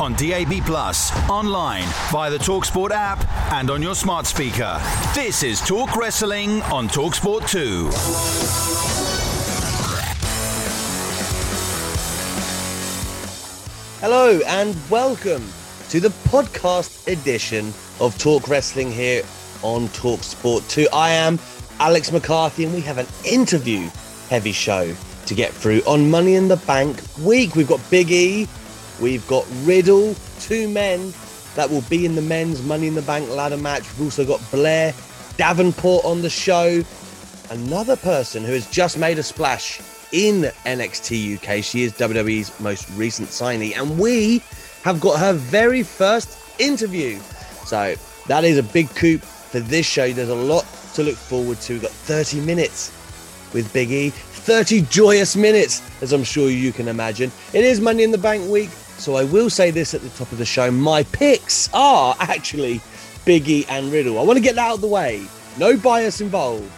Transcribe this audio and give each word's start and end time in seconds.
On 0.00 0.12
DAB 0.14 0.64
Plus, 0.66 1.10
online, 1.30 1.88
via 2.10 2.30
the 2.30 2.38
Talksport 2.38 2.90
app, 2.90 3.26
and 3.52 3.70
on 3.70 3.80
your 3.80 3.94
smart 3.94 4.26
speaker. 4.26 4.80
This 5.14 5.42
is 5.42 5.60
Talk 5.60 5.96
Wrestling 5.96 6.60
on 6.64 6.88
Talksport 6.88 7.48
2. 7.48 7.90
Hello 14.00 14.38
and 14.46 14.76
welcome 14.90 15.44
to 15.88 16.00
the 16.00 16.10
podcast 16.28 17.10
edition 17.10 17.72
of 17.98 18.16
Talk 18.18 18.48
Wrestling 18.48 18.92
here 18.92 19.22
on 19.62 19.88
Talk 19.88 20.22
Sport 20.22 20.62
2. 20.68 20.88
I 20.92 21.10
am 21.10 21.38
Alex 21.80 22.12
McCarthy 22.12 22.64
and 22.64 22.74
we 22.74 22.82
have 22.82 22.98
an 22.98 23.06
interview 23.24 23.88
heavy 24.28 24.52
show 24.52 24.94
to 25.26 25.34
get 25.34 25.52
through 25.52 25.80
on 25.86 26.10
Money 26.10 26.34
in 26.34 26.48
the 26.48 26.56
Bank 26.58 27.00
week. 27.20 27.56
We've 27.56 27.66
got 27.66 27.80
Big 27.90 28.10
E, 28.10 28.46
we've 29.00 29.26
got 29.26 29.46
Riddle, 29.62 30.14
two 30.40 30.68
men 30.68 31.12
that 31.54 31.70
will 31.70 31.82
be 31.82 32.04
in 32.04 32.14
the 32.14 32.22
men's 32.22 32.62
Money 32.62 32.86
in 32.86 32.94
the 32.94 33.02
Bank 33.02 33.30
ladder 33.30 33.56
match. 33.56 33.82
We've 33.92 34.02
also 34.02 34.24
got 34.24 34.40
Blair 34.50 34.94
Davenport 35.36 36.04
on 36.04 36.22
the 36.22 36.30
show, 36.30 36.82
another 37.50 37.96
person 37.96 38.44
who 38.44 38.52
has 38.52 38.70
just 38.70 38.98
made 38.98 39.18
a 39.18 39.22
splash 39.22 39.80
in 40.12 40.42
NXT 40.64 41.36
UK. 41.36 41.64
She 41.64 41.82
is 41.82 41.92
WWE's 41.92 42.58
most 42.60 42.88
recent 42.90 43.28
signee, 43.28 43.76
and 43.76 43.98
we 43.98 44.42
have 44.82 45.00
got 45.00 45.18
her 45.18 45.32
very 45.32 45.82
first 45.82 46.38
interview. 46.60 47.18
So 47.64 47.94
that 48.28 48.44
is 48.44 48.58
a 48.58 48.62
big 48.62 48.88
coup 48.94 49.18
for 49.18 49.60
this 49.60 49.86
show. 49.86 50.12
There's 50.12 50.28
a 50.28 50.34
lot 50.34 50.66
to 50.94 51.02
look 51.02 51.16
forward 51.16 51.60
to. 51.62 51.74
We've 51.74 51.82
got 51.82 51.90
30 51.90 52.40
minutes 52.40 52.92
with 53.52 53.72
Big 53.72 53.90
E, 53.90 54.12
30 54.46 54.82
joyous 54.82 55.34
minutes, 55.34 55.82
as 56.00 56.12
I'm 56.12 56.22
sure 56.22 56.48
you 56.48 56.72
can 56.72 56.86
imagine. 56.86 57.32
It 57.52 57.64
is 57.64 57.80
Money 57.80 58.04
in 58.04 58.12
the 58.12 58.18
Bank 58.18 58.48
week, 58.48 58.70
so 58.70 59.16
I 59.16 59.24
will 59.24 59.50
say 59.50 59.72
this 59.72 59.92
at 59.92 60.02
the 60.02 60.08
top 60.10 60.30
of 60.30 60.38
the 60.38 60.44
show. 60.44 60.70
My 60.70 61.02
picks 61.02 61.68
are 61.74 62.14
actually 62.20 62.80
Big 63.24 63.48
E 63.48 63.66
and 63.68 63.90
Riddle. 63.90 64.20
I 64.20 64.22
want 64.22 64.36
to 64.36 64.40
get 64.40 64.54
that 64.54 64.68
out 64.68 64.74
of 64.76 64.80
the 64.82 64.86
way. 64.86 65.26
No 65.58 65.76
bias 65.76 66.20
involved. 66.20 66.70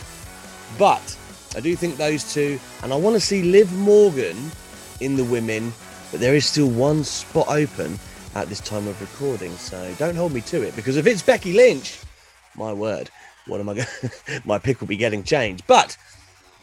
But 0.79 1.15
I 1.55 1.61
do 1.61 1.77
think 1.77 1.99
those 1.99 2.33
two, 2.33 2.59
and 2.83 2.91
I 2.91 2.97
want 2.97 3.17
to 3.17 3.21
see 3.21 3.43
Liv 3.43 3.71
Morgan 3.75 4.51
in 5.01 5.17
the 5.17 5.25
women, 5.25 5.71
but 6.11 6.21
there 6.21 6.35
is 6.35 6.47
still 6.47 6.71
one 6.71 7.05
spot 7.05 7.49
open 7.49 7.99
at 8.35 8.49
this 8.49 8.61
time 8.61 8.89
of 8.89 8.99
recording, 8.99 9.53
so 9.59 9.95
don't 9.99 10.17
hold 10.17 10.33
me 10.33 10.41
to 10.41 10.63
it 10.63 10.75
because 10.75 10.97
if 10.97 11.07
it's 11.07 11.21
Becky 11.21 11.53
Lynch, 11.53 12.01
my 12.57 12.73
word, 12.73 13.11
what 13.47 13.61
am 13.61 13.69
I 13.69 13.75
going? 13.75 13.89
my 14.47 14.59
pick 14.59 14.81
will 14.81 14.89
be 14.89 14.97
getting 14.97 15.23
changed. 15.23 15.65
But 15.67 15.99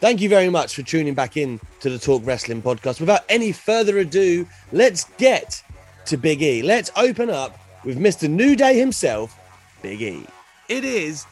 thank 0.00 0.20
you 0.20 0.28
very 0.28 0.48
much 0.48 0.74
for 0.74 0.82
tuning 0.82 1.14
back 1.14 1.36
in 1.36 1.60
to 1.80 1.90
the 1.90 1.98
Talk 1.98 2.22
Wrestling 2.24 2.62
podcast. 2.62 3.00
Without 3.00 3.24
any 3.28 3.52
further 3.52 3.98
ado, 3.98 4.46
let's 4.72 5.04
get 5.18 5.62
to 6.06 6.16
Big 6.16 6.42
E. 6.42 6.62
Let's 6.62 6.90
open 6.96 7.30
up 7.30 7.58
with 7.84 7.98
Mr. 7.98 8.28
New 8.28 8.56
Day 8.56 8.78
himself, 8.78 9.38
Big 9.82 10.02
E. 10.02 10.26
It 10.68 10.84
is 10.84 11.26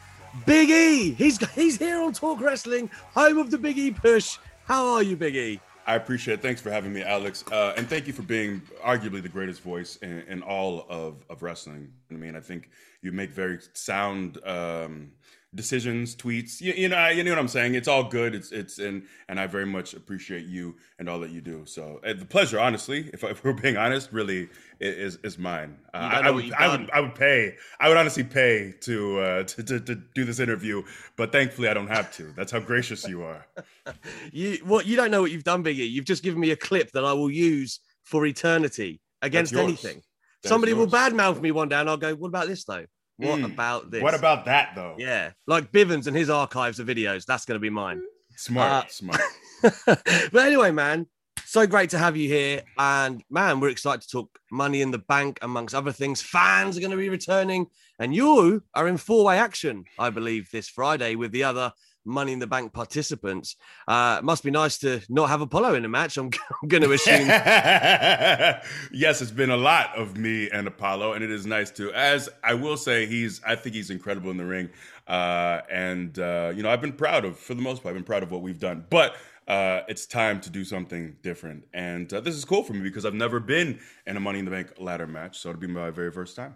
Big 0.45 0.69
E. 0.69 1.11
He's 1.13 1.37
he's 1.53 1.77
here 1.77 2.01
on 2.01 2.13
Talk 2.13 2.41
Wrestling, 2.41 2.89
home 3.13 3.37
of 3.37 3.51
the 3.51 3.57
Big 3.57 3.77
E 3.77 3.91
push. 3.91 4.37
How 4.65 4.85
are 4.93 5.03
you, 5.03 5.15
Big 5.15 5.35
E? 5.35 5.59
I 5.87 5.95
appreciate 5.95 6.35
it. 6.35 6.41
Thanks 6.41 6.61
for 6.61 6.71
having 6.71 6.91
me, 6.91 7.03
Alex. 7.03 7.43
Uh, 7.51 7.73
and 7.77 7.87
thank 7.87 8.07
you 8.07 8.13
for 8.13 8.23
being 8.23 8.61
arguably 8.83 9.21
the 9.21 9.29
greatest 9.29 9.61
voice 9.61 9.97
in, 9.97 10.23
in 10.27 10.41
all 10.41 10.87
of, 10.89 11.23
of 11.29 11.43
wrestling. 11.43 11.91
I 12.09 12.15
mean, 12.15 12.35
I 12.35 12.39
think 12.39 12.71
you 13.03 13.11
make 13.11 13.29
very 13.29 13.59
sound 13.73 14.39
um, 14.47 15.11
decisions, 15.55 16.15
tweets. 16.15 16.61
You, 16.61 16.73
you, 16.73 16.89
know, 16.89 17.07
you 17.07 17.23
know 17.23 17.31
what 17.31 17.39
I'm 17.39 17.47
saying. 17.47 17.75
It's 17.75 17.87
all 17.87 18.03
good. 18.03 18.35
It's 18.35 18.51
it's 18.51 18.77
and 18.77 19.03
and 19.29 19.39
I 19.39 19.47
very 19.47 19.65
much 19.65 19.93
appreciate 19.93 20.45
you 20.45 20.75
and 20.99 21.09
all 21.09 21.19
that 21.19 21.31
you 21.31 21.41
do. 21.41 21.65
So 21.65 21.99
uh, 22.05 22.13
the 22.13 22.25
pleasure, 22.25 22.59
honestly, 22.59 23.09
if, 23.13 23.23
if, 23.23 23.43
we're 23.43 23.53
being 23.53 23.77
honest, 23.77 24.11
really 24.11 24.49
is 24.79 25.17
is 25.23 25.37
mine. 25.37 25.77
Uh, 25.93 25.97
I, 25.97 26.19
I, 26.19 26.31
would 26.31 26.53
I 26.53 26.77
would 26.77 26.89
I 26.91 26.99
would 26.99 27.15
pay. 27.15 27.55
I 27.79 27.87
would 27.87 27.97
honestly 27.97 28.23
pay 28.23 28.73
to, 28.81 29.19
uh, 29.19 29.43
to, 29.43 29.63
to 29.63 29.79
to 29.79 29.95
do 30.13 30.25
this 30.25 30.39
interview, 30.39 30.83
but 31.15 31.31
thankfully 31.31 31.69
I 31.69 31.73
don't 31.73 31.87
have 31.87 32.11
to. 32.17 32.33
That's 32.35 32.51
how 32.51 32.59
gracious 32.59 33.07
you 33.07 33.23
are. 33.23 33.47
you 34.31 34.59
what 34.63 34.85
you 34.85 34.95
don't 34.95 35.11
know 35.11 35.21
what 35.21 35.31
you've 35.31 35.43
done, 35.43 35.63
Biggie. 35.63 35.89
You've 35.89 36.05
just 36.05 36.23
given 36.23 36.39
me 36.39 36.51
a 36.51 36.57
clip 36.57 36.91
that 36.91 37.05
I 37.05 37.13
will 37.13 37.31
use 37.31 37.79
for 38.03 38.25
eternity 38.25 39.01
against 39.21 39.53
anything. 39.53 40.01
Somebody 40.43 40.73
will 40.73 40.87
badmouth 40.87 41.41
me 41.41 41.51
one 41.51 41.69
day, 41.69 41.79
and 41.79 41.89
I'll 41.89 41.97
go, 41.97 42.13
"What 42.13 42.27
about 42.27 42.47
this 42.47 42.65
though?" 42.65 42.85
What 43.17 43.39
mm. 43.39 43.45
about 43.45 43.91
this? 43.91 44.03
What 44.03 44.13
about 44.13 44.45
that 44.45 44.71
though? 44.75 44.95
Yeah, 44.97 45.31
like 45.47 45.71
Bivens 45.71 46.07
and 46.07 46.15
his 46.15 46.29
archives 46.29 46.79
of 46.79 46.87
videos. 46.87 47.25
That's 47.25 47.45
going 47.45 47.55
to 47.55 47.61
be 47.61 47.69
mine. 47.69 48.01
Smart, 48.35 48.85
uh, 48.85 48.89
smart. 48.89 49.21
but 49.85 50.35
anyway, 50.35 50.71
man, 50.71 51.07
so 51.45 51.65
great 51.65 51.89
to 51.91 51.97
have 51.97 52.17
you 52.17 52.27
here. 52.27 52.63
And 52.77 53.23
man, 53.29 53.61
we're 53.61 53.69
excited 53.69 54.01
to 54.01 54.09
talk 54.09 54.39
money 54.51 54.81
in 54.81 54.91
the 54.91 54.97
bank, 54.97 55.39
amongst 55.41 55.73
other 55.73 55.93
things. 55.93 56.21
Fans 56.21 56.75
are 56.75 56.81
going 56.81 56.91
to 56.91 56.97
be 56.97 57.09
returning, 57.09 57.67
and 57.99 58.13
you 58.13 58.63
are 58.73 58.87
in 58.87 58.97
four 58.97 59.23
way 59.23 59.37
action, 59.37 59.85
I 59.97 60.09
believe, 60.09 60.51
this 60.51 60.67
Friday 60.67 61.15
with 61.15 61.31
the 61.31 61.43
other 61.43 61.71
Money 62.05 62.33
in 62.33 62.39
the 62.39 62.47
Bank 62.47 62.71
participants. 62.71 63.55
Uh, 63.87 64.19
must 64.23 64.43
be 64.43 64.51
nice 64.51 64.77
to 64.79 65.01
not 65.09 65.29
have 65.29 65.41
Apollo 65.41 65.75
in 65.75 65.83
the 65.83 65.89
match. 65.89 66.17
I'm, 66.17 66.29
I'm 66.61 66.69
going 66.69 66.83
to 66.83 66.91
assume. 66.91 67.27
yes, 68.91 69.21
it's 69.21 69.31
been 69.31 69.49
a 69.49 69.57
lot 69.57 69.95
of 69.97 70.17
me 70.17 70.49
and 70.51 70.67
Apollo, 70.67 71.13
and 71.13 71.23
it 71.23 71.31
is 71.31 71.45
nice 71.45 71.71
to. 71.71 71.91
As 71.93 72.29
I 72.43 72.53
will 72.53 72.77
say, 72.77 73.05
he's. 73.05 73.41
I 73.45 73.55
think 73.55 73.75
he's 73.75 73.89
incredible 73.89 74.31
in 74.31 74.37
the 74.37 74.45
ring, 74.45 74.69
uh, 75.07 75.61
and 75.69 76.17
uh, 76.19 76.53
you 76.55 76.63
know, 76.63 76.69
I've 76.69 76.81
been 76.81 76.93
proud 76.93 77.25
of, 77.25 77.37
for 77.37 77.55
the 77.55 77.61
most 77.61 77.83
part, 77.83 77.91
I've 77.91 77.97
been 77.97 78.05
proud 78.05 78.23
of 78.23 78.31
what 78.31 78.41
we've 78.41 78.59
done. 78.59 78.85
But 78.89 79.15
uh, 79.47 79.81
it's 79.87 80.05
time 80.05 80.39
to 80.41 80.49
do 80.49 80.63
something 80.63 81.15
different, 81.21 81.65
and 81.73 82.13
uh, 82.13 82.21
this 82.21 82.35
is 82.35 82.45
cool 82.45 82.63
for 82.63 82.73
me 82.73 82.81
because 82.81 83.05
I've 83.05 83.13
never 83.13 83.39
been 83.39 83.79
in 84.05 84.17
a 84.17 84.19
Money 84.19 84.39
in 84.39 84.45
the 84.45 84.51
Bank 84.51 84.73
ladder 84.77 85.07
match, 85.07 85.39
so 85.39 85.49
it'll 85.49 85.61
be 85.61 85.67
my 85.67 85.89
very 85.89 86.11
first 86.11 86.35
time. 86.35 86.55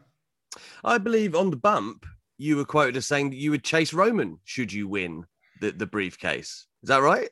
I 0.84 0.98
believe 0.98 1.36
on 1.36 1.52
the 1.52 1.58
bump, 1.58 2.06
you 2.38 2.56
were 2.58 2.66
quoted 2.66 2.98
as 2.98 3.06
saying 3.06 3.30
that 3.30 3.36
you 3.36 3.52
would 3.52 3.64
chase 3.64 3.94
Roman 3.94 4.40
should 4.46 4.74
you 4.74 4.88
win 4.88 5.26
the, 5.60 5.72
the 5.72 5.86
briefcase. 5.86 6.68
Is 6.84 6.90
that 6.90 7.02
right? 7.02 7.30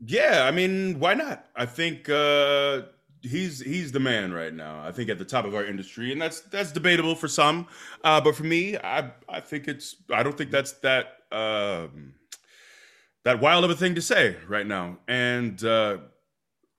Yeah, 0.00 0.44
I 0.46 0.50
mean, 0.50 1.00
why 1.00 1.14
not? 1.14 1.46
I 1.56 1.66
think 1.66 2.08
uh, 2.08 2.82
he's 3.22 3.60
he's 3.60 3.92
the 3.92 4.00
man 4.00 4.32
right 4.32 4.54
now. 4.54 4.80
I 4.84 4.92
think 4.92 5.10
at 5.10 5.18
the 5.18 5.24
top 5.24 5.44
of 5.44 5.54
our 5.54 5.64
industry, 5.64 6.12
and 6.12 6.22
that's 6.22 6.40
that's 6.40 6.72
debatable 6.72 7.14
for 7.14 7.28
some, 7.28 7.66
uh, 8.04 8.20
but 8.20 8.36
for 8.36 8.44
me, 8.44 8.76
I 8.76 9.10
I 9.28 9.40
think 9.40 9.66
it's 9.66 9.96
I 10.12 10.22
don't 10.22 10.36
think 10.38 10.50
that's 10.50 10.72
that 10.80 11.06
um, 11.32 12.14
that 13.24 13.40
wild 13.40 13.64
of 13.64 13.70
a 13.70 13.74
thing 13.74 13.94
to 13.96 14.02
say 14.02 14.36
right 14.46 14.66
now, 14.66 14.98
and 15.08 15.62
uh, 15.64 15.98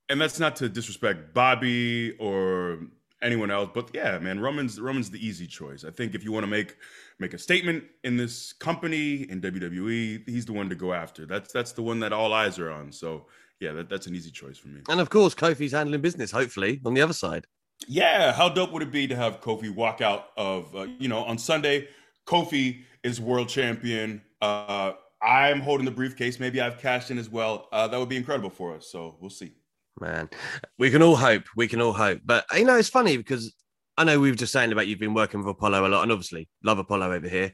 and 0.07 0.19
that's 0.19 0.39
not 0.39 0.55
to 0.57 0.69
disrespect 0.69 1.33
Bobby 1.33 2.15
or 2.19 2.79
anyone 3.21 3.51
else, 3.51 3.69
but 3.73 3.89
yeah, 3.93 4.17
man, 4.19 4.39
Roman's 4.39 4.79
Roman's 4.79 5.09
the 5.09 5.25
easy 5.25 5.47
choice. 5.47 5.83
I 5.83 5.91
think 5.91 6.15
if 6.15 6.23
you 6.23 6.31
want 6.31 6.43
to 6.43 6.49
make 6.49 6.77
make 7.19 7.33
a 7.33 7.37
statement 7.37 7.83
in 8.03 8.17
this 8.17 8.53
company 8.53 9.23
in 9.29 9.41
WWE, 9.41 10.27
he's 10.27 10.45
the 10.45 10.53
one 10.53 10.69
to 10.69 10.75
go 10.75 10.93
after. 10.93 11.25
That's 11.25 11.51
that's 11.51 11.71
the 11.73 11.81
one 11.81 11.99
that 11.99 12.13
all 12.13 12.33
eyes 12.33 12.59
are 12.59 12.71
on. 12.71 12.91
So 12.91 13.27
yeah, 13.59 13.73
that, 13.73 13.89
that's 13.89 14.07
an 14.07 14.15
easy 14.15 14.31
choice 14.31 14.57
for 14.57 14.69
me. 14.69 14.81
And 14.89 14.99
of 14.99 15.09
course, 15.09 15.35
Kofi's 15.35 15.73
handling 15.73 16.01
business. 16.01 16.31
Hopefully, 16.31 16.81
on 16.85 16.93
the 16.93 17.01
other 17.01 17.13
side. 17.13 17.45
Yeah, 17.87 18.33
how 18.33 18.49
dope 18.49 18.73
would 18.73 18.81
it 18.81 18.91
be 18.91 19.07
to 19.07 19.15
have 19.15 19.39
Kofi 19.39 19.73
walk 19.73 20.01
out 20.01 20.27
of 20.37 20.75
uh, 20.75 20.87
you 20.99 21.07
know 21.07 21.23
on 21.23 21.37
Sunday? 21.37 21.87
Kofi 22.25 22.81
is 23.03 23.19
world 23.19 23.49
champion. 23.49 24.21
Uh, 24.41 24.93
I'm 25.21 25.59
holding 25.59 25.85
the 25.85 25.91
briefcase. 25.91 26.39
Maybe 26.39 26.61
I've 26.61 26.77
cashed 26.77 27.11
in 27.11 27.17
as 27.17 27.29
well. 27.29 27.67
Uh, 27.71 27.87
that 27.87 27.99
would 27.99 28.09
be 28.09 28.17
incredible 28.17 28.49
for 28.49 28.75
us. 28.75 28.87
So 28.87 29.17
we'll 29.19 29.29
see. 29.29 29.51
Man, 29.99 30.29
we 30.77 30.89
can 30.89 31.01
all 31.01 31.15
hope. 31.15 31.43
We 31.55 31.67
can 31.67 31.81
all 31.81 31.93
hope. 31.93 32.21
But 32.23 32.45
you 32.55 32.65
know, 32.65 32.77
it's 32.77 32.89
funny 32.89 33.17
because 33.17 33.53
I 33.97 34.03
know 34.03 34.19
we 34.19 34.29
were 34.29 34.37
just 34.37 34.53
saying 34.53 34.71
about 34.71 34.87
you've 34.87 34.99
been 34.99 35.13
working 35.13 35.39
with 35.39 35.49
Apollo 35.49 35.87
a 35.87 35.89
lot, 35.89 36.03
and 36.03 36.11
obviously 36.11 36.47
love 36.63 36.79
Apollo 36.79 37.11
over 37.11 37.27
here. 37.27 37.51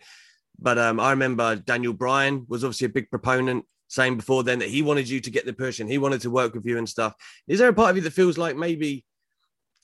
But 0.60 0.78
um, 0.78 1.00
I 1.00 1.12
remember 1.12 1.56
Daniel 1.56 1.94
Bryan 1.94 2.46
was 2.48 2.64
obviously 2.64 2.86
a 2.86 2.90
big 2.90 3.10
proponent, 3.10 3.66
saying 3.88 4.18
before 4.18 4.44
then 4.44 4.60
that 4.60 4.70
he 4.70 4.82
wanted 4.82 5.10
you 5.10 5.20
to 5.22 5.30
get 5.30 5.46
the 5.46 5.54
push 5.54 5.80
and 5.80 5.90
he 5.90 5.98
wanted 5.98 6.22
to 6.22 6.30
work 6.30 6.54
with 6.54 6.66
you 6.66 6.78
and 6.78 6.88
stuff. 6.88 7.14
Is 7.48 7.60
there 7.60 7.70
a 7.70 7.74
part 7.74 7.90
of 7.90 7.96
you 7.98 8.02
that 8.04 8.14
feels 8.14 8.38
like 8.38 8.56
maybe 8.56 9.06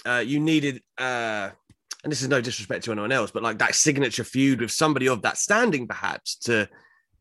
uh, 0.06 0.24
you 0.26 0.40
needed, 0.40 0.82
uh, 0.98 1.50
and 2.04 2.12
this 2.12 2.22
is 2.22 2.30
no 2.30 2.42
disrespect 2.42 2.86
to 2.86 2.92
anyone 2.92 3.12
else, 3.12 3.32
but 3.32 3.44
like 3.44 3.60
that 3.60 3.76
signature 3.76 4.24
feud 4.24 4.62
with 4.62 4.72
somebody 4.72 5.08
of 5.08 5.22
that 5.24 5.38
standing, 5.38 5.88
perhaps 5.88 6.36
to 6.38 6.70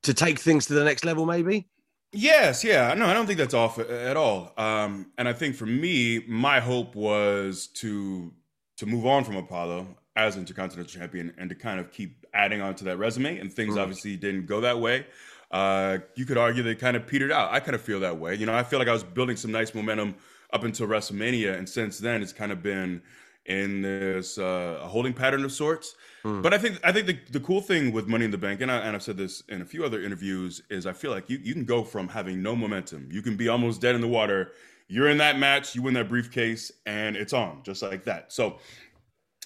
to 0.02 0.14
take 0.14 0.38
things 0.38 0.66
to 0.66 0.74
the 0.74 0.84
next 0.84 1.04
level, 1.04 1.26
maybe? 1.26 1.68
Yes, 2.12 2.64
yeah. 2.64 2.92
No, 2.94 3.06
I 3.06 3.14
don't 3.14 3.26
think 3.26 3.38
that's 3.38 3.54
off 3.54 3.78
at 3.78 4.16
all. 4.16 4.52
Um, 4.56 5.12
and 5.16 5.28
I 5.28 5.32
think 5.32 5.54
for 5.54 5.66
me, 5.66 6.24
my 6.26 6.60
hope 6.60 6.94
was 6.94 7.68
to 7.74 8.32
to 8.78 8.86
move 8.86 9.06
on 9.06 9.24
from 9.24 9.36
Apollo 9.36 9.86
as 10.16 10.36
Intercontinental 10.36 10.90
Champion 10.90 11.34
and 11.38 11.50
to 11.50 11.54
kind 11.54 11.78
of 11.78 11.92
keep 11.92 12.26
adding 12.32 12.62
on 12.62 12.74
to 12.76 12.84
that 12.84 12.96
resume. 12.96 13.38
And 13.38 13.52
things 13.52 13.74
mm. 13.74 13.80
obviously 13.80 14.16
didn't 14.16 14.46
go 14.46 14.60
that 14.62 14.80
way. 14.80 15.06
Uh, 15.50 15.98
you 16.14 16.24
could 16.24 16.38
argue 16.38 16.62
they 16.62 16.74
kind 16.74 16.96
of 16.96 17.06
petered 17.06 17.30
out. 17.30 17.52
I 17.52 17.60
kind 17.60 17.74
of 17.74 17.82
feel 17.82 18.00
that 18.00 18.18
way. 18.18 18.34
You 18.34 18.46
know, 18.46 18.54
I 18.54 18.62
feel 18.62 18.78
like 18.78 18.88
I 18.88 18.92
was 18.92 19.04
building 19.04 19.36
some 19.36 19.52
nice 19.52 19.74
momentum 19.74 20.14
up 20.52 20.64
until 20.64 20.86
WrestleMania, 20.86 21.56
and 21.56 21.68
since 21.68 21.98
then, 21.98 22.22
it's 22.22 22.32
kind 22.32 22.50
of 22.50 22.62
been 22.62 23.02
in 23.50 23.82
this 23.82 24.38
uh, 24.38 24.78
holding 24.82 25.12
pattern 25.12 25.44
of 25.44 25.52
sorts. 25.52 25.96
Hmm. 26.22 26.40
But 26.40 26.54
I 26.54 26.58
think 26.58 26.80
I 26.84 26.92
think 26.92 27.06
the, 27.06 27.18
the 27.32 27.40
cool 27.40 27.60
thing 27.60 27.92
with 27.92 28.06
Money 28.06 28.24
in 28.24 28.30
the 28.30 28.38
Bank, 28.38 28.60
and, 28.60 28.70
I, 28.70 28.78
and 28.78 28.94
I've 28.94 29.02
said 29.02 29.16
this 29.16 29.42
in 29.48 29.60
a 29.60 29.64
few 29.64 29.84
other 29.84 30.00
interviews, 30.02 30.62
is 30.70 30.86
I 30.86 30.92
feel 30.92 31.10
like 31.10 31.28
you 31.28 31.38
you 31.42 31.52
can 31.52 31.64
go 31.64 31.82
from 31.82 32.08
having 32.08 32.42
no 32.42 32.54
momentum, 32.54 33.08
you 33.10 33.22
can 33.22 33.36
be 33.36 33.48
almost 33.48 33.80
dead 33.80 33.94
in 33.94 34.00
the 34.00 34.08
water. 34.08 34.52
You're 34.88 35.08
in 35.08 35.18
that 35.18 35.38
match, 35.38 35.76
you 35.76 35.82
win 35.82 35.94
that 35.94 36.08
briefcase, 36.08 36.72
and 36.84 37.16
it's 37.16 37.32
on 37.32 37.62
just 37.62 37.80
like 37.80 38.04
that. 38.04 38.32
So 38.32 38.58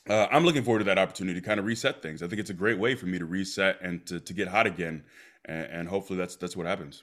uh, 0.09 0.27
I'm 0.31 0.45
looking 0.45 0.63
forward 0.63 0.79
to 0.81 0.85
that 0.87 0.99
opportunity 0.99 1.39
to 1.39 1.47
kind 1.47 1.61
of 1.61 1.67
reset 1.67 2.01
things. 2.01 2.23
I 2.23 2.29
think 2.29 2.41
it's 2.41 2.51
a 2.51 2.55
great 2.55 2.79
way 2.79 2.95
for 2.95 3.07
me 3.07 3.19
to 3.19 3.27
reset 3.27 3.79
and 3.83 4.05
to, 4.07 4.21
to 4.21 4.33
get 4.33 4.49
hot 4.49 4.67
again, 4.67 5.05
and, 5.45 5.67
and 5.67 5.89
hopefully 5.89 6.19
that's 6.19 6.37
that's 6.37 6.57
what 6.57 6.67
happens. 6.67 7.03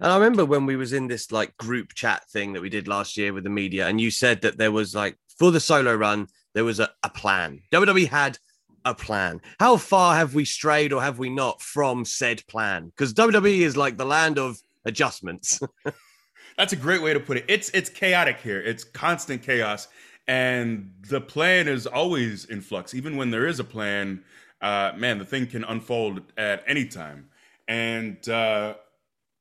And 0.00 0.10
I 0.10 0.14
remember 0.16 0.46
when 0.46 0.64
we 0.64 0.76
was 0.76 0.92
in 0.94 1.08
this 1.08 1.30
like 1.30 1.56
group 1.58 1.92
chat 1.92 2.28
thing 2.30 2.54
that 2.54 2.62
we 2.62 2.70
did 2.70 2.88
last 2.88 3.18
year 3.18 3.34
with 3.34 3.44
the 3.44 3.50
media, 3.50 3.86
and 3.86 4.00
you 4.00 4.10
said 4.10 4.40
that 4.42 4.56
there 4.56 4.72
was 4.72 4.94
like 4.94 5.18
for 5.38 5.50
the 5.50 5.60
solo 5.60 5.94
run, 5.94 6.28
there 6.54 6.64
was 6.64 6.80
a, 6.80 6.90
a 7.02 7.10
plan. 7.10 7.60
WWE 7.72 8.08
had 8.08 8.38
a 8.84 8.94
plan. 8.94 9.40
How 9.60 9.76
far 9.76 10.16
have 10.16 10.34
we 10.34 10.44
strayed 10.44 10.92
or 10.92 11.02
have 11.02 11.18
we 11.18 11.30
not 11.30 11.60
from 11.62 12.04
said 12.04 12.46
plan? 12.46 12.86
Because 12.86 13.14
WWE 13.14 13.60
is 13.60 13.76
like 13.76 13.96
the 13.96 14.04
land 14.04 14.38
of 14.38 14.58
adjustments. 14.84 15.60
That's 16.56 16.72
a 16.72 16.76
great 16.76 17.02
way 17.02 17.14
to 17.14 17.20
put 17.20 17.36
it. 17.36 17.44
It's 17.46 17.68
it's 17.70 17.88
chaotic 17.88 18.38
here. 18.40 18.60
It's 18.60 18.82
constant 18.82 19.42
chaos, 19.42 19.86
and 20.26 20.90
the 21.08 21.20
plan 21.20 21.68
is 21.68 21.86
always 21.86 22.46
in 22.46 22.60
flux. 22.60 22.94
Even 22.94 23.16
when 23.16 23.30
there 23.30 23.46
is 23.46 23.60
a 23.60 23.64
plan, 23.64 24.24
uh, 24.60 24.92
man, 24.96 25.18
the 25.18 25.24
thing 25.24 25.46
can 25.46 25.62
unfold 25.62 26.20
at 26.36 26.64
any 26.66 26.86
time. 26.86 27.28
And 27.68 28.28
uh, 28.28 28.74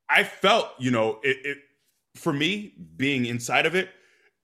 I 0.10 0.24
felt, 0.24 0.70
you 0.78 0.92
know, 0.92 1.20
it, 1.24 1.38
it 1.44 1.58
for 2.16 2.34
me 2.34 2.74
being 2.98 3.26
inside 3.26 3.66
of 3.66 3.74
it, 3.74 3.90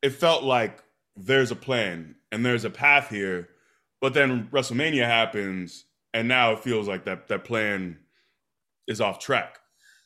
it 0.02 0.12
felt 0.12 0.44
like 0.44 0.83
there's 1.15 1.51
a 1.51 1.56
plan 1.56 2.15
and 2.31 2.45
there's 2.45 2.65
a 2.65 2.69
path 2.69 3.10
here, 3.10 3.50
but 4.01 4.13
then 4.13 4.48
WrestleMania 4.51 5.06
happens 5.06 5.86
and 6.13 6.27
now 6.27 6.54
it 6.54 6.60
feels 6.60 6.88
like 6.88 7.06
that 7.06 7.27
that 7.27 7.44
plan 7.44 7.98
is 8.88 9.01
off 9.01 9.19
track. 9.19 9.60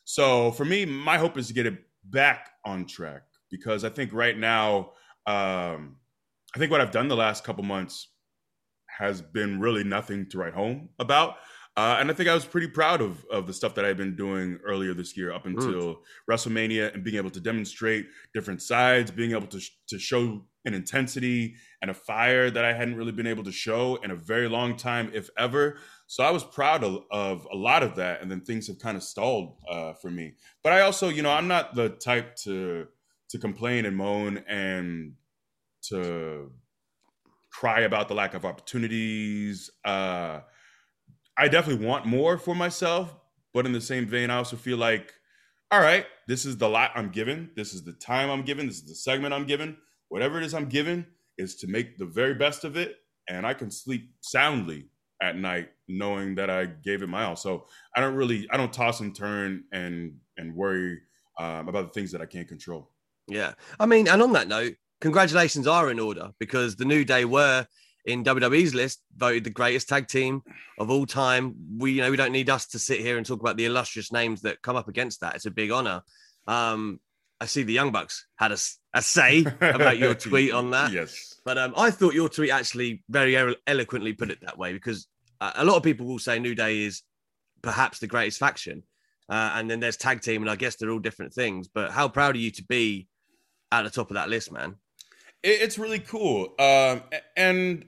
So 0.04 0.52
for 0.52 0.64
me, 0.64 0.86
my 0.86 1.18
hope 1.18 1.36
is 1.36 1.48
to 1.48 1.54
get 1.54 1.66
it 1.66 1.78
back 2.04 2.50
on 2.64 2.86
track 2.86 3.22
because 3.50 3.84
I 3.84 3.90
think 3.90 4.12
right 4.12 4.36
now, 4.36 4.92
um, 5.26 5.96
I 6.54 6.58
think 6.58 6.70
what 6.70 6.80
I've 6.80 6.90
done 6.90 7.08
the 7.08 7.16
last 7.16 7.44
couple 7.44 7.64
months 7.64 8.08
has 8.86 9.20
been 9.20 9.60
really 9.60 9.84
nothing 9.84 10.28
to 10.30 10.38
write 10.38 10.54
home 10.54 10.88
about. 10.98 11.36
Uh, 11.76 11.98
and 12.00 12.10
I 12.10 12.14
think 12.14 12.28
I 12.28 12.34
was 12.34 12.44
pretty 12.44 12.66
proud 12.66 13.00
of 13.00 13.24
of 13.30 13.46
the 13.46 13.52
stuff 13.52 13.74
that 13.76 13.84
I've 13.84 13.96
been 13.96 14.16
doing 14.16 14.58
earlier 14.64 14.94
this 14.94 15.16
year 15.16 15.32
up 15.32 15.46
until 15.46 15.94
mm. 15.94 15.96
WrestleMania 16.28 16.92
and 16.92 17.04
being 17.04 17.16
able 17.16 17.30
to 17.30 17.40
demonstrate 17.40 18.06
different 18.34 18.62
sides, 18.62 19.12
being 19.12 19.30
able 19.30 19.46
to 19.46 19.60
sh- 19.60 19.76
to 19.88 19.98
show 19.98 20.42
an 20.64 20.74
intensity 20.74 21.54
and 21.80 21.90
a 21.90 21.94
fire 21.94 22.50
that 22.50 22.64
I 22.64 22.72
hadn't 22.72 22.96
really 22.96 23.12
been 23.12 23.26
able 23.26 23.44
to 23.44 23.52
show 23.52 23.96
in 23.96 24.10
a 24.10 24.16
very 24.16 24.48
long 24.48 24.76
time, 24.76 25.10
if 25.14 25.30
ever. 25.38 25.78
So 26.06 26.24
I 26.24 26.30
was 26.30 26.44
proud 26.44 26.84
of, 26.84 27.04
of 27.10 27.46
a 27.52 27.56
lot 27.56 27.82
of 27.82 27.96
that, 27.96 28.22
and 28.22 28.30
then 28.30 28.40
things 28.40 28.66
have 28.66 28.78
kind 28.78 28.96
of 28.96 29.02
stalled 29.02 29.56
uh, 29.68 29.92
for 29.94 30.10
me. 30.10 30.34
But 30.62 30.72
I 30.72 30.80
also, 30.80 31.08
you 31.08 31.22
know, 31.22 31.30
I'm 31.30 31.48
not 31.48 31.74
the 31.74 31.90
type 31.90 32.36
to 32.44 32.88
to 33.30 33.38
complain 33.38 33.84
and 33.84 33.94
moan 33.94 34.38
and 34.48 35.12
to 35.82 36.50
cry 37.50 37.80
about 37.80 38.08
the 38.08 38.14
lack 38.14 38.34
of 38.34 38.44
opportunities. 38.44 39.70
Uh, 39.84 40.40
I 41.36 41.48
definitely 41.48 41.86
want 41.86 42.06
more 42.06 42.38
for 42.38 42.54
myself, 42.54 43.14
but 43.52 43.66
in 43.66 43.72
the 43.72 43.80
same 43.80 44.06
vein, 44.06 44.30
I 44.30 44.36
also 44.36 44.56
feel 44.56 44.78
like, 44.78 45.12
all 45.70 45.80
right, 45.80 46.06
this 46.26 46.46
is 46.46 46.56
the 46.56 46.68
lot 46.68 46.92
I'm 46.94 47.10
given. 47.10 47.50
This 47.54 47.74
is 47.74 47.84
the 47.84 47.92
time 47.92 48.30
I'm 48.30 48.42
given. 48.42 48.66
This 48.66 48.76
is 48.76 48.88
the 48.88 48.94
segment 48.94 49.34
I'm 49.34 49.44
given. 49.44 49.76
Whatever 50.08 50.38
it 50.38 50.44
is 50.44 50.54
I'm 50.54 50.68
given 50.68 51.06
is 51.36 51.56
to 51.56 51.66
make 51.66 51.98
the 51.98 52.06
very 52.06 52.34
best 52.34 52.64
of 52.64 52.76
it, 52.76 52.96
and 53.28 53.46
I 53.46 53.54
can 53.54 53.70
sleep 53.70 54.10
soundly 54.20 54.88
at 55.20 55.36
night 55.36 55.70
knowing 55.88 56.34
that 56.36 56.50
I 56.50 56.66
gave 56.66 57.02
it 57.02 57.08
my 57.08 57.24
all. 57.24 57.36
So 57.36 57.66
I 57.96 58.00
don't 58.00 58.14
really, 58.14 58.46
I 58.50 58.56
don't 58.56 58.72
toss 58.72 59.00
and 59.00 59.14
turn 59.14 59.64
and 59.72 60.14
and 60.36 60.54
worry 60.54 60.98
um, 61.38 61.68
about 61.68 61.86
the 61.86 61.92
things 61.92 62.12
that 62.12 62.20
I 62.20 62.26
can't 62.26 62.48
control. 62.48 62.90
Yeah, 63.26 63.52
I 63.78 63.86
mean, 63.86 64.08
and 64.08 64.22
on 64.22 64.32
that 64.32 64.48
note, 64.48 64.74
congratulations 65.00 65.66
are 65.66 65.90
in 65.90 66.00
order 66.00 66.30
because 66.38 66.76
the 66.76 66.84
New 66.84 67.04
Day 67.04 67.24
were 67.24 67.66
in 68.04 68.24
WWE's 68.24 68.74
list 68.74 69.02
voted 69.16 69.44
the 69.44 69.50
greatest 69.50 69.88
tag 69.88 70.08
team 70.08 70.42
of 70.78 70.90
all 70.90 71.04
time. 71.04 71.54
We 71.78 71.92
you 71.92 72.02
know 72.02 72.10
we 72.10 72.16
don't 72.16 72.32
need 72.32 72.50
us 72.50 72.66
to 72.68 72.78
sit 72.78 73.00
here 73.00 73.18
and 73.18 73.26
talk 73.26 73.40
about 73.40 73.56
the 73.56 73.66
illustrious 73.66 74.12
names 74.12 74.42
that 74.42 74.62
come 74.62 74.76
up 74.76 74.88
against 74.88 75.20
that. 75.20 75.34
It's 75.34 75.46
a 75.46 75.50
big 75.50 75.70
honor. 75.70 76.02
Um, 76.46 77.00
I 77.40 77.46
see 77.46 77.62
the 77.62 77.72
Young 77.72 77.92
Bucks 77.92 78.26
had 78.36 78.50
a, 78.50 78.58
a 78.94 79.02
say 79.02 79.44
about 79.60 79.98
your 79.98 80.14
tweet 80.28 80.52
on 80.52 80.70
that. 80.70 80.92
Yes, 80.92 81.40
but 81.44 81.58
um, 81.58 81.74
I 81.76 81.90
thought 81.90 82.14
your 82.14 82.28
tweet 82.28 82.50
actually 82.50 83.02
very 83.08 83.36
eloquently 83.66 84.12
put 84.12 84.30
it 84.30 84.40
that 84.42 84.58
way 84.58 84.72
because 84.72 85.06
a 85.40 85.64
lot 85.64 85.76
of 85.76 85.82
people 85.82 86.06
will 86.06 86.18
say 86.18 86.38
New 86.38 86.54
Day 86.54 86.82
is 86.82 87.02
perhaps 87.62 87.98
the 87.98 88.06
greatest 88.06 88.38
faction, 88.38 88.82
uh, 89.28 89.52
and 89.54 89.70
then 89.70 89.80
there's 89.80 89.96
tag 89.96 90.20
team, 90.20 90.42
and 90.42 90.50
I 90.50 90.56
guess 90.56 90.76
they're 90.76 90.90
all 90.90 90.98
different 90.98 91.32
things. 91.32 91.68
But 91.68 91.90
how 91.90 92.08
proud 92.08 92.34
are 92.34 92.38
you 92.38 92.50
to 92.52 92.64
be 92.64 93.08
at 93.72 93.82
the 93.82 93.90
top 93.90 94.10
of 94.10 94.14
that 94.14 94.28
list, 94.28 94.50
man? 94.50 94.76
It's 95.42 95.78
really 95.78 96.00
cool. 96.00 96.54
Um, 96.58 97.02
and 97.36 97.84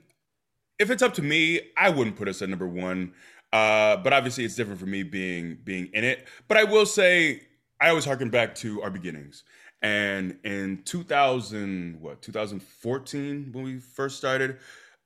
if 0.79 0.89
it's 0.89 1.03
up 1.03 1.13
to 1.15 1.21
me, 1.21 1.59
I 1.77 1.89
wouldn't 1.89 2.15
put 2.15 2.29
us 2.29 2.41
at 2.41 2.49
number 2.49 2.67
one. 2.67 3.13
Uh, 3.51 3.97
but 3.97 4.13
obviously, 4.13 4.45
it's 4.45 4.55
different 4.55 4.79
for 4.79 4.85
me 4.85 5.03
being 5.03 5.57
being 5.63 5.89
in 5.93 6.03
it. 6.03 6.27
But 6.47 6.57
I 6.57 6.63
will 6.63 6.85
say, 6.85 7.41
I 7.81 7.89
always 7.89 8.05
harken 8.05 8.29
back 8.29 8.55
to 8.55 8.81
our 8.81 8.89
beginnings. 8.89 9.43
And 9.81 10.37
in 10.43 10.83
2000, 10.85 11.99
what 11.99 12.21
2014, 12.21 13.49
when 13.51 13.63
we 13.63 13.79
first 13.79 14.17
started, 14.17 14.57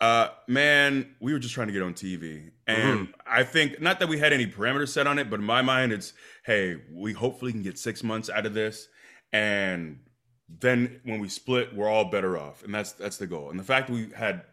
uh, 0.02 0.30
man, 0.48 1.16
we 1.20 1.32
were 1.32 1.40
just 1.40 1.54
trying 1.54 1.68
to 1.68 1.74
get 1.74 1.82
on 1.82 1.94
TV. 1.94 2.52
And 2.68 3.08
mm-hmm. 3.08 3.12
I 3.26 3.44
think 3.44 3.80
not 3.82 4.00
that 4.00 4.10
we 4.10 4.20
had 4.20 4.34
any 4.34 4.46
parameters 4.46 4.90
set 4.90 5.08
on 5.08 5.18
it, 5.20 5.30
but 5.30 5.40
in 5.40 5.46
my 5.46 5.62
mind, 5.62 5.94
it's 5.94 6.14
hey, 6.44 6.82
we 6.92 7.14
hopefully 7.14 7.52
can 7.52 7.64
get 7.64 7.78
six 7.78 8.04
months 8.04 8.30
out 8.30 8.46
of 8.46 8.54
this, 8.54 8.88
and 9.32 10.00
then 10.48 11.00
when 11.04 11.20
we 11.20 11.30
split, 11.30 11.74
we're 11.74 11.90
all 11.90 12.06
better 12.06 12.38
off, 12.38 12.64
and 12.64 12.74
that's 12.74 12.92
that's 12.92 13.18
the 13.18 13.28
goal. 13.28 13.50
And 13.50 13.60
the 13.60 13.64
fact 13.64 13.88
that 13.88 13.94
we 13.94 14.10
had 14.16 14.44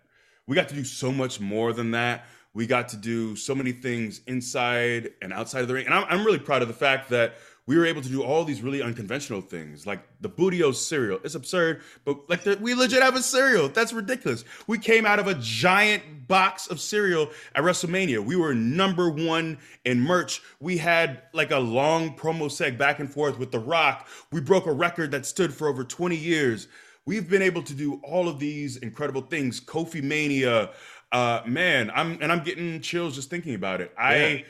we 0.47 0.55
got 0.55 0.69
to 0.69 0.75
do 0.75 0.85
so 0.85 1.11
much 1.12 1.41
more 1.41 1.73
than 1.73 1.93
that. 1.93 2.26
We 2.55 2.67
got 2.67 2.88
to 2.88 2.99
do 2.99 3.35
so 3.35 3.55
many 3.55 3.73
things 3.73 4.21
inside 4.26 5.12
and 5.23 5.33
outside 5.33 5.62
of 5.62 5.69
the 5.69 5.75
ring, 5.75 5.87
and 5.87 5.95
I'm, 5.95 6.05
I'm 6.09 6.26
really 6.26 6.38
proud 6.38 6.61
of 6.61 6.69
the 6.69 6.75
fact 6.75 7.09
that 7.09 7.35
we 7.66 7.78
were 7.78 7.87
able 7.87 8.02
to 8.02 8.09
do 8.09 8.23
all 8.23 8.45
these 8.45 8.61
really 8.61 8.83
unconventional 8.83 9.40
things, 9.40 9.87
like 9.87 10.00
the 10.21 10.28
Booty-O 10.28 10.73
cereal. 10.73 11.21
It's 11.23 11.37
absurd, 11.37 11.83
but 12.04 12.28
like 12.28 12.42
the, 12.42 12.59
we 12.61 12.75
legit 12.75 13.02
have 13.02 13.14
a 13.14 13.23
cereal. 13.23 13.69
That's 13.69 13.92
ridiculous. 13.92 14.45
We 14.66 14.78
came 14.78 15.07
out 15.07 15.21
of 15.21 15.28
a 15.28 15.35
giant 15.35 16.26
box 16.26 16.66
of 16.66 16.81
cereal 16.81 17.31
at 17.54 17.62
WrestleMania. 17.62 18.25
We 18.25 18.35
were 18.35 18.52
number 18.52 19.11
one 19.11 19.59
in 19.85 20.00
merch. 20.00 20.42
We 20.59 20.76
had 20.78 21.23
like 21.33 21.52
a 21.52 21.59
long 21.59 22.16
promo 22.16 22.47
seg 22.47 22.76
back 22.76 22.99
and 22.99 23.12
forth 23.12 23.38
with 23.38 23.52
The 23.52 23.61
Rock. 23.61 24.09
We 24.33 24.40
broke 24.40 24.66
a 24.66 24.73
record 24.73 25.12
that 25.12 25.25
stood 25.25 25.54
for 25.54 25.69
over 25.69 25.85
20 25.85 26.16
years. 26.16 26.66
We've 27.07 27.28
been 27.28 27.42
able 27.42 27.62
to 27.62 27.75
do 27.75 28.00
all 28.02 28.28
of 28.28 28.40
these 28.40 28.76
incredible 28.76 29.23
things. 29.23 29.61
Kofi 29.61 30.02
Mania, 30.02 30.71
uh, 31.12 31.42
man, 31.47 31.92
I'm 31.95 32.19
and 32.21 32.33
I'm 32.33 32.42
getting 32.42 32.81
chills 32.81 33.14
just 33.14 33.31
thinking 33.31 33.54
about 33.54 33.81
it. 33.81 33.92
Yeah 33.97 34.04
I 34.04 34.45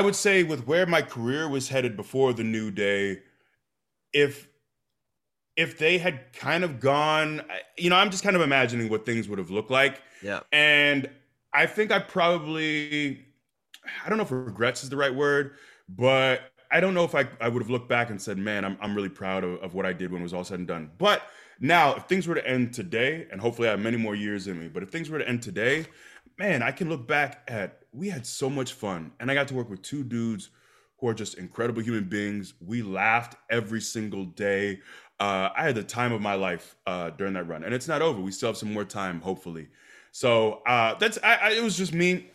would 0.00 0.14
say 0.14 0.42
with 0.44 0.66
where 0.66 0.86
my 0.86 1.02
career 1.02 1.48
was 1.48 1.68
headed 1.68 1.96
before 1.96 2.32
the 2.32 2.44
new 2.44 2.70
day, 2.70 3.22
if 4.12 4.48
if 5.56 5.78
they 5.78 5.98
had 5.98 6.32
kind 6.32 6.64
of 6.64 6.80
gone, 6.80 7.42
you 7.76 7.90
know, 7.90 7.96
I'm 7.96 8.10
just 8.10 8.22
kind 8.22 8.36
of 8.36 8.42
imagining 8.42 8.88
what 8.88 9.04
things 9.04 9.28
would 9.28 9.38
have 9.38 9.50
looked 9.50 9.70
like. 9.70 10.00
Yeah. 10.22 10.40
And 10.52 11.10
I 11.52 11.66
think 11.66 11.90
I 11.90 11.98
probably 11.98 13.26
I 14.04 14.08
don't 14.08 14.18
know 14.18 14.24
if 14.24 14.30
regrets 14.30 14.84
is 14.84 14.90
the 14.90 14.96
right 14.96 15.14
word, 15.14 15.56
but 15.88 16.42
I 16.70 16.78
don't 16.78 16.94
know 16.94 17.04
if 17.04 17.16
I, 17.16 17.28
I 17.40 17.48
would 17.48 17.60
have 17.60 17.70
looked 17.70 17.88
back 17.88 18.10
and 18.10 18.22
said, 18.22 18.38
man, 18.38 18.64
I'm, 18.64 18.78
I'm 18.80 18.94
really 18.94 19.08
proud 19.08 19.42
of, 19.42 19.60
of 19.60 19.74
what 19.74 19.86
I 19.86 19.92
did 19.92 20.12
when 20.12 20.20
it 20.20 20.22
was 20.22 20.32
all 20.32 20.44
said 20.44 20.60
and 20.60 20.68
done. 20.68 20.90
But 20.98 21.22
Now, 21.60 21.94
if 21.94 22.04
things 22.04 22.26
were 22.26 22.34
to 22.34 22.46
end 22.46 22.72
today, 22.72 23.26
and 23.30 23.40
hopefully 23.40 23.68
I 23.68 23.72
have 23.72 23.80
many 23.80 23.98
more 23.98 24.14
years 24.14 24.46
in 24.46 24.58
me, 24.58 24.68
but 24.68 24.82
if 24.82 24.88
things 24.88 25.10
were 25.10 25.18
to 25.18 25.28
end 25.28 25.42
today, 25.42 25.86
man, 26.38 26.62
I 26.62 26.72
can 26.72 26.88
look 26.88 27.06
back 27.06 27.42
at 27.48 27.79
we 27.92 28.08
had 28.08 28.26
so 28.26 28.48
much 28.48 28.72
fun, 28.72 29.12
and 29.20 29.30
I 29.30 29.34
got 29.34 29.48
to 29.48 29.54
work 29.54 29.68
with 29.68 29.82
two 29.82 30.04
dudes 30.04 30.50
who 30.98 31.08
are 31.08 31.14
just 31.14 31.38
incredible 31.38 31.82
human 31.82 32.04
beings. 32.04 32.54
We 32.60 32.82
laughed 32.82 33.36
every 33.50 33.80
single 33.80 34.26
day. 34.26 34.80
Uh, 35.18 35.50
I 35.56 35.64
had 35.64 35.74
the 35.74 35.82
time 35.82 36.12
of 36.12 36.20
my 36.20 36.34
life 36.34 36.76
uh, 36.86 37.10
during 37.10 37.34
that 37.34 37.44
run, 37.44 37.64
and 37.64 37.74
it's 37.74 37.88
not 37.88 38.02
over. 38.02 38.20
We 38.20 38.32
still 38.32 38.50
have 38.50 38.56
some 38.56 38.72
more 38.72 38.84
time, 38.84 39.20
hopefully. 39.20 39.68
So 40.12 40.62
uh, 40.66 40.94
that's 40.98 41.18
I, 41.22 41.34
I, 41.34 41.50
it 41.52 41.62
was 41.62 41.76
just 41.76 41.92
me. 41.92 42.30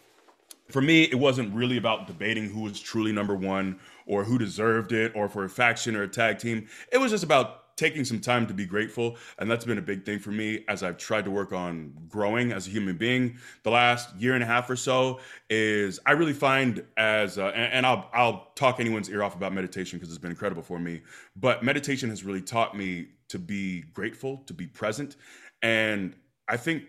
For 0.70 0.82
me, 0.82 1.04
it 1.04 1.16
wasn't 1.16 1.54
really 1.54 1.78
about 1.78 2.08
debating 2.08 2.50
who 2.50 2.62
was 2.62 2.80
truly 2.80 3.12
number 3.12 3.36
one 3.36 3.80
or 4.08 4.24
who 4.24 4.38
deserved 4.38 4.92
it, 4.92 5.12
or 5.16 5.30
for 5.30 5.44
a 5.44 5.50
faction 5.50 5.96
or 5.96 6.04
a 6.04 6.08
tag 6.08 6.40
team. 6.40 6.68
It 6.92 6.98
was 6.98 7.12
just 7.12 7.24
about 7.24 7.65
taking 7.76 8.06
some 8.06 8.20
time 8.20 8.48
to 8.48 8.54
be 8.54 8.66
grateful 8.66 9.18
and 9.40 9.50
that's 9.50 9.66
been 9.66 9.78
a 9.78 9.82
big 9.82 10.06
thing 10.06 10.20
for 10.20 10.32
me 10.32 10.64
as 10.68 10.84
i've 10.84 10.98
tried 10.98 11.26
to 11.26 11.32
work 11.32 11.52
on 11.52 11.94
growing 12.08 12.52
as 12.52 12.68
a 12.68 12.70
human 12.70 12.96
being. 12.98 13.38
The 13.64 13.72
last 13.72 14.16
year 14.16 14.34
and 14.34 14.44
a 14.44 14.46
half 14.46 14.70
or 14.70 14.76
so 14.76 15.20
is 15.50 16.00
i 16.06 16.12
really 16.12 16.34
find 16.34 16.84
as 16.98 17.38
uh, 17.38 17.48
and, 17.48 17.74
and, 17.74 17.86
i'll 17.86 18.10
i'll 18.14 18.52
talk 18.56 18.80
anyone's 18.80 19.10
ear 19.10 19.24
off 19.24 19.36
about 19.36 19.54
meditation 19.54 20.00
because 20.00 20.10
it's 20.10 20.22
been 20.22 20.32
incredible 20.32 20.62
for 20.62 20.80
me 20.80 21.02
but 21.36 21.64
meditation 21.64 22.10
has 22.10 22.24
really 22.24 22.42
taught 22.42 22.76
me 22.76 23.08
to 23.28 23.40
be 23.40 23.82
grateful 23.94 24.38
to 24.46 24.54
be 24.54 24.68
present 24.68 25.16
and 25.62 26.16
i 26.48 26.58
think 26.58 26.84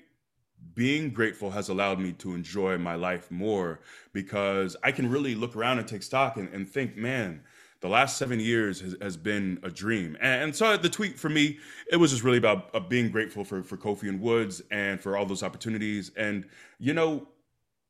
being 0.74 1.10
grateful 1.10 1.50
has 1.50 1.68
allowed 1.68 1.98
me 1.98 2.12
to 2.12 2.34
enjoy 2.34 2.78
my 2.78 2.94
life 2.94 3.30
more 3.30 3.80
because 4.12 4.76
i 4.82 4.92
can 4.92 5.08
really 5.10 5.34
look 5.34 5.56
around 5.56 5.78
and 5.78 5.88
take 5.88 6.02
stock 6.02 6.36
and, 6.36 6.48
and 6.52 6.68
think 6.68 6.96
man 6.96 7.40
the 7.80 7.88
last 7.88 8.16
seven 8.16 8.40
years 8.40 8.80
has, 8.80 8.96
has 9.00 9.16
been 9.16 9.58
a 9.62 9.70
dream. 9.70 10.16
And, 10.20 10.44
and, 10.44 10.56
so 10.56 10.76
the 10.76 10.88
tweet 10.88 11.18
for 11.18 11.28
me, 11.28 11.58
it 11.90 11.96
was 11.96 12.10
just 12.10 12.24
really 12.24 12.38
about 12.38 12.70
uh, 12.74 12.80
being 12.80 13.10
grateful 13.10 13.44
for, 13.44 13.62
for 13.62 13.76
Kofi 13.76 14.08
and 14.08 14.20
Woods 14.20 14.62
and 14.70 15.00
for 15.00 15.16
all 15.16 15.26
those 15.26 15.42
opportunities. 15.42 16.10
And, 16.16 16.46
you 16.78 16.94
know, 16.94 17.28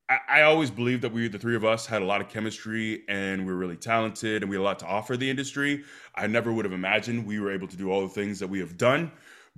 I, 0.09 0.19
I 0.29 0.43
always 0.43 0.71
believed 0.71 1.03
that 1.03 1.13
we, 1.13 1.29
the 1.29 1.39
three 1.39 1.57
of 1.57 1.65
us, 1.65 1.87
had 1.87 2.03
a 2.03 2.05
lot 2.05 2.21
of 2.21 2.29
chemistry 2.29 3.05
and 3.09 3.47
we 3.47 3.53
are 3.53 3.57
really 3.57 3.77
talented 3.77 4.43
and 4.43 4.51
we 4.51 4.57
had 4.57 4.63
a 4.63 4.65
lot 4.65 4.79
to 4.81 4.87
offer 4.87 5.17
the 5.17 5.29
industry. 5.29 5.85
I 6.15 6.27
never 6.27 6.53
would 6.53 6.65
have 6.65 6.75
imagined 6.75 7.27
we 7.27 7.41
were 7.41 7.53
able 7.53 7.69
to 7.69 7.77
do 7.77 7.91
all 7.91 8.03
the 8.03 8.13
things 8.13 8.39
that 8.41 8.49
we 8.49 8.59
have 8.61 8.77
done. 8.77 9.13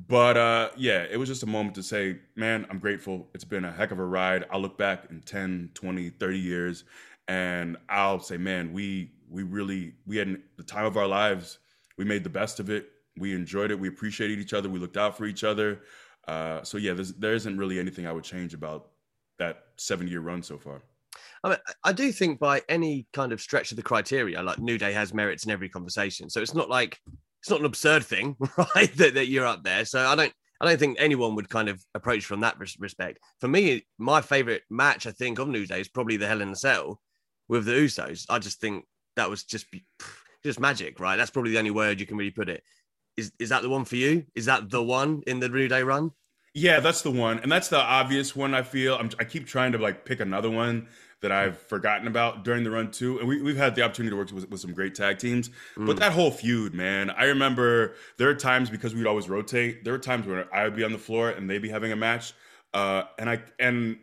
But 0.07 0.37
uh, 0.37 0.71
yeah, 0.77 1.07
it 1.11 1.17
was 1.17 1.29
just 1.29 1.43
a 1.43 1.47
moment 1.47 1.75
to 1.75 1.83
say, 1.83 2.19
man, 2.37 2.67
I'm 2.71 2.79
grateful. 2.79 3.29
It's 3.35 3.45
been 3.45 3.65
a 3.65 3.73
heck 3.73 3.91
of 3.91 3.99
a 3.99 4.05
ride. 4.05 4.45
I'll 4.51 4.61
look 4.61 4.79
back 4.79 5.07
in 5.11 5.21
10, 5.23 5.71
20, 5.75 6.11
30 6.11 6.39
years 6.39 6.85
and 7.27 7.77
I'll 7.89 8.21
say, 8.21 8.37
man, 8.37 8.73
we 8.73 9.11
we 9.31 9.43
really 9.43 9.95
we 10.07 10.17
had 10.17 10.41
the 10.57 10.63
time 10.63 10.85
of 10.85 10.97
our 10.97 11.07
lives. 11.07 11.59
We 11.97 12.05
made 12.05 12.25
the 12.25 12.31
best 12.31 12.61
of 12.61 12.71
it. 12.71 12.91
We 13.17 13.35
enjoyed 13.35 13.71
it. 13.71 13.79
We 13.79 13.89
appreciated 13.89 14.39
each 14.39 14.55
other. 14.55 14.69
We 14.69 14.79
looked 14.79 14.97
out 14.97 15.17
for 15.17 15.27
each 15.27 15.45
other. 15.45 15.81
Uh, 16.27 16.63
so 16.63 16.79
yeah, 16.79 16.95
there 17.19 17.33
isn't 17.33 17.57
really 17.57 17.79
anything 17.79 18.07
I 18.07 18.13
would 18.13 18.25
change 18.25 18.55
about 18.55 18.91
that 19.39 19.65
seven 19.77 20.07
year 20.07 20.21
run 20.21 20.43
so 20.43 20.59
far. 20.59 20.83
I, 21.43 21.51
mean, 21.51 21.59
I 21.85 21.93
do 21.93 22.13
think 22.13 22.39
by 22.39 22.63
any 22.69 23.07
kind 23.13 23.33
of 23.33 23.41
stretch 23.41 23.71
of 23.71 23.77
the 23.77 23.83
criteria, 23.83 24.43
like 24.43 24.59
New 24.59 24.79
Day 24.79 24.93
has 24.93 25.15
merits 25.15 25.45
in 25.45 25.51
every 25.51 25.69
conversation. 25.69 26.29
So 26.29 26.41
it's 26.41 26.55
not 26.55 26.69
like 26.69 26.99
it's 27.41 27.51
not 27.51 27.61
an 27.61 27.67
absurd 27.67 28.05
thing, 28.05 28.37
right? 28.75 28.95
that, 28.97 29.15
that 29.15 29.29
you're 29.29 29.47
up 29.47 29.63
there. 29.65 29.85
So 29.85 30.05
I 30.05 30.15
don't 30.15 30.33
I 30.61 30.67
don't 30.67 30.79
think 30.79 30.97
anyone 30.99 31.35
would 31.37 31.49
kind 31.49 31.69
of 31.69 31.83
approach 31.95 32.25
from 32.25 32.41
that 32.41 32.59
respect. 32.59 33.21
For 33.41 33.49
me, 33.49 33.87
my 33.99 34.21
favorite 34.21 34.63
match, 34.69 35.07
I 35.07 35.13
think, 35.13 35.39
of 35.39 35.49
New 35.49 35.67
Day 35.67 35.81
is 35.81 35.89
probably 35.89 36.17
the 36.17 36.27
Hell 36.27 36.41
in 36.41 36.51
a 36.51 36.57
Cell 36.57 37.01
with 37.49 37.65
the 37.65 37.73
Usos. 37.73 38.27
I 38.29 38.41
just 38.41 38.61
think 38.61 38.85
that 39.19 39.31
was 39.31 39.45
just 39.45 39.67
just 40.43 40.61
magic, 40.61 40.99
right? 41.01 41.17
That's 41.17 41.31
probably 41.31 41.53
the 41.53 41.59
only 41.59 41.71
word 41.71 42.01
you 42.01 42.07
can 42.07 42.17
really 42.17 42.31
put 42.31 42.49
it. 42.49 42.63
Is 43.17 43.33
is 43.39 43.51
that 43.51 43.63
the 43.63 43.69
one 43.69 43.85
for 43.85 43.97
you? 43.97 44.25
Is 44.35 44.47
that 44.47 44.71
the 44.71 44.83
one 44.83 45.23
in 45.27 45.41
the 45.41 45.49
New 45.49 45.69
Day 45.69 45.83
run? 45.83 46.13
Yeah, 46.55 46.81
that's 46.81 47.03
the 47.03 47.11
one, 47.11 47.39
and 47.41 47.53
that's 47.53 47.69
the 47.69 47.79
obvious 47.79 48.35
one. 48.35 48.55
I 48.55 48.63
feel 48.63 48.97
I'm, 48.97 49.11
i 49.21 49.25
keep 49.25 49.47
trying 49.47 49.73
to 49.73 49.79
like 49.79 50.05
pick 50.05 50.21
another 50.21 50.51
one 50.51 50.89
that 51.21 51.33
I've 51.33 51.59
forgotten 51.59 52.07
about 52.07 52.45
during 52.45 52.63
the 52.63 52.71
run 52.71 52.91
too. 52.91 53.19
And 53.19 53.29
we, 53.29 53.43
we've 53.43 53.57
had 53.57 53.75
the 53.75 53.83
opportunity 53.83 54.11
to 54.11 54.17
work 54.17 54.31
with, 54.31 54.49
with 54.49 54.61
some 54.61 54.73
great 54.73 54.95
tag 54.95 55.19
teams, 55.19 55.51
mm. 55.77 55.87
but 55.87 55.99
that 55.99 56.13
whole 56.13 56.31
feud, 56.31 56.75
man, 56.75 57.11
I 57.11 57.25
remember 57.25 57.97
there 58.19 58.29
are 58.29 58.35
times 58.35 58.71
because 58.71 58.95
we'd 58.95 59.07
always 59.07 59.29
rotate. 59.29 59.85
There 59.85 59.93
were 59.93 59.99
times 59.99 60.27
where 60.27 60.53
I 60.55 60.65
would 60.65 60.77
be 60.77 60.85
on 60.85 60.93
the 60.93 60.99
floor 60.99 61.31
and 61.31 61.51
they'd 61.51 61.59
be 61.59 61.69
having 61.69 61.93
a 61.93 61.97
match, 61.97 62.35
uh, 62.73 63.03
and 63.19 63.29
I 63.29 63.43
and 63.59 63.99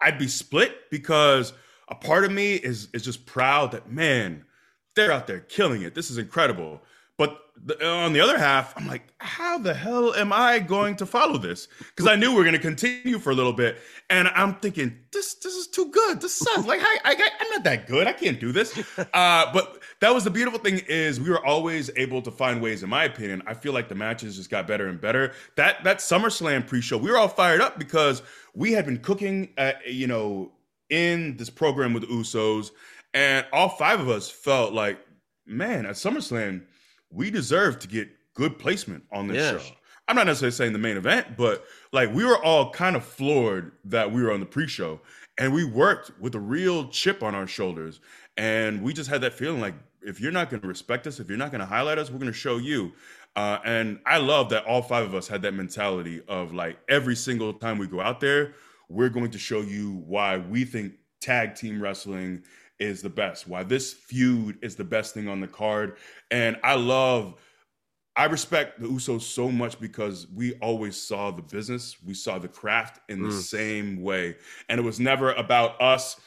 I'd 0.00 0.18
be 0.18 0.28
split 0.28 0.90
because 0.90 1.52
a 1.90 1.94
part 1.94 2.24
of 2.24 2.32
me 2.32 2.54
is 2.54 2.88
is 2.92 3.02
just 3.02 3.26
proud 3.26 3.72
that 3.72 3.90
man, 3.90 4.44
they're 4.94 5.12
out 5.12 5.26
there 5.26 5.40
killing 5.40 5.82
it. 5.82 5.94
This 5.94 6.10
is 6.10 6.18
incredible. 6.18 6.80
But 7.20 7.38
the, 7.62 7.86
on 7.86 8.14
the 8.14 8.20
other 8.20 8.38
half, 8.38 8.72
I'm 8.78 8.86
like, 8.86 9.02
how 9.18 9.58
the 9.58 9.74
hell 9.74 10.14
am 10.14 10.32
I 10.32 10.58
going 10.58 10.96
to 10.96 11.04
follow 11.04 11.36
this? 11.36 11.68
Because 11.78 12.06
I 12.06 12.16
knew 12.16 12.32
we 12.32 12.40
are 12.40 12.44
going 12.44 12.54
to 12.54 12.58
continue 12.58 13.18
for 13.18 13.28
a 13.28 13.34
little 13.34 13.52
bit, 13.52 13.78
and 14.08 14.28
I'm 14.28 14.54
thinking, 14.54 14.96
this 15.12 15.34
this 15.34 15.54
is 15.54 15.66
too 15.66 15.90
good. 15.90 16.22
This 16.22 16.34
sucks. 16.36 16.64
like, 16.66 16.80
I, 16.82 16.98
I 17.04 17.12
am 17.12 17.50
not 17.50 17.64
that 17.64 17.86
good. 17.86 18.06
I 18.06 18.14
can't 18.14 18.40
do 18.40 18.52
this. 18.52 18.80
Uh, 19.12 19.52
but 19.52 19.82
that 20.00 20.14
was 20.14 20.24
the 20.24 20.30
beautiful 20.30 20.58
thing 20.58 20.80
is 20.86 21.20
we 21.20 21.30
were 21.30 21.44
always 21.44 21.90
able 21.96 22.22
to 22.22 22.30
find 22.30 22.62
ways. 22.62 22.82
In 22.82 22.88
my 22.88 23.04
opinion, 23.04 23.42
I 23.46 23.54
feel 23.54 23.72
like 23.72 23.88
the 23.88 23.94
matches 23.94 24.36
just 24.36 24.50
got 24.50 24.66
better 24.66 24.86
and 24.86 25.00
better. 25.00 25.32
That 25.56 25.82
that 25.84 25.98
SummerSlam 25.98 26.66
pre-show, 26.66 26.96
we 26.96 27.10
were 27.10 27.18
all 27.18 27.28
fired 27.28 27.60
up 27.60 27.78
because 27.78 28.22
we 28.54 28.72
had 28.72 28.86
been 28.86 28.98
cooking, 28.98 29.50
at, 29.56 29.86
you 29.86 30.06
know, 30.06 30.52
in 30.90 31.36
this 31.36 31.50
program 31.50 31.92
with 31.92 32.02
the 32.02 32.08
Usos, 32.08 32.70
and 33.14 33.46
all 33.52 33.68
five 33.68 34.00
of 34.00 34.08
us 34.08 34.30
felt 34.30 34.72
like, 34.72 34.98
man, 35.46 35.86
at 35.86 35.94
SummerSlam, 35.94 36.62
we 37.10 37.30
deserve 37.30 37.78
to 37.80 37.88
get 37.88 38.08
good 38.34 38.58
placement 38.58 39.04
on 39.12 39.26
this 39.26 39.36
show. 39.50 39.72
I'm 40.08 40.16
not 40.16 40.26
necessarily 40.26 40.52
saying 40.52 40.72
the 40.72 40.78
main 40.78 40.96
event, 40.96 41.36
but 41.36 41.64
like 41.92 42.12
we 42.12 42.24
were 42.24 42.42
all 42.44 42.70
kind 42.70 42.96
of 42.96 43.04
floored 43.04 43.72
that 43.84 44.10
we 44.12 44.22
were 44.22 44.32
on 44.32 44.40
the 44.40 44.46
pre-show, 44.46 45.00
and 45.38 45.52
we 45.52 45.64
worked 45.64 46.10
with 46.20 46.34
a 46.34 46.40
real 46.40 46.88
chip 46.88 47.22
on 47.22 47.34
our 47.34 47.46
shoulders, 47.46 48.00
and 48.36 48.82
we 48.82 48.92
just 48.92 49.08
had 49.08 49.20
that 49.20 49.34
feeling 49.34 49.60
like 49.60 49.74
if 50.02 50.20
you're 50.20 50.32
not 50.32 50.50
going 50.50 50.62
to 50.62 50.68
respect 50.68 51.06
us, 51.06 51.20
if 51.20 51.28
you're 51.28 51.38
not 51.38 51.50
going 51.50 51.60
to 51.60 51.66
highlight 51.66 51.98
us, 51.98 52.10
we're 52.10 52.18
going 52.18 52.32
to 52.32 52.36
show 52.36 52.56
you. 52.56 52.92
Uh, 53.36 53.58
and 53.64 54.00
I 54.06 54.18
love 54.18 54.48
that 54.50 54.64
all 54.64 54.82
five 54.82 55.04
of 55.04 55.14
us 55.14 55.28
had 55.28 55.42
that 55.42 55.54
mentality 55.54 56.22
of 56.26 56.52
like 56.52 56.78
every 56.88 57.14
single 57.14 57.52
time 57.52 57.78
we 57.78 57.86
go 57.86 58.00
out 58.00 58.20
there, 58.20 58.54
we're 58.90 59.08
going 59.08 59.30
to 59.30 59.38
show 59.38 59.60
you 59.60 60.02
why 60.06 60.36
we 60.36 60.64
think 60.64 60.92
tag 61.20 61.54
team 61.54 61.80
wrestling 61.80 62.42
is 62.78 63.02
the 63.02 63.10
best, 63.10 63.46
why 63.46 63.62
this 63.62 63.92
feud 63.92 64.58
is 64.62 64.74
the 64.74 64.84
best 64.84 65.14
thing 65.14 65.28
on 65.28 65.40
the 65.40 65.46
card. 65.46 65.96
And 66.30 66.56
I 66.64 66.74
love, 66.74 67.34
I 68.16 68.24
respect 68.24 68.80
the 68.80 68.88
Usos 68.88 69.22
so 69.22 69.50
much 69.50 69.78
because 69.78 70.26
we 70.34 70.54
always 70.54 71.00
saw 71.00 71.30
the 71.30 71.42
business, 71.42 71.96
we 72.04 72.14
saw 72.14 72.38
the 72.38 72.48
craft 72.48 73.00
in 73.08 73.22
the 73.22 73.28
mm. 73.28 73.40
same 73.40 74.02
way. 74.02 74.36
And 74.68 74.80
it 74.80 74.82
was 74.82 74.98
never 74.98 75.32
about 75.32 75.80
us 75.80 76.18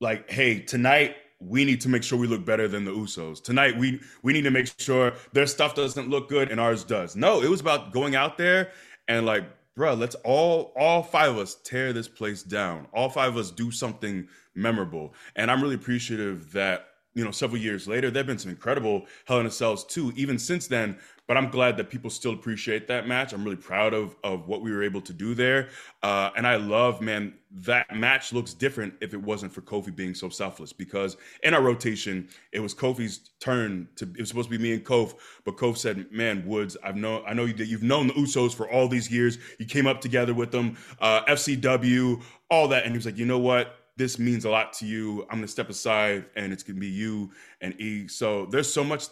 like, 0.00 0.28
hey, 0.30 0.58
tonight 0.58 1.16
we 1.38 1.64
need 1.64 1.80
to 1.82 1.88
make 1.88 2.02
sure 2.02 2.18
we 2.18 2.26
look 2.26 2.44
better 2.44 2.68
than 2.68 2.84
the 2.84 2.90
Usos. 2.90 3.42
Tonight 3.42 3.76
we 3.76 4.00
we 4.22 4.32
need 4.32 4.42
to 4.42 4.50
make 4.50 4.72
sure 4.78 5.12
their 5.32 5.46
stuff 5.46 5.74
doesn't 5.74 6.08
look 6.08 6.28
good 6.28 6.50
and 6.50 6.58
ours 6.58 6.84
does. 6.84 7.16
No, 7.16 7.42
it 7.42 7.48
was 7.48 7.60
about 7.60 7.92
going 7.92 8.14
out 8.14 8.38
there 8.38 8.72
and 9.08 9.26
like 9.26 9.44
bro, 9.76 9.94
let's 9.94 10.14
all 10.24 10.72
all 10.76 11.02
five 11.02 11.30
of 11.30 11.38
us 11.38 11.56
tear 11.64 11.92
this 11.92 12.08
place 12.08 12.42
down. 12.42 12.86
All 12.92 13.08
five 13.08 13.30
of 13.30 13.36
us 13.36 13.50
do 13.50 13.70
something 13.70 14.28
memorable. 14.54 15.14
And 15.36 15.50
I'm 15.50 15.62
really 15.62 15.74
appreciative 15.74 16.52
that 16.52 16.86
you 17.14 17.24
know, 17.24 17.30
several 17.30 17.60
years 17.60 17.86
later, 17.86 18.10
there 18.10 18.20
have 18.20 18.26
been 18.26 18.38
some 18.38 18.50
incredible 18.50 19.06
Hell 19.26 19.40
in 19.40 19.46
a 19.46 19.50
Cells 19.50 19.84
too, 19.84 20.12
even 20.16 20.38
since 20.38 20.66
then. 20.66 20.98
But 21.28 21.36
I'm 21.36 21.50
glad 21.50 21.76
that 21.76 21.88
people 21.88 22.10
still 22.10 22.32
appreciate 22.32 22.88
that 22.88 23.06
match. 23.06 23.32
I'm 23.32 23.44
really 23.44 23.56
proud 23.56 23.94
of 23.94 24.16
of 24.24 24.48
what 24.48 24.60
we 24.60 24.72
were 24.72 24.82
able 24.82 25.00
to 25.02 25.12
do 25.12 25.34
there. 25.34 25.68
Uh, 26.02 26.30
and 26.36 26.46
I 26.46 26.56
love, 26.56 27.00
man, 27.00 27.34
that 27.52 27.94
match 27.94 28.32
looks 28.32 28.54
different 28.54 28.94
if 29.00 29.14
it 29.14 29.22
wasn't 29.22 29.52
for 29.52 29.60
Kofi 29.60 29.94
being 29.94 30.14
so 30.14 30.28
selfless. 30.28 30.72
Because 30.72 31.16
in 31.44 31.54
our 31.54 31.62
rotation, 31.62 32.28
it 32.50 32.60
was 32.60 32.74
Kofi's 32.74 33.30
turn 33.40 33.88
to. 33.96 34.04
It 34.04 34.20
was 34.20 34.28
supposed 34.30 34.50
to 34.50 34.58
be 34.58 34.62
me 34.62 34.72
and 34.72 34.84
Kof, 34.84 35.14
but 35.44 35.56
Kof 35.56 35.76
said, 35.76 36.10
"Man, 36.10 36.44
Woods, 36.44 36.76
I've 36.82 36.96
known. 36.96 37.22
I 37.26 37.34
know 37.34 37.46
that 37.46 37.66
you've 37.66 37.84
known 37.84 38.08
the 38.08 38.14
Usos 38.14 38.54
for 38.54 38.70
all 38.70 38.88
these 38.88 39.10
years. 39.10 39.38
You 39.58 39.66
came 39.66 39.86
up 39.86 40.00
together 40.00 40.34
with 40.34 40.50
them, 40.50 40.76
uh, 41.00 41.22
FCW, 41.28 42.20
all 42.50 42.68
that." 42.68 42.82
And 42.84 42.92
he 42.92 42.98
was 42.98 43.06
like, 43.06 43.16
"You 43.16 43.26
know 43.26 43.38
what? 43.38 43.81
This 43.96 44.18
means 44.18 44.44
a 44.44 44.50
lot 44.50 44.72
to 44.74 44.86
you. 44.86 45.22
I'm 45.30 45.38
gonna 45.38 45.48
step 45.48 45.68
aside 45.68 46.26
and 46.36 46.52
it's 46.52 46.62
gonna 46.62 46.80
be 46.80 46.88
you 46.88 47.30
and 47.60 47.78
E. 47.80 48.08
So 48.08 48.46
there's 48.46 48.72
so 48.72 48.84
much 48.84 49.06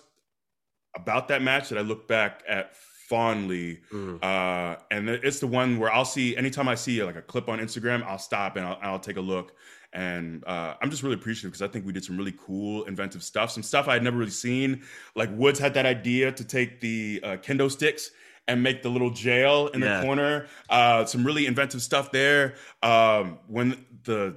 about 0.95 1.29
that 1.29 1.43
match 1.43 1.69
that 1.69 1.79
I 1.79 1.83
look 1.83 2.09
back 2.09 2.43
at 2.49 2.75
fondly. 3.11 3.81
Mm. 3.93 4.23
Uh, 4.23 4.77
and 4.91 5.09
it's 5.09 5.41
the 5.41 5.47
one 5.47 5.79
where 5.79 5.93
I'll 5.93 6.05
see 6.05 6.37
anytime 6.37 6.69
I 6.69 6.77
see 6.77 7.03
like 7.03 7.17
a 7.17 7.23
clip 7.23 7.49
on 7.49 7.59
Instagram, 7.59 8.05
I'll 8.05 8.19
stop 8.19 8.57
and 8.57 8.65
I'll, 8.65 8.79
I'll 8.81 8.99
take 9.01 9.17
a 9.17 9.21
look. 9.21 9.53
And 9.93 10.45
uh, 10.47 10.75
I'm 10.81 10.91
just 10.91 11.03
really 11.03 11.17
appreciative 11.17 11.51
because 11.51 11.63
I 11.63 11.67
think 11.67 11.85
we 11.85 11.93
did 11.93 12.05
some 12.05 12.17
really 12.17 12.35
cool, 12.39 12.85
inventive 12.85 13.25
stuff. 13.25 13.51
Some 13.51 13.65
stuff 13.65 13.89
I 13.89 13.95
had 13.95 14.05
never 14.05 14.19
really 14.19 14.31
seen. 14.31 14.83
Like 15.17 15.29
Woods 15.33 15.59
had 15.59 15.75
that 15.75 15.87
idea 15.87 16.31
to 16.31 16.45
take 16.45 16.81
the 16.81 17.21
uh, 17.25 17.29
kendo 17.39 17.69
sticks 17.69 18.13
and 18.47 18.63
make 18.63 18.83
the 18.83 18.89
little 18.89 19.11
jail 19.11 19.67
in 19.69 19.81
yeah. 19.81 19.99
the 19.99 20.07
corner. 20.07 20.47
Uh, 20.69 21.05
some 21.05 21.25
really 21.25 21.47
inventive 21.47 21.83
stuff 21.83 22.13
there. 22.13 22.55
Um, 22.83 23.41
when 23.49 23.85
the 24.05 24.37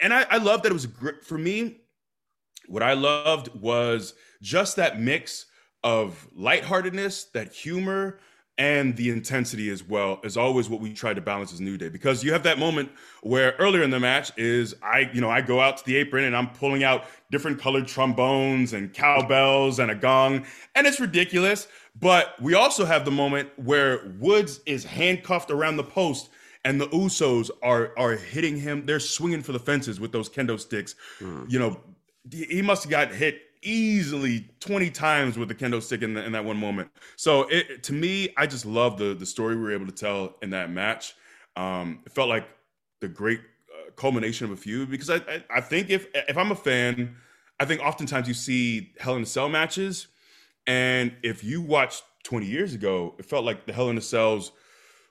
and 0.00 0.12
I, 0.12 0.26
I 0.30 0.38
love 0.38 0.62
that 0.62 0.70
it 0.70 0.74
was 0.74 0.86
great 0.86 1.24
for 1.24 1.38
me. 1.38 1.80
What 2.68 2.82
I 2.82 2.94
loved 2.94 3.54
was 3.54 4.14
just 4.42 4.76
that 4.76 5.00
mix 5.00 5.46
of 5.84 6.26
lightheartedness, 6.34 7.24
that 7.32 7.52
humor, 7.52 8.18
and 8.58 8.96
the 8.96 9.10
intensity 9.10 9.68
as 9.68 9.84
well 9.84 10.18
is 10.24 10.36
always 10.36 10.68
what 10.68 10.80
we 10.80 10.92
try 10.92 11.12
to 11.12 11.20
balance 11.20 11.52
as 11.52 11.60
New 11.60 11.76
Day 11.76 11.90
because 11.90 12.24
you 12.24 12.32
have 12.32 12.42
that 12.44 12.58
moment 12.58 12.90
where 13.22 13.54
earlier 13.58 13.82
in 13.82 13.90
the 13.90 14.00
match 14.00 14.32
is 14.38 14.74
I 14.82 15.10
you 15.12 15.20
know 15.20 15.28
I 15.28 15.42
go 15.42 15.60
out 15.60 15.76
to 15.78 15.84
the 15.84 15.96
apron 15.96 16.24
and 16.24 16.34
I'm 16.34 16.48
pulling 16.50 16.82
out 16.82 17.04
different 17.30 17.60
colored 17.60 17.86
trombones 17.86 18.72
and 18.72 18.92
cowbells 18.94 19.78
and 19.78 19.90
a 19.90 19.94
gong 19.94 20.46
and 20.74 20.86
it's 20.86 21.00
ridiculous 21.00 21.68
but 22.00 22.40
we 22.40 22.54
also 22.54 22.86
have 22.86 23.04
the 23.04 23.10
moment 23.10 23.50
where 23.56 24.14
Woods 24.18 24.60
is 24.64 24.84
handcuffed 24.84 25.50
around 25.50 25.76
the 25.76 25.84
post 25.84 26.30
and 26.66 26.80
the 26.80 26.88
Usos 26.88 27.50
are 27.62 27.92
are 27.96 28.12
hitting 28.12 28.58
him 28.58 28.84
they're 28.84 29.00
swinging 29.00 29.42
for 29.42 29.52
the 29.52 29.58
fences 29.58 29.98
with 29.98 30.12
those 30.12 30.28
kendo 30.28 30.58
sticks 30.58 30.94
mm. 31.20 31.50
you 31.50 31.58
know 31.58 31.80
he 32.30 32.60
must 32.60 32.82
have 32.82 32.90
got 32.90 33.12
hit 33.12 33.40
easily 33.62 34.48
20 34.60 34.90
times 34.90 35.36
with 35.36 35.48
the 35.48 35.54
kendo 35.54 35.82
stick 35.82 36.02
in, 36.02 36.14
the, 36.14 36.24
in 36.24 36.32
that 36.32 36.44
one 36.44 36.56
moment. 36.56 36.90
So 37.16 37.42
it, 37.48 37.82
to 37.84 37.92
me, 37.92 38.32
I 38.36 38.46
just 38.46 38.64
love 38.64 38.96
the 38.98 39.14
the 39.14 39.26
story 39.26 39.56
we 39.56 39.62
were 39.62 39.72
able 39.72 39.86
to 39.86 39.92
tell 39.92 40.36
in 40.42 40.50
that 40.50 40.70
match. 40.70 41.14
Um, 41.56 42.00
it 42.06 42.12
felt 42.12 42.28
like 42.28 42.48
the 43.00 43.08
great 43.08 43.40
uh, 43.40 43.90
culmination 43.96 44.46
of 44.46 44.52
a 44.52 44.56
feud 44.56 44.90
because 44.90 45.10
I, 45.10 45.16
I, 45.16 45.44
I 45.50 45.60
think 45.60 45.90
if 45.90 46.06
if 46.14 46.36
I'm 46.36 46.52
a 46.52 46.56
fan, 46.56 47.16
I 47.58 47.64
think 47.64 47.80
oftentimes 47.80 48.28
you 48.28 48.34
see 48.34 48.92
Hell 48.98 49.16
in 49.16 49.22
a 49.22 49.26
Cell 49.26 49.48
matches, 49.48 50.06
and 50.66 51.14
if 51.22 51.42
you 51.42 51.60
watched 51.60 52.04
20 52.24 52.46
years 52.46 52.74
ago, 52.74 53.14
it 53.18 53.24
felt 53.24 53.44
like 53.44 53.66
the 53.66 53.72
Hell 53.72 53.90
in 53.90 53.98
a 53.98 54.02
Cells 54.02 54.52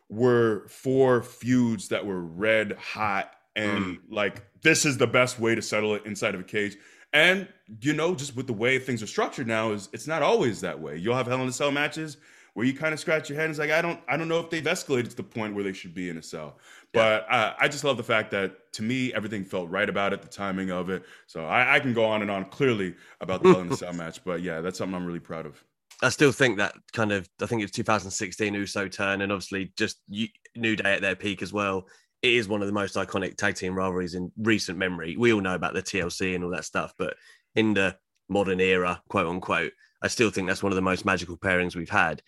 were 0.09 0.67
four 0.67 1.21
feuds 1.21 1.89
that 1.89 2.05
were 2.05 2.21
red 2.21 2.73
hot 2.73 3.31
and 3.55 3.85
mm. 3.85 3.99
like 4.09 4.45
this 4.61 4.85
is 4.85 4.97
the 4.97 5.07
best 5.07 5.39
way 5.39 5.55
to 5.55 5.61
settle 5.61 5.95
it 5.95 6.05
inside 6.05 6.35
of 6.35 6.41
a 6.41 6.43
cage 6.43 6.77
and 7.15 7.47
you 7.79 7.93
know, 7.93 8.13
just 8.13 8.35
with 8.35 8.45
the 8.45 8.53
way 8.53 8.77
things 8.77 9.01
are 9.01 9.07
structured 9.07 9.47
now, 9.47 9.71
is 9.71 9.87
it's 9.93 10.05
not 10.05 10.21
always 10.21 10.59
that 10.61 10.81
way. 10.81 10.97
You'll 10.97 11.15
have 11.15 11.27
Hell 11.27 11.41
in 11.41 11.47
a 11.47 11.53
Cell 11.53 11.71
matches 11.71 12.17
where 12.55 12.65
you 12.65 12.73
kind 12.73 12.93
of 12.93 12.99
scratch 12.99 13.29
your 13.29 13.37
head 13.37 13.45
and 13.45 13.51
it's 13.51 13.59
like, 13.59 13.71
I 13.71 13.81
don't, 13.81 14.01
I 14.07 14.17
don't 14.17 14.27
know 14.27 14.39
if 14.39 14.49
they've 14.49 14.61
escalated 14.61 15.09
to 15.11 15.15
the 15.15 15.23
point 15.23 15.55
where 15.55 15.63
they 15.63 15.71
should 15.71 15.93
be 15.93 16.09
in 16.09 16.17
a 16.17 16.21
cell. 16.21 16.57
But 16.93 17.25
yeah. 17.29 17.53
I 17.57 17.69
just 17.69 17.85
love 17.85 17.95
the 17.95 18.03
fact 18.03 18.31
that 18.31 18.71
to 18.73 18.83
me, 18.83 19.13
everything 19.13 19.45
felt 19.45 19.69
right 19.69 19.87
about 19.87 20.11
it, 20.11 20.21
the 20.21 20.27
timing 20.27 20.71
of 20.71 20.89
it. 20.89 21.03
So 21.27 21.45
I, 21.45 21.75
I 21.75 21.79
can 21.79 21.93
go 21.93 22.03
on 22.03 22.21
and 22.21 22.29
on 22.29 22.45
clearly 22.45 22.95
about 23.21 23.43
the 23.43 23.51
Hell 23.51 23.61
in 23.61 23.71
a 23.71 23.77
Cell 23.77 23.93
match. 23.93 24.21
But 24.25 24.41
yeah, 24.41 24.59
that's 24.59 24.77
something 24.77 24.95
I'm 24.95 25.05
really 25.05 25.19
proud 25.19 25.45
of. 25.45 25.63
I 26.01 26.09
still 26.09 26.31
think 26.31 26.57
that 26.57 26.75
kind 26.93 27.11
of, 27.11 27.29
I 27.41 27.45
think 27.45 27.63
it's 27.63 27.71
2016 27.71 28.53
Uso 28.53 28.87
turn 28.87 29.21
and 29.21 29.31
obviously 29.31 29.71
just 29.77 29.99
New 30.07 30.75
Day 30.75 30.93
at 30.93 31.01
their 31.01 31.15
peak 31.15 31.41
as 31.41 31.53
well 31.53 31.87
it 32.25 32.33
is 32.33 32.47
one 32.47 32.61
of 32.61 32.67
the 32.67 32.73
most 32.73 32.95
iconic 32.95 33.37
tag 33.37 33.53
team 33.53 33.75
rivalries 33.75 34.15
in 34.15 34.31
recent 34.37 34.79
memory. 34.79 35.15
We 35.15 35.31
all 35.31 35.41
know 35.41 35.53
about 35.53 35.75
the 35.75 35.83
TLC 35.83 36.33
and 36.33 36.43
all 36.43 36.49
that 36.51 36.65
stuff, 36.65 36.91
but 36.97 37.15
in 37.53 37.75
the 37.75 37.95
modern 38.29 38.59
era, 38.59 38.99
quote 39.09 39.27
unquote, 39.27 39.73
I 40.01 40.07
still 40.07 40.31
think 40.31 40.47
that's 40.47 40.63
one 40.63 40.71
of 40.71 40.75
the 40.75 40.81
most 40.81 41.05
magical 41.05 41.37
pairings 41.37 41.75
we've 41.75 41.87
had. 41.87 42.23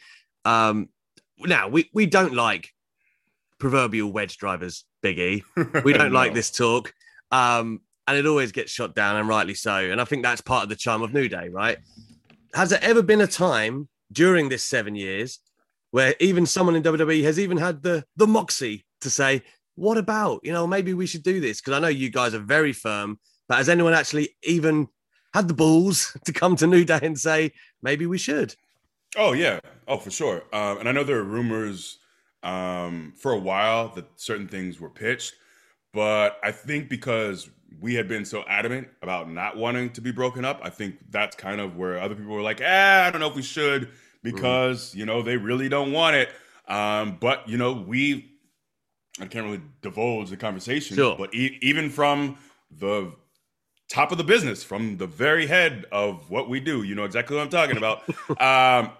Um, 0.46 0.90
now 1.40 1.68
we 1.68 1.90
we 1.94 2.06
don't 2.06 2.36
like 2.36 2.74
proverbial 3.60 4.12
wedge 4.12 4.38
drivers, 4.38 4.86
Biggie. 5.04 5.42
We 5.84 5.94
don't 5.94 6.14
no. 6.14 6.20
like 6.20 6.36
this 6.36 6.52
talk, 6.52 6.94
um, 7.32 7.82
and 8.08 8.18
it 8.18 8.28
always 8.28 8.52
gets 8.52 8.72
shot 8.72 8.94
down, 8.94 9.16
and 9.16 9.28
rightly 9.28 9.56
so. 9.56 9.78
And 9.78 10.00
I 10.00 10.06
think 10.06 10.22
that's 10.22 10.42
part 10.42 10.62
of 10.62 10.70
the 10.70 10.76
charm 10.76 11.02
of 11.02 11.12
New 11.12 11.28
Day, 11.28 11.50
right? 11.50 11.80
Has 12.54 12.70
there 12.70 12.84
ever 12.84 13.01
been 13.01 13.22
a 13.22 13.27
time 13.27 13.89
during 14.12 14.50
this 14.50 14.63
seven 14.63 14.96
years 14.96 15.39
where 15.92 16.16
even 16.20 16.46
someone 16.46 16.75
in 16.75 16.84
WWE 16.84 17.24
has 17.24 17.39
even 17.39 17.58
had 17.58 17.82
the 17.84 18.04
the 18.16 18.27
moxie 18.27 18.86
to 19.01 19.10
say, 19.10 19.44
what 19.75 19.98
about, 19.98 20.42
you 20.44 20.51
know, 20.51 20.66
maybe 20.68 20.94
we 20.94 21.06
should 21.06 21.24
do 21.24 21.39
this? 21.39 21.62
Because 21.62 21.74
I 21.74 21.80
know 21.80 21.88
you 21.88 22.10
guys 22.10 22.34
are 22.34 22.39
very 22.39 22.74
firm, 22.74 23.20
but 23.48 23.58
has 23.58 23.70
anyone 23.70 23.94
actually 23.94 24.36
even 24.44 24.88
had 25.34 25.48
the 25.48 25.54
balls 25.54 26.18
to 26.25 26.34
come 26.34 26.56
to 26.58 26.68
New 26.68 26.84
Day 26.84 27.00
and 27.01 27.18
say, 27.18 27.51
maybe 27.82 28.06
we 28.06 28.18
should? 28.18 28.56
Oh, 29.16 29.34
yeah. 29.34 29.60
Oh, 29.88 29.98
for 29.98 30.12
sure. 30.12 30.44
Um, 30.51 30.80
and 30.80 30.89
I 30.89 30.92
know 30.92 31.04
there 31.04 31.20
are 31.20 31.24
rumors 31.24 32.00
um, 32.44 33.13
for 33.18 33.32
a 33.32 33.39
while 33.39 33.89
that 33.89 34.06
certain 34.16 34.48
things 34.48 34.80
were 34.80 34.89
pitched, 34.89 35.34
but 35.94 36.38
I 36.44 36.51
think 36.51 36.90
because 36.90 37.50
we 37.79 37.96
had 37.96 38.07
been 38.07 38.25
so 38.25 38.44
adamant 38.48 38.87
about 39.01 39.29
not 39.29 39.57
wanting 39.57 39.92
to 39.92 40.01
be 40.01 40.11
broken 40.11 40.46
up, 40.46 40.59
I 40.63 40.70
think 40.70 40.98
that's 41.09 41.35
kind 41.35 41.61
of 41.61 41.77
where 41.77 42.00
other 42.00 42.16
people 42.16 42.33
were 42.33 42.42
like, 42.42 42.61
eh, 42.61 43.03
I 43.05 43.11
don't 43.11 43.22
know 43.22 43.29
if 43.29 43.35
we 43.35 43.42
should 43.42 43.90
because, 44.24 44.92
mm. 44.92 44.96
you 44.96 45.05
know, 45.05 45.22
they 45.22 45.37
really 45.37 45.70
don't 45.70 45.92
want 45.92 46.16
it. 46.16 46.29
Um, 46.68 47.18
but, 47.20 47.48
you 47.48 47.57
know, 47.57 47.74
we 47.74 48.37
I 49.20 49.25
can't 49.25 49.46
really 49.46 49.61
divulge 49.81 50.29
the 50.29 50.37
conversation, 50.37 50.96
sure. 50.96 51.16
but 51.18 51.33
e- 51.33 51.57
even 51.61 51.90
from 51.90 52.37
the 52.70 53.13
top 53.90 54.11
of 54.11 54.18
the 54.18 54.24
business, 54.24 54.63
from 54.63 54.98
the 54.98 55.07
very 55.07 55.48
head 55.48 55.85
of 55.92 56.29
what 56.29 56.50
we 56.50 56.59
do, 56.59 56.83
you 56.83 56.94
know 56.94 57.03
exactly 57.03 57.35
what 57.35 57.44
I'm 57.44 57.50
talking 57.50 57.77
about. 57.77 58.03
um, 58.42 58.92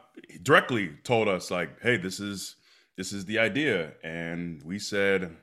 directly 0.42 0.90
told 1.04 1.28
us 1.28 1.52
like, 1.52 1.82
"Hey, 1.82 1.98
this 1.98 2.20
is 2.20 2.56
this 2.96 3.14
is 3.14 3.26
the 3.26 3.38
idea," 3.38 3.94
and 4.04 4.64
we 4.64 4.80
said 4.80 5.36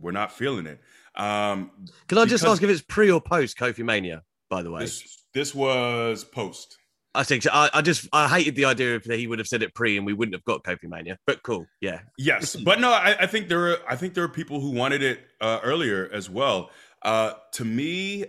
we're 0.00 0.12
not 0.12 0.32
feeling 0.32 0.66
it. 0.66 0.80
Um, 1.18 1.70
Can 2.06 2.18
I 2.18 2.24
just 2.24 2.44
ask 2.44 2.62
if 2.62 2.70
it's 2.70 2.82
pre 2.82 3.10
or 3.10 3.20
post 3.20 3.58
Kofi 3.58 3.84
Mania? 3.84 4.22
By 4.48 4.62
the 4.62 4.70
way, 4.70 4.82
this, 4.82 5.24
this 5.34 5.54
was 5.54 6.24
post. 6.24 6.78
I 7.14 7.24
think 7.24 7.42
so. 7.42 7.50
I, 7.52 7.68
I, 7.74 7.82
just 7.82 8.08
I 8.12 8.28
hated 8.28 8.54
the 8.54 8.66
idea 8.66 8.94
of 8.94 9.04
that 9.04 9.18
he 9.18 9.26
would 9.26 9.38
have 9.38 9.48
said 9.48 9.62
it 9.62 9.74
pre 9.74 9.96
and 9.96 10.06
we 10.06 10.12
wouldn't 10.12 10.34
have 10.34 10.44
got 10.44 10.62
Kofi 10.62 10.88
Mania. 10.88 11.18
But 11.26 11.42
cool, 11.42 11.66
yeah. 11.80 12.00
Yes, 12.16 12.54
but 12.54 12.80
no, 12.80 12.92
I, 12.92 13.16
I 13.20 13.26
think 13.26 13.48
there 13.48 13.72
are 13.72 13.78
I 13.88 13.96
think 13.96 14.14
there 14.14 14.24
are 14.24 14.28
people 14.28 14.60
who 14.60 14.70
wanted 14.70 15.02
it 15.02 15.20
uh, 15.40 15.60
earlier 15.62 16.08
as 16.12 16.30
well. 16.30 16.70
Uh, 17.02 17.32
to 17.54 17.64
me, 17.64 18.26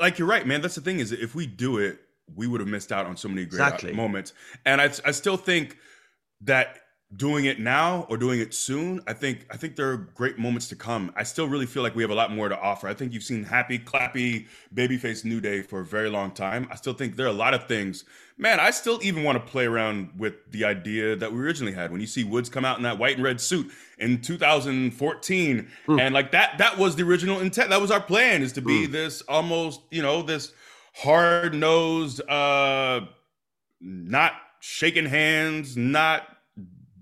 like 0.00 0.18
you're 0.18 0.28
right, 0.28 0.46
man. 0.46 0.62
That's 0.62 0.76
the 0.76 0.80
thing 0.80 1.00
is 1.00 1.12
if 1.12 1.34
we 1.34 1.46
do 1.46 1.78
it, 1.78 1.98
we 2.34 2.46
would 2.46 2.60
have 2.60 2.68
missed 2.68 2.92
out 2.92 3.06
on 3.06 3.16
so 3.16 3.28
many 3.28 3.44
great 3.44 3.60
exactly. 3.60 3.92
moments. 3.92 4.32
And 4.64 4.80
I 4.80 4.90
I 5.04 5.10
still 5.10 5.36
think 5.36 5.76
that 6.42 6.79
doing 7.16 7.46
it 7.46 7.58
now 7.58 8.06
or 8.08 8.16
doing 8.16 8.38
it 8.38 8.54
soon, 8.54 9.00
I 9.06 9.12
think 9.12 9.46
I 9.50 9.56
think 9.56 9.74
there 9.74 9.90
are 9.90 9.96
great 9.96 10.38
moments 10.38 10.68
to 10.68 10.76
come. 10.76 11.12
I 11.16 11.24
still 11.24 11.48
really 11.48 11.66
feel 11.66 11.82
like 11.82 11.96
we 11.96 12.02
have 12.02 12.10
a 12.10 12.14
lot 12.14 12.32
more 12.32 12.48
to 12.48 12.58
offer. 12.58 12.86
I 12.86 12.94
think 12.94 13.12
you've 13.12 13.24
seen 13.24 13.42
happy, 13.42 13.78
clappy, 13.78 14.46
babyface 14.74 15.24
New 15.24 15.40
Day 15.40 15.62
for 15.62 15.80
a 15.80 15.84
very 15.84 16.08
long 16.08 16.30
time. 16.30 16.68
I 16.70 16.76
still 16.76 16.92
think 16.92 17.16
there 17.16 17.26
are 17.26 17.30
a 17.30 17.32
lot 17.32 17.52
of 17.52 17.66
things. 17.66 18.04
Man, 18.38 18.60
I 18.60 18.70
still 18.70 19.00
even 19.02 19.24
want 19.24 19.44
to 19.44 19.50
play 19.50 19.66
around 19.66 20.10
with 20.16 20.50
the 20.50 20.64
idea 20.64 21.16
that 21.16 21.32
we 21.32 21.40
originally 21.40 21.72
had 21.72 21.90
when 21.90 22.00
you 22.00 22.06
see 22.06 22.24
Woods 22.24 22.48
come 22.48 22.64
out 22.64 22.76
in 22.76 22.84
that 22.84 22.98
white 22.98 23.16
and 23.16 23.24
red 23.24 23.40
suit 23.40 23.70
in 23.98 24.22
2014 24.22 25.68
mm. 25.86 26.00
and 26.00 26.14
like 26.14 26.30
that 26.30 26.56
that 26.58 26.78
was 26.78 26.94
the 26.94 27.02
original 27.02 27.40
intent. 27.40 27.70
That 27.70 27.80
was 27.80 27.90
our 27.90 28.00
plan 28.00 28.42
is 28.42 28.52
to 28.52 28.62
be 28.62 28.86
mm. 28.86 28.92
this 28.92 29.20
almost, 29.22 29.80
you 29.90 30.02
know, 30.02 30.22
this 30.22 30.52
hard-nosed 30.94 32.20
uh 32.28 33.00
not 33.80 34.32
shaking 34.60 35.06
hands, 35.06 35.76
not 35.76 36.36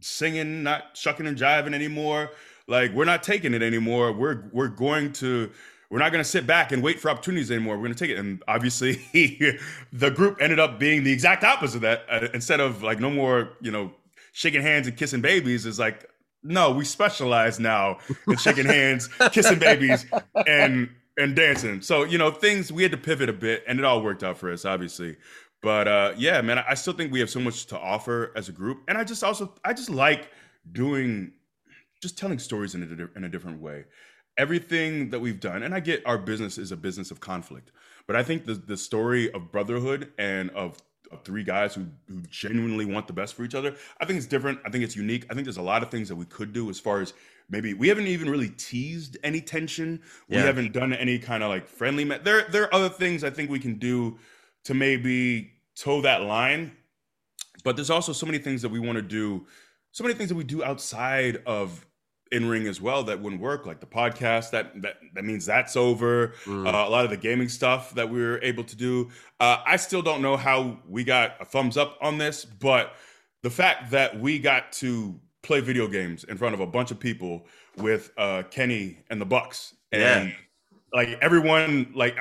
singing, 0.01 0.63
not 0.63 0.97
shucking 0.97 1.27
and 1.27 1.37
jiving 1.37 1.75
anymore. 1.75 2.31
Like 2.67 2.93
we're 2.93 3.05
not 3.05 3.23
taking 3.23 3.55
it 3.55 3.63
anymore. 3.63 4.13
We're 4.13 4.45
we're 4.53 4.69
going 4.69 5.13
to 5.15 5.51
we're 5.91 5.99
not 5.99 6.13
going 6.13 6.23
to 6.23 6.29
sit 6.29 6.47
back 6.47 6.71
and 6.73 6.83
wait 6.83 7.01
for 7.01 7.11
opportunities 7.11 7.51
anymore. 7.51 7.77
We're 7.77 7.85
going 7.85 7.95
to 7.95 7.99
take 7.99 8.11
it. 8.11 8.19
And 8.19 8.43
obviously, 8.47 8.97
the 9.93 10.11
group 10.11 10.39
ended 10.41 10.61
up 10.61 10.79
being 10.79 11.03
the 11.03 11.13
exact 11.13 11.45
opposite 11.45 11.77
of 11.77 11.83
that. 11.83 12.05
Uh, 12.11 12.29
instead 12.35 12.61
of 12.61 12.83
like 12.83 13.01
no 13.01 13.11
more, 13.11 13.51
you 13.63 13.71
know, 13.71 13.93
shaking 14.33 14.61
hands 14.61 14.87
and 14.87 14.97
kissing 14.97 15.23
babies, 15.23 15.65
is 15.65 15.79
like 15.79 16.09
no, 16.43 16.71
we 16.71 16.85
specialize 16.85 17.59
now 17.59 17.99
in 18.27 18.37
shaking 18.37 18.67
hands, 18.67 19.09
kissing 19.33 19.59
babies, 19.59 20.07
and 20.47 20.91
and 21.17 21.35
dancing. 21.35 21.81
So 21.81 22.05
you 22.05 22.19
know, 22.19 22.31
things 22.31 22.71
we 22.71 22.83
had 22.83 22.93
to 22.93 22.99
pivot 22.99 23.29
a 23.29 23.33
bit, 23.33 23.65
and 23.67 23.79
it 23.79 23.85
all 23.85 24.03
worked 24.03 24.23
out 24.23 24.39
for 24.39 24.53
us, 24.53 24.65
obviously. 24.65 25.17
But 25.63 25.89
uh, 25.89 26.13
yeah, 26.17 26.41
man, 26.41 26.59
I 26.59 26.75
still 26.75 26.93
think 26.93 27.13
we 27.13 27.21
have 27.21 27.31
so 27.31 27.41
much 27.41 27.67
to 27.67 27.79
offer 27.79 28.33
as 28.37 28.49
a 28.49 28.53
group, 28.53 28.83
and 28.87 28.97
I 28.97 29.05
just 29.05 29.25
also 29.25 29.55
I 29.65 29.73
just 29.73 29.91
like 29.91 30.31
doing, 30.71 31.33
just 32.01 32.17
telling 32.17 32.39
stories 32.39 32.75
in 32.75 32.83
a 32.83 33.19
in 33.19 33.25
a 33.25 33.29
different 33.29 33.61
way. 33.61 33.85
Everything 34.37 35.11
that 35.11 35.19
we've 35.19 35.41
done, 35.41 35.65
and 35.65 35.75
I 35.75 35.81
get 35.81 36.07
our 36.07 36.17
business 36.17 36.59
is 36.59 36.71
a 36.71 36.77
business 36.77 37.11
of 37.11 37.19
conflict, 37.19 37.73
but 38.07 38.15
I 38.15 38.23
think 38.23 38.45
the 38.45 38.55
the 38.55 38.77
story 38.77 39.33
of 39.33 39.51
brotherhood 39.51 40.13
and 40.17 40.51
of, 40.51 40.79
of 41.11 41.25
three 41.25 41.43
guys 41.43 41.75
who 41.75 41.87
who 42.07 42.23
genuinely 42.31 42.85
want 42.85 43.09
the 43.09 43.13
best 43.13 43.35
for 43.35 43.43
each 43.43 43.57
other, 43.57 43.75
I 44.01 44.05
think 44.05 44.19
it's 44.19 44.29
different. 44.29 44.61
I 44.65 44.71
think 44.71 44.85
it's 44.85 44.95
unique. 44.95 45.27
I 45.29 45.35
think 45.35 45.45
there's 45.45 45.57
a 45.57 45.63
lot 45.63 45.83
of 45.83 45.91
things 45.91 46.09
that 46.09 46.15
we 46.17 46.27
could 46.27 46.53
do 46.53 46.71
as 46.71 46.79
far 46.79 47.01
as 47.01 47.15
maybe 47.51 47.75
we 47.75 47.89
haven't 47.89 48.07
even 48.07 48.31
really 48.31 48.51
teased 48.51 49.17
any 49.25 49.41
tension. 49.41 50.03
We 50.29 50.37
haven't 50.37 50.73
done 50.73 50.93
any 50.93 51.19
kind 51.19 51.43
of 51.43 51.49
like 51.49 51.67
friendly. 51.67 52.05
There 52.05 52.47
there 52.49 52.63
are 52.63 52.75
other 52.75 52.91
things 52.91 53.25
I 53.25 53.31
think 53.31 53.51
we 53.51 53.59
can 53.59 53.75
do 53.75 54.19
to 54.69 54.75
maybe 54.75 55.51
toe 55.75 56.03
that 56.03 56.21
line. 56.23 56.73
But 57.65 57.75
there's 57.75 57.89
also 57.89 58.13
so 58.13 58.27
many 58.27 58.37
things 58.37 58.61
that 58.61 58.69
we 58.69 58.79
want 58.79 58.97
to 58.97 59.03
do, 59.03 59.47
so 59.93 60.05
many 60.05 60.15
things 60.15 60.29
that 60.29 60.35
we 60.35 60.45
do 60.45 60.63
outside 60.63 61.43
of 61.47 61.87
in 62.31 62.47
ring 62.47 62.67
as 62.67 62.79
well 62.79 63.03
that 63.05 63.19
wouldn't 63.19 63.41
work, 63.41 63.65
like 63.65 63.81
the 63.81 63.87
podcast. 63.87 64.51
That 64.51 64.83
that 64.83 64.97
that 65.15 65.25
means 65.25 65.47
that's 65.47 65.75
over. 65.75 66.35
Mm. 66.45 66.67
Uh, 66.67 66.87
a 66.87 66.91
lot 66.91 67.05
of 67.05 67.11
the 67.11 67.17
gaming 67.17 67.49
stuff 67.49 67.95
that 67.95 68.11
we 68.11 68.21
were 68.21 68.39
able 68.43 68.63
to 68.65 68.77
do. 68.77 69.09
Uh, 69.41 69.57
I 69.65 69.77
still 69.77 70.03
don't 70.03 70.21
know 70.21 70.37
how 70.37 70.79
we 70.87 71.03
got 71.03 71.37
a 71.41 71.47
thumbs 71.47 71.79
up 71.79 71.97
on 72.03 72.19
this, 72.19 72.45
but 72.45 72.93
the 73.43 73.51
fact 73.51 73.91
that 73.93 74.21
we 74.21 74.39
got 74.39 74.71
to 74.73 75.19
play 75.43 75.61
video 75.61 75.89
games 75.89 76.25
in 76.25 76.37
front 76.37 76.53
of 76.53 76.61
a 76.61 76.67
bunch 76.67 76.91
of 76.91 77.01
people 77.01 77.47
with 77.79 78.11
uh, 78.19 78.43
Kenny 78.51 78.99
and 79.09 79.19
the 79.19 79.27
Bucks, 79.27 79.75
and 79.93 80.29
yeah. 80.29 80.35
like 80.93 81.19
everyone, 81.23 81.91
like 81.95 82.19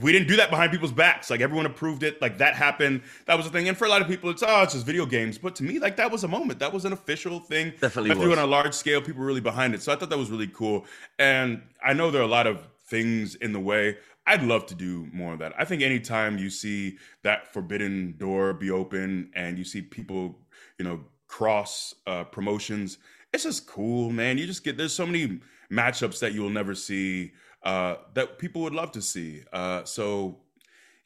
we 0.00 0.12
didn't 0.12 0.28
do 0.28 0.36
that 0.36 0.50
behind 0.50 0.72
people's 0.72 0.92
backs. 0.92 1.30
Like 1.30 1.40
everyone 1.40 1.66
approved 1.66 2.02
it. 2.02 2.20
Like 2.20 2.38
that 2.38 2.54
happened. 2.54 3.02
That 3.26 3.36
was 3.36 3.46
a 3.46 3.50
thing. 3.50 3.68
And 3.68 3.76
for 3.76 3.84
a 3.84 3.88
lot 3.88 4.02
of 4.02 4.08
people, 4.08 4.30
it's 4.30 4.42
oh, 4.42 4.62
it's 4.62 4.72
just 4.72 4.86
video 4.86 5.06
games. 5.06 5.38
But 5.38 5.54
to 5.56 5.64
me, 5.64 5.78
like 5.78 5.96
that 5.96 6.10
was 6.10 6.24
a 6.24 6.28
moment. 6.28 6.58
That 6.58 6.72
was 6.72 6.84
an 6.84 6.92
official 6.92 7.40
thing. 7.40 7.72
Definitely 7.80 8.14
threw 8.14 8.30
was. 8.30 8.38
on 8.38 8.44
a 8.44 8.46
large 8.46 8.74
scale. 8.74 9.00
People 9.00 9.20
were 9.20 9.26
really 9.26 9.40
behind 9.40 9.74
it. 9.74 9.82
So 9.82 9.92
I 9.92 9.96
thought 9.96 10.10
that 10.10 10.18
was 10.18 10.30
really 10.30 10.48
cool. 10.48 10.84
And 11.18 11.62
I 11.84 11.92
know 11.92 12.10
there 12.10 12.22
are 12.22 12.24
a 12.24 12.28
lot 12.28 12.46
of 12.46 12.68
things 12.86 13.34
in 13.36 13.52
the 13.52 13.60
way. 13.60 13.98
I'd 14.26 14.42
love 14.42 14.66
to 14.66 14.74
do 14.74 15.08
more 15.12 15.34
of 15.34 15.38
that. 15.40 15.52
I 15.58 15.64
think 15.64 15.82
anytime 15.82 16.38
you 16.38 16.48
see 16.48 16.98
that 17.22 17.52
forbidden 17.52 18.14
door 18.16 18.54
be 18.54 18.70
open 18.70 19.30
and 19.34 19.58
you 19.58 19.64
see 19.64 19.82
people, 19.82 20.38
you 20.78 20.84
know, 20.84 21.00
cross 21.28 21.94
uh, 22.06 22.24
promotions, 22.24 22.98
it's 23.34 23.42
just 23.42 23.66
cool, 23.66 24.10
man. 24.10 24.38
You 24.38 24.46
just 24.46 24.64
get 24.64 24.78
there's 24.78 24.94
so 24.94 25.04
many 25.04 25.40
matchups 25.70 26.20
that 26.20 26.32
you'll 26.32 26.50
never 26.50 26.74
see 26.74 27.32
uh, 27.64 27.96
that 28.14 28.38
people 28.38 28.62
would 28.62 28.74
love 28.74 28.92
to 28.92 29.02
see. 29.02 29.42
Uh, 29.52 29.84
so 29.84 30.38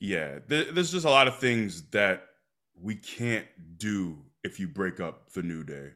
yeah, 0.00 0.38
th- 0.48 0.68
there's 0.72 0.92
just 0.92 1.06
a 1.06 1.10
lot 1.10 1.26
of 1.28 1.38
things 1.38 1.82
that 1.90 2.24
we 2.80 2.94
can't 2.94 3.46
do 3.78 4.18
if 4.44 4.60
you 4.60 4.68
break 4.68 5.00
up 5.00 5.32
the 5.32 5.42
new 5.42 5.64
day, 5.64 5.90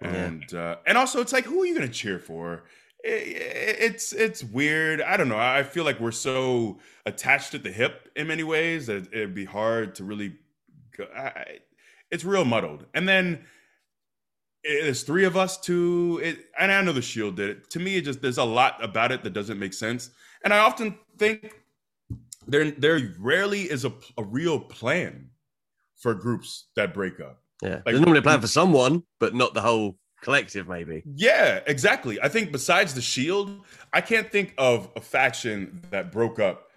and 0.00 0.52
uh, 0.54 0.76
and 0.86 0.96
also 0.98 1.20
it's 1.20 1.32
like 1.32 1.44
who 1.44 1.62
are 1.62 1.66
you 1.66 1.74
gonna 1.74 1.88
cheer 1.88 2.18
for? 2.18 2.64
I- 3.04 3.08
I- 3.08 3.76
It's 3.88 4.12
it's 4.12 4.42
weird. 4.44 5.00
I 5.00 5.16
don't 5.16 5.28
know. 5.28 5.38
I 5.38 5.62
feel 5.62 5.84
like 5.84 6.00
we're 6.00 6.10
so 6.12 6.78
attached 7.06 7.54
at 7.54 7.62
the 7.62 7.72
hip 7.72 8.08
in 8.16 8.26
many 8.26 8.42
ways 8.44 8.86
that 8.86 9.06
it'd 9.12 9.34
be 9.34 9.44
hard 9.44 9.94
to 9.96 10.04
really. 10.04 10.34
Go, 10.96 11.04
I, 11.16 11.58
it's 12.10 12.24
real 12.24 12.44
muddled, 12.44 12.86
and 12.94 13.08
then 13.08 13.26
it- 13.34 13.42
there's 14.68 15.02
three 15.02 15.24
of 15.24 15.36
us 15.36 15.58
too. 15.58 16.20
It, 16.22 16.46
and 16.58 16.70
I 16.70 16.82
know 16.82 16.92
the 16.92 17.02
Shield 17.02 17.36
did 17.36 17.50
it. 17.50 17.70
To 17.70 17.78
me, 17.80 17.96
it 17.96 18.02
just 18.02 18.20
there's 18.20 18.38
a 18.38 18.44
lot 18.44 18.82
about 18.82 19.12
it 19.12 19.22
that 19.22 19.32
doesn't 19.32 19.58
make 19.58 19.74
sense, 19.74 20.10
and 20.44 20.52
I 20.52 20.58
often 20.58 20.98
think 21.16 21.54
there 22.46 22.70
there 22.72 23.14
rarely 23.18 23.62
is 23.62 23.84
a, 23.84 23.92
a 24.16 24.22
real 24.22 24.60
plan 24.60 25.30
for 25.96 26.14
groups 26.14 26.66
that 26.76 26.94
break 26.94 27.20
up. 27.20 27.40
Yeah, 27.62 27.80
there's 27.84 28.00
normally 28.00 28.20
a 28.20 28.22
plan 28.22 28.40
for 28.40 28.46
someone, 28.46 29.02
but 29.18 29.34
not 29.34 29.54
the 29.54 29.62
whole 29.62 29.96
collective. 30.22 30.68
Maybe. 30.68 31.02
Yeah, 31.14 31.60
exactly. 31.66 32.20
I 32.20 32.28
think 32.28 32.52
besides 32.52 32.94
the 32.94 33.02
Shield, 33.02 33.64
I 33.92 34.00
can't 34.00 34.30
think 34.30 34.54
of 34.58 34.90
a 34.96 35.00
faction 35.00 35.82
that 35.90 36.12
broke 36.12 36.38
up 36.38 36.68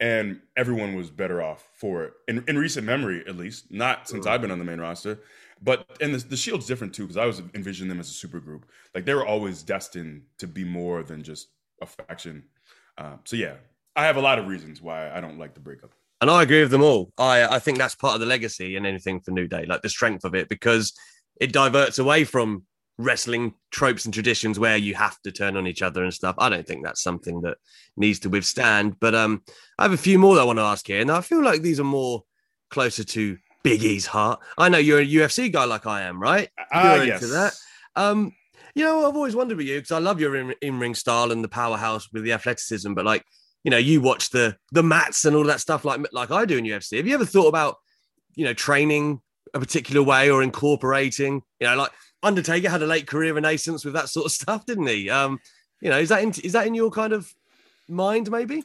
and 0.00 0.40
everyone 0.56 0.94
was 0.94 1.10
better 1.10 1.42
off 1.42 1.66
for 1.74 2.04
it 2.04 2.12
in, 2.28 2.44
in 2.46 2.56
recent 2.56 2.86
memory, 2.86 3.24
at 3.26 3.36
least. 3.36 3.70
Not 3.70 4.08
since 4.08 4.26
mm. 4.26 4.30
I've 4.30 4.40
been 4.40 4.50
on 4.50 4.58
the 4.58 4.64
main 4.64 4.80
roster, 4.80 5.18
but 5.62 5.86
and 6.00 6.14
the, 6.14 6.18
the 6.18 6.36
Shield's 6.36 6.66
different 6.66 6.94
too 6.94 7.02
because 7.02 7.16
I 7.16 7.26
was 7.26 7.42
envisioning 7.54 7.88
them 7.88 8.00
as 8.00 8.08
a 8.08 8.14
super 8.14 8.40
group. 8.40 8.66
Like 8.94 9.04
they 9.04 9.14
were 9.14 9.26
always 9.26 9.62
destined 9.62 10.22
to 10.38 10.46
be 10.46 10.64
more 10.64 11.02
than 11.02 11.22
just 11.22 11.48
a 11.82 11.86
faction. 11.86 12.44
Um, 12.96 13.20
so 13.24 13.36
yeah, 13.36 13.54
I 13.96 14.04
have 14.04 14.16
a 14.16 14.20
lot 14.20 14.38
of 14.38 14.46
reasons 14.46 14.82
why 14.82 15.10
I 15.10 15.20
don't 15.20 15.38
like 15.38 15.54
the 15.54 15.60
breakup. 15.60 15.92
And 16.20 16.30
I 16.30 16.42
agree 16.42 16.60
with 16.60 16.70
them 16.70 16.82
all. 16.82 17.12
I, 17.16 17.44
I 17.44 17.58
think 17.58 17.78
that's 17.78 17.94
part 17.94 18.14
of 18.14 18.20
the 18.20 18.26
legacy 18.26 18.76
and 18.76 18.86
anything 18.86 19.20
for 19.20 19.30
New 19.30 19.46
Day, 19.46 19.66
like 19.66 19.82
the 19.82 19.88
strength 19.88 20.24
of 20.24 20.34
it, 20.34 20.48
because 20.48 20.92
it 21.40 21.52
diverts 21.52 21.98
away 21.98 22.24
from 22.24 22.64
wrestling 22.98 23.54
tropes 23.70 24.04
and 24.04 24.12
traditions 24.12 24.58
where 24.58 24.76
you 24.76 24.94
have 24.96 25.20
to 25.22 25.30
turn 25.30 25.56
on 25.56 25.68
each 25.68 25.82
other 25.82 26.02
and 26.02 26.12
stuff. 26.12 26.34
I 26.38 26.48
don't 26.48 26.66
think 26.66 26.84
that's 26.84 27.02
something 27.02 27.40
that 27.42 27.58
needs 27.96 28.18
to 28.20 28.28
withstand. 28.28 28.98
But 28.98 29.14
um, 29.14 29.42
I 29.78 29.84
have 29.84 29.92
a 29.92 29.96
few 29.96 30.18
more 30.18 30.34
that 30.34 30.40
I 30.40 30.44
want 30.44 30.58
to 30.58 30.64
ask 30.64 30.86
here. 30.86 31.00
And 31.00 31.10
I 31.10 31.20
feel 31.20 31.42
like 31.42 31.62
these 31.62 31.78
are 31.78 31.84
more 31.84 32.24
closer 32.70 33.04
to 33.04 33.38
Big 33.62 33.82
E's 33.82 34.06
heart. 34.06 34.40
I 34.56 34.68
know 34.68 34.78
you're 34.78 35.00
a 35.00 35.06
UFC 35.06 35.52
guy 35.52 35.64
like 35.64 35.86
I 35.86 36.02
am, 36.02 36.20
right? 36.20 36.48
Ah, 36.72 37.02
yes. 37.02 37.28
that. 37.30 37.54
Um, 37.96 38.32
you 38.74 38.84
know, 38.84 39.08
I've 39.08 39.16
always 39.16 39.34
wondered 39.34 39.56
with 39.58 39.66
you 39.66 39.76
because 39.76 39.90
I 39.90 39.98
love 39.98 40.20
your 40.20 40.36
in- 40.36 40.54
in-ring 40.62 40.94
style 40.94 41.32
and 41.32 41.42
the 41.42 41.48
powerhouse 41.48 42.08
with 42.12 42.22
the 42.22 42.32
athleticism, 42.32 42.94
but 42.94 43.04
like, 43.04 43.24
you 43.64 43.70
know, 43.70 43.76
you 43.76 44.00
watch 44.00 44.30
the 44.30 44.56
the 44.70 44.84
mats 44.84 45.24
and 45.24 45.34
all 45.34 45.44
that 45.44 45.60
stuff 45.60 45.84
like 45.84 46.00
like 46.12 46.30
I 46.30 46.44
do 46.44 46.58
in 46.58 46.64
UFC. 46.64 46.96
Have 46.96 47.06
you 47.06 47.14
ever 47.14 47.24
thought 47.24 47.48
about, 47.48 47.76
you 48.36 48.44
know, 48.44 48.54
training 48.54 49.20
a 49.52 49.58
particular 49.58 50.02
way 50.02 50.30
or 50.30 50.42
incorporating? 50.42 51.42
You 51.58 51.66
know, 51.66 51.76
like 51.76 51.90
Undertaker 52.22 52.70
had 52.70 52.82
a 52.82 52.86
late 52.86 53.06
career 53.06 53.34
renaissance 53.34 53.84
with 53.84 53.94
that 53.94 54.08
sort 54.08 54.26
of 54.26 54.32
stuff, 54.40 54.64
didn't 54.64 54.86
he? 54.86 55.10
Um, 55.10 55.40
you 55.80 55.90
know, 55.90 55.98
is 55.98 56.08
that 56.10 56.22
in, 56.22 56.30
is 56.42 56.52
that 56.52 56.66
in 56.66 56.74
your 56.74 56.90
kind 56.90 57.12
of 57.12 57.32
mind, 57.88 58.30
maybe? 58.30 58.62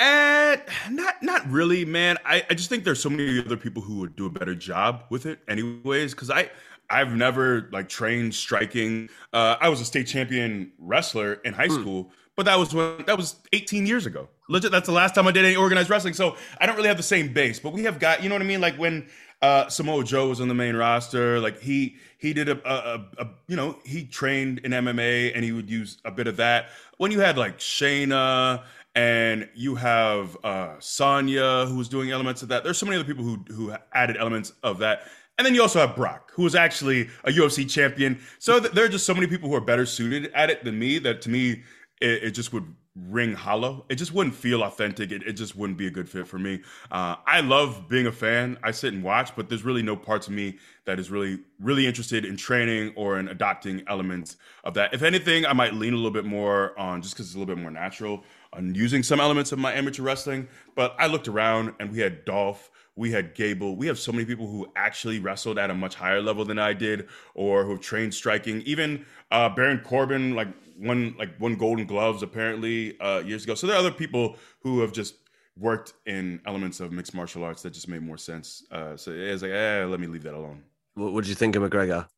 And 0.00 0.62
not 0.90 1.22
not 1.22 1.46
really, 1.50 1.84
man. 1.84 2.16
I, 2.24 2.42
I 2.48 2.54
just 2.54 2.70
think 2.70 2.84
there's 2.84 3.02
so 3.02 3.10
many 3.10 3.38
other 3.38 3.58
people 3.58 3.82
who 3.82 3.98
would 3.98 4.16
do 4.16 4.24
a 4.24 4.30
better 4.30 4.54
job 4.54 5.04
with 5.10 5.26
it 5.26 5.40
anyways. 5.46 6.14
Cause 6.14 6.30
I 6.30 6.50
I've 6.88 7.14
never 7.14 7.68
like 7.70 7.90
trained 7.90 8.34
striking. 8.34 9.10
Uh 9.34 9.56
I 9.60 9.68
was 9.68 9.82
a 9.82 9.84
state 9.84 10.06
champion 10.06 10.72
wrestler 10.78 11.34
in 11.44 11.52
high 11.52 11.68
school, 11.68 12.12
but 12.34 12.46
that 12.46 12.58
was 12.58 12.74
when 12.74 13.04
that 13.06 13.18
was 13.18 13.36
18 13.52 13.86
years 13.86 14.06
ago. 14.06 14.30
Legit, 14.48 14.72
that's 14.72 14.86
the 14.86 14.94
last 14.94 15.14
time 15.14 15.26
I 15.26 15.32
did 15.32 15.44
any 15.44 15.54
organized 15.54 15.90
wrestling. 15.90 16.14
So 16.14 16.34
I 16.58 16.64
don't 16.64 16.76
really 16.76 16.88
have 16.88 16.96
the 16.96 17.02
same 17.02 17.34
base, 17.34 17.60
but 17.60 17.74
we 17.74 17.84
have 17.84 17.98
got, 17.98 18.22
you 18.22 18.30
know 18.30 18.34
what 18.34 18.42
I 18.42 18.46
mean? 18.46 18.62
Like 18.62 18.76
when 18.76 19.06
uh 19.42 19.68
Samoa 19.68 20.02
Joe 20.02 20.30
was 20.30 20.40
on 20.40 20.48
the 20.48 20.54
main 20.54 20.76
roster, 20.76 21.40
like 21.40 21.60
he 21.60 21.96
he 22.16 22.32
did 22.32 22.48
a, 22.48 22.58
a, 22.66 22.94
a, 23.18 23.24
a 23.24 23.28
you 23.48 23.56
know, 23.56 23.78
he 23.84 24.06
trained 24.06 24.60
in 24.60 24.70
MMA 24.72 25.32
and 25.34 25.44
he 25.44 25.52
would 25.52 25.68
use 25.68 25.98
a 26.06 26.10
bit 26.10 26.26
of 26.26 26.38
that. 26.38 26.70
When 26.96 27.12
you 27.12 27.20
had 27.20 27.36
like 27.36 27.58
Shayna 27.58 28.64
and 28.94 29.48
you 29.54 29.74
have 29.76 30.36
uh, 30.44 30.74
Sonya 30.80 31.66
who 31.66 31.76
was 31.76 31.88
doing 31.88 32.10
elements 32.10 32.42
of 32.42 32.48
that. 32.48 32.64
There's 32.64 32.78
so 32.78 32.86
many 32.86 32.98
other 32.98 33.06
people 33.06 33.24
who 33.24 33.44
who 33.52 33.74
added 33.92 34.16
elements 34.16 34.52
of 34.62 34.78
that. 34.78 35.02
And 35.38 35.46
then 35.46 35.54
you 35.54 35.62
also 35.62 35.78
have 35.78 35.96
Brock, 35.96 36.32
who 36.34 36.42
was 36.42 36.54
actually 36.54 37.08
a 37.24 37.30
UFC 37.30 37.68
champion. 37.68 38.20
So 38.38 38.60
th- 38.60 38.72
there 38.72 38.84
are 38.84 38.88
just 38.88 39.06
so 39.06 39.14
many 39.14 39.26
people 39.26 39.48
who 39.48 39.54
are 39.54 39.60
better 39.60 39.86
suited 39.86 40.30
at 40.34 40.50
it 40.50 40.64
than 40.64 40.78
me 40.78 40.98
that 40.98 41.22
to 41.22 41.30
me 41.30 41.62
it, 42.00 42.24
it 42.24 42.30
just 42.32 42.52
would 42.52 42.74
ring 42.96 43.32
hollow. 43.32 43.86
It 43.88 43.94
just 43.94 44.12
wouldn't 44.12 44.34
feel 44.34 44.62
authentic. 44.62 45.12
It, 45.12 45.22
it 45.22 45.34
just 45.34 45.56
wouldn't 45.56 45.78
be 45.78 45.86
a 45.86 45.90
good 45.90 46.08
fit 46.08 46.26
for 46.26 46.38
me. 46.38 46.60
Uh, 46.90 47.16
I 47.26 47.40
love 47.40 47.88
being 47.88 48.06
a 48.06 48.12
fan. 48.12 48.58
I 48.62 48.72
sit 48.72 48.92
and 48.92 49.02
watch, 49.02 49.34
but 49.36 49.48
there's 49.48 49.64
really 49.64 49.82
no 49.82 49.96
parts 49.96 50.26
of 50.26 50.32
me 50.32 50.58
that 50.84 50.98
is 50.98 51.10
really 51.10 51.38
really 51.60 51.86
interested 51.86 52.24
in 52.24 52.36
training 52.36 52.92
or 52.96 53.18
in 53.18 53.28
adopting 53.28 53.82
elements 53.86 54.36
of 54.64 54.74
that. 54.74 54.92
If 54.92 55.02
anything, 55.02 55.46
I 55.46 55.52
might 55.52 55.74
lean 55.74 55.92
a 55.92 55.96
little 55.96 56.10
bit 56.10 56.24
more 56.24 56.78
on 56.78 57.00
just 57.00 57.14
because 57.14 57.26
it's 57.26 57.34
a 57.34 57.38
little 57.38 57.54
bit 57.54 57.62
more 57.62 57.70
natural 57.70 58.24
on 58.52 58.74
using 58.74 59.02
some 59.02 59.20
elements 59.20 59.52
of 59.52 59.58
my 59.58 59.72
amateur 59.72 60.02
wrestling. 60.02 60.48
But 60.74 60.94
I 60.98 61.06
looked 61.06 61.28
around 61.28 61.74
and 61.78 61.90
we 61.90 62.00
had 62.00 62.24
Dolph, 62.24 62.70
we 62.96 63.10
had 63.10 63.34
Gable, 63.34 63.76
we 63.76 63.86
have 63.86 63.98
so 63.98 64.12
many 64.12 64.24
people 64.24 64.46
who 64.46 64.70
actually 64.76 65.18
wrestled 65.18 65.58
at 65.58 65.70
a 65.70 65.74
much 65.74 65.94
higher 65.94 66.20
level 66.20 66.44
than 66.44 66.58
I 66.58 66.72
did, 66.72 67.08
or 67.34 67.64
who 67.64 67.72
have 67.72 67.80
trained 67.80 68.12
striking. 68.14 68.62
Even 68.62 69.06
uh, 69.30 69.48
Baron 69.48 69.80
Corbin, 69.80 70.34
like 70.34 70.48
won 70.78 71.14
like 71.18 71.38
won 71.40 71.56
Golden 71.56 71.86
Gloves 71.86 72.22
apparently 72.22 72.98
uh, 73.00 73.20
years 73.20 73.44
ago. 73.44 73.54
So 73.54 73.66
there 73.66 73.76
are 73.76 73.80
other 73.80 73.92
people 73.92 74.36
who 74.60 74.80
have 74.80 74.92
just 74.92 75.14
worked 75.58 75.92
in 76.06 76.40
elements 76.46 76.80
of 76.80 76.90
mixed 76.90 77.14
martial 77.14 77.44
arts 77.44 77.62
that 77.62 77.72
just 77.72 77.88
made 77.88 78.02
more 78.02 78.16
sense. 78.16 78.64
Uh, 78.70 78.96
so 78.96 79.12
it 79.12 79.30
was 79.30 79.42
like, 79.42 79.52
eh, 79.52 79.84
let 79.84 80.00
me 80.00 80.06
leave 80.06 80.22
that 80.22 80.34
alone. 80.34 80.62
What, 80.94 81.12
what 81.12 81.24
did 81.24 81.28
you 81.28 81.34
think 81.34 81.54
of 81.56 81.62
McGregor? 81.62 82.08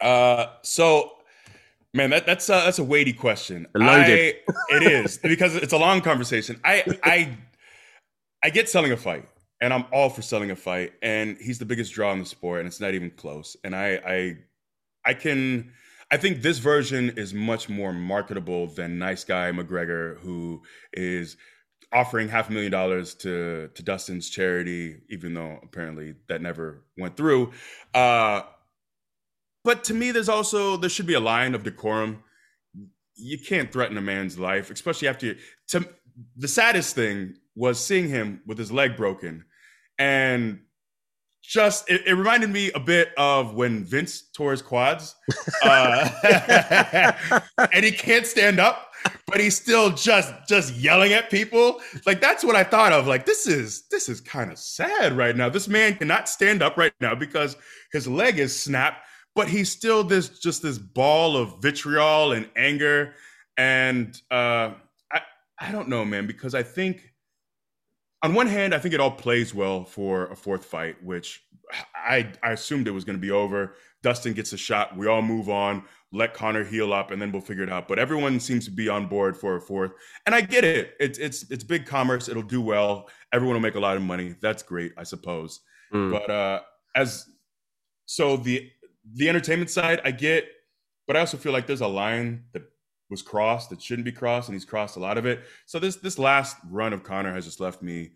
Uh, 0.00 0.46
so 0.62 1.12
man, 1.94 2.10
that, 2.10 2.26
that's 2.26 2.48
a, 2.50 2.52
that's 2.52 2.78
a 2.78 2.84
weighty 2.84 3.12
question. 3.14 3.66
Loaded. 3.74 4.36
I- 4.48 4.76
it 4.76 4.82
is 4.82 5.18
because 5.22 5.56
it's 5.56 5.72
a 5.72 5.78
long 5.78 6.00
conversation. 6.02 6.60
I 6.64 6.84
I 7.02 7.36
I 8.42 8.50
get 8.50 8.68
selling 8.68 8.92
a 8.92 8.96
fight, 8.96 9.26
and 9.62 9.72
I'm 9.72 9.86
all 9.92 10.10
for 10.10 10.20
selling 10.22 10.50
a 10.50 10.56
fight, 10.56 10.92
and 11.00 11.38
he's 11.38 11.58
the 11.58 11.64
biggest 11.64 11.94
draw 11.94 12.12
in 12.12 12.18
the 12.18 12.26
sport, 12.26 12.60
and 12.60 12.66
it's 12.66 12.80
not 12.80 12.92
even 12.94 13.10
close. 13.10 13.56
And 13.64 13.74
I 13.74 14.00
I 14.06 14.36
I 15.06 15.14
can. 15.14 15.72
I 16.10 16.18
think 16.18 16.42
this 16.42 16.58
version 16.58 17.14
is 17.16 17.32
much 17.32 17.68
more 17.68 17.92
marketable 17.92 18.66
than 18.66 18.98
Nice 18.98 19.24
Guy 19.24 19.50
McGregor, 19.52 20.18
who 20.20 20.62
is 20.92 21.36
offering 21.92 22.28
half 22.28 22.50
a 22.50 22.52
million 22.52 22.70
dollars 22.70 23.14
to 23.14 23.68
to 23.74 23.82
Dustin's 23.82 24.28
charity, 24.28 25.00
even 25.08 25.32
though 25.34 25.58
apparently 25.62 26.14
that 26.28 26.42
never 26.42 26.84
went 26.98 27.16
through. 27.16 27.52
Uh, 27.94 28.42
but 29.64 29.84
to 29.84 29.94
me, 29.94 30.10
there's 30.10 30.28
also 30.28 30.76
there 30.76 30.90
should 30.90 31.06
be 31.06 31.14
a 31.14 31.20
line 31.20 31.54
of 31.54 31.64
decorum. 31.64 32.22
You 33.16 33.38
can't 33.38 33.72
threaten 33.72 33.96
a 33.96 34.02
man's 34.02 34.38
life, 34.38 34.70
especially 34.70 35.08
after 35.08 35.26
you. 35.26 35.36
To 35.68 35.88
the 36.36 36.48
saddest 36.48 36.94
thing 36.94 37.34
was 37.56 37.84
seeing 37.84 38.08
him 38.08 38.42
with 38.46 38.58
his 38.58 38.70
leg 38.70 38.96
broken, 38.96 39.44
and 39.98 40.60
just 41.42 41.90
it, 41.90 42.06
it 42.06 42.14
reminded 42.14 42.50
me 42.50 42.72
a 42.72 42.80
bit 42.80 43.10
of 43.16 43.54
when 43.54 43.84
Vince 43.84 44.30
tore 44.34 44.50
his 44.50 44.62
quads, 44.62 45.14
uh, 45.62 47.10
and 47.72 47.84
he 47.84 47.90
can't 47.90 48.26
stand 48.26 48.58
up, 48.58 48.90
but 49.26 49.40
he's 49.40 49.56
still 49.56 49.90
just 49.90 50.32
just 50.48 50.74
yelling 50.74 51.12
at 51.12 51.30
people. 51.30 51.80
Like 52.06 52.20
that's 52.20 52.44
what 52.44 52.56
I 52.56 52.64
thought 52.64 52.92
of. 52.92 53.06
Like 53.06 53.26
this 53.26 53.46
is 53.46 53.86
this 53.90 54.08
is 54.08 54.20
kind 54.20 54.50
of 54.50 54.58
sad 54.58 55.12
right 55.12 55.36
now. 55.36 55.48
This 55.48 55.68
man 55.68 55.96
cannot 55.96 56.28
stand 56.28 56.62
up 56.62 56.76
right 56.76 56.92
now 57.00 57.14
because 57.14 57.56
his 57.92 58.08
leg 58.08 58.38
is 58.38 58.58
snapped, 58.58 59.04
but 59.34 59.48
he's 59.48 59.70
still 59.70 60.04
this 60.04 60.38
just 60.38 60.62
this 60.62 60.78
ball 60.78 61.36
of 61.36 61.60
vitriol 61.60 62.32
and 62.32 62.48
anger. 62.56 63.14
And 63.56 64.20
uh, 64.30 64.72
I 65.12 65.20
I 65.58 65.72
don't 65.72 65.88
know, 65.88 66.04
man, 66.04 66.26
because 66.26 66.54
I 66.54 66.62
think 66.62 67.12
on 68.22 68.34
one 68.34 68.46
hand, 68.46 68.74
I 68.74 68.78
think 68.78 68.94
it 68.94 69.00
all 69.00 69.10
plays 69.10 69.54
well 69.54 69.84
for 69.84 70.26
a 70.26 70.36
fourth 70.36 70.64
fight, 70.64 71.02
which 71.02 71.42
I 71.94 72.32
I 72.42 72.52
assumed 72.52 72.88
it 72.88 72.92
was 72.92 73.04
going 73.04 73.16
to 73.16 73.22
be 73.22 73.30
over. 73.30 73.74
Dustin 74.02 74.34
gets 74.34 74.52
a 74.52 74.58
shot, 74.58 74.96
we 74.96 75.06
all 75.06 75.22
move 75.22 75.48
on, 75.48 75.82
let 76.12 76.34
Conor 76.34 76.62
heal 76.62 76.92
up, 76.92 77.10
and 77.10 77.20
then 77.20 77.32
we'll 77.32 77.40
figure 77.40 77.64
it 77.64 77.72
out. 77.72 77.88
But 77.88 77.98
everyone 77.98 78.38
seems 78.38 78.66
to 78.66 78.70
be 78.70 78.88
on 78.88 79.08
board 79.08 79.36
for 79.36 79.56
a 79.56 79.60
fourth, 79.60 79.92
and 80.26 80.34
I 80.34 80.42
get 80.42 80.62
it. 80.62 80.94
It's 81.00 81.18
it's 81.18 81.50
it's 81.50 81.64
big 81.64 81.86
commerce. 81.86 82.28
It'll 82.28 82.42
do 82.42 82.60
well. 82.60 83.08
Everyone 83.32 83.54
will 83.54 83.62
make 83.62 83.74
a 83.74 83.80
lot 83.80 83.96
of 83.96 84.02
money. 84.02 84.34
That's 84.40 84.62
great, 84.62 84.92
I 84.98 85.04
suppose. 85.04 85.60
Mm. 85.92 86.12
But 86.12 86.30
uh, 86.30 86.60
as 86.94 87.26
so 88.06 88.36
the 88.36 88.70
the 89.12 89.28
entertainment 89.28 89.70
side, 89.70 90.00
I 90.04 90.10
get, 90.10 90.46
but 91.06 91.16
I 91.16 91.20
also 91.20 91.36
feel 91.36 91.52
like 91.52 91.66
there's 91.66 91.80
a 91.80 91.86
line 91.88 92.44
that 92.52 92.62
was 93.10 93.22
crossed 93.22 93.70
that 93.70 93.82
shouldn't 93.82 94.04
be 94.04 94.12
crossed, 94.12 94.48
and 94.48 94.54
he's 94.54 94.64
crossed 94.64 94.96
a 94.96 95.00
lot 95.00 95.18
of 95.18 95.26
it. 95.26 95.42
So 95.66 95.78
this 95.78 95.96
this 95.96 96.18
last 96.18 96.56
run 96.70 96.92
of 96.92 97.02
Conor 97.02 97.32
has 97.34 97.44
just 97.44 97.60
left 97.60 97.82
me 97.82 98.12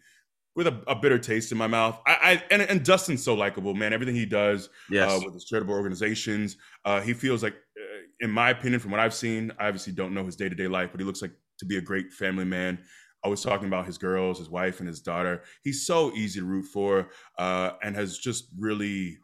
with 0.58 0.66
a, 0.66 0.82
a 0.88 0.94
bitter 0.96 1.18
taste 1.18 1.52
in 1.52 1.58
my 1.58 1.68
mouth. 1.68 2.00
I, 2.04 2.16
I 2.20 2.42
and, 2.50 2.62
and, 2.62 2.84
Dustin's 2.84 3.22
so 3.22 3.34
likable, 3.34 3.74
man. 3.74 3.92
Everything 3.92 4.16
he 4.16 4.26
does 4.26 4.66
uh, 4.66 4.70
yes. 4.90 5.10
uh, 5.10 5.20
with 5.24 5.34
his 5.34 5.44
charitable 5.44 5.74
organizations, 5.74 6.56
uh, 6.84 7.00
he 7.00 7.14
feels 7.14 7.44
like, 7.44 7.54
uh, 7.54 8.00
in 8.18 8.30
my 8.32 8.50
opinion, 8.50 8.80
from 8.80 8.90
what 8.90 8.98
I've 8.98 9.14
seen, 9.14 9.52
I 9.60 9.68
obviously 9.68 9.92
don't 9.92 10.12
know 10.12 10.24
his 10.24 10.34
day 10.34 10.48
to 10.48 10.54
day 10.56 10.66
life, 10.66 10.90
but 10.90 11.00
he 11.00 11.06
looks 11.06 11.22
like 11.22 11.30
to 11.60 11.64
be 11.64 11.76
a 11.76 11.80
great 11.80 12.12
family 12.12 12.44
man. 12.44 12.80
Always 13.22 13.40
talking 13.40 13.68
about 13.68 13.86
his 13.86 13.98
girls, 13.98 14.38
his 14.38 14.50
wife, 14.50 14.80
and 14.80 14.88
his 14.88 15.00
daughter. 15.00 15.44
He's 15.62 15.86
so 15.86 16.12
easy 16.14 16.40
to 16.40 16.46
root 16.46 16.64
for, 16.64 17.08
uh, 17.38 17.72
and 17.84 17.94
has 17.94 18.18
just 18.18 18.46
really, 18.58 19.18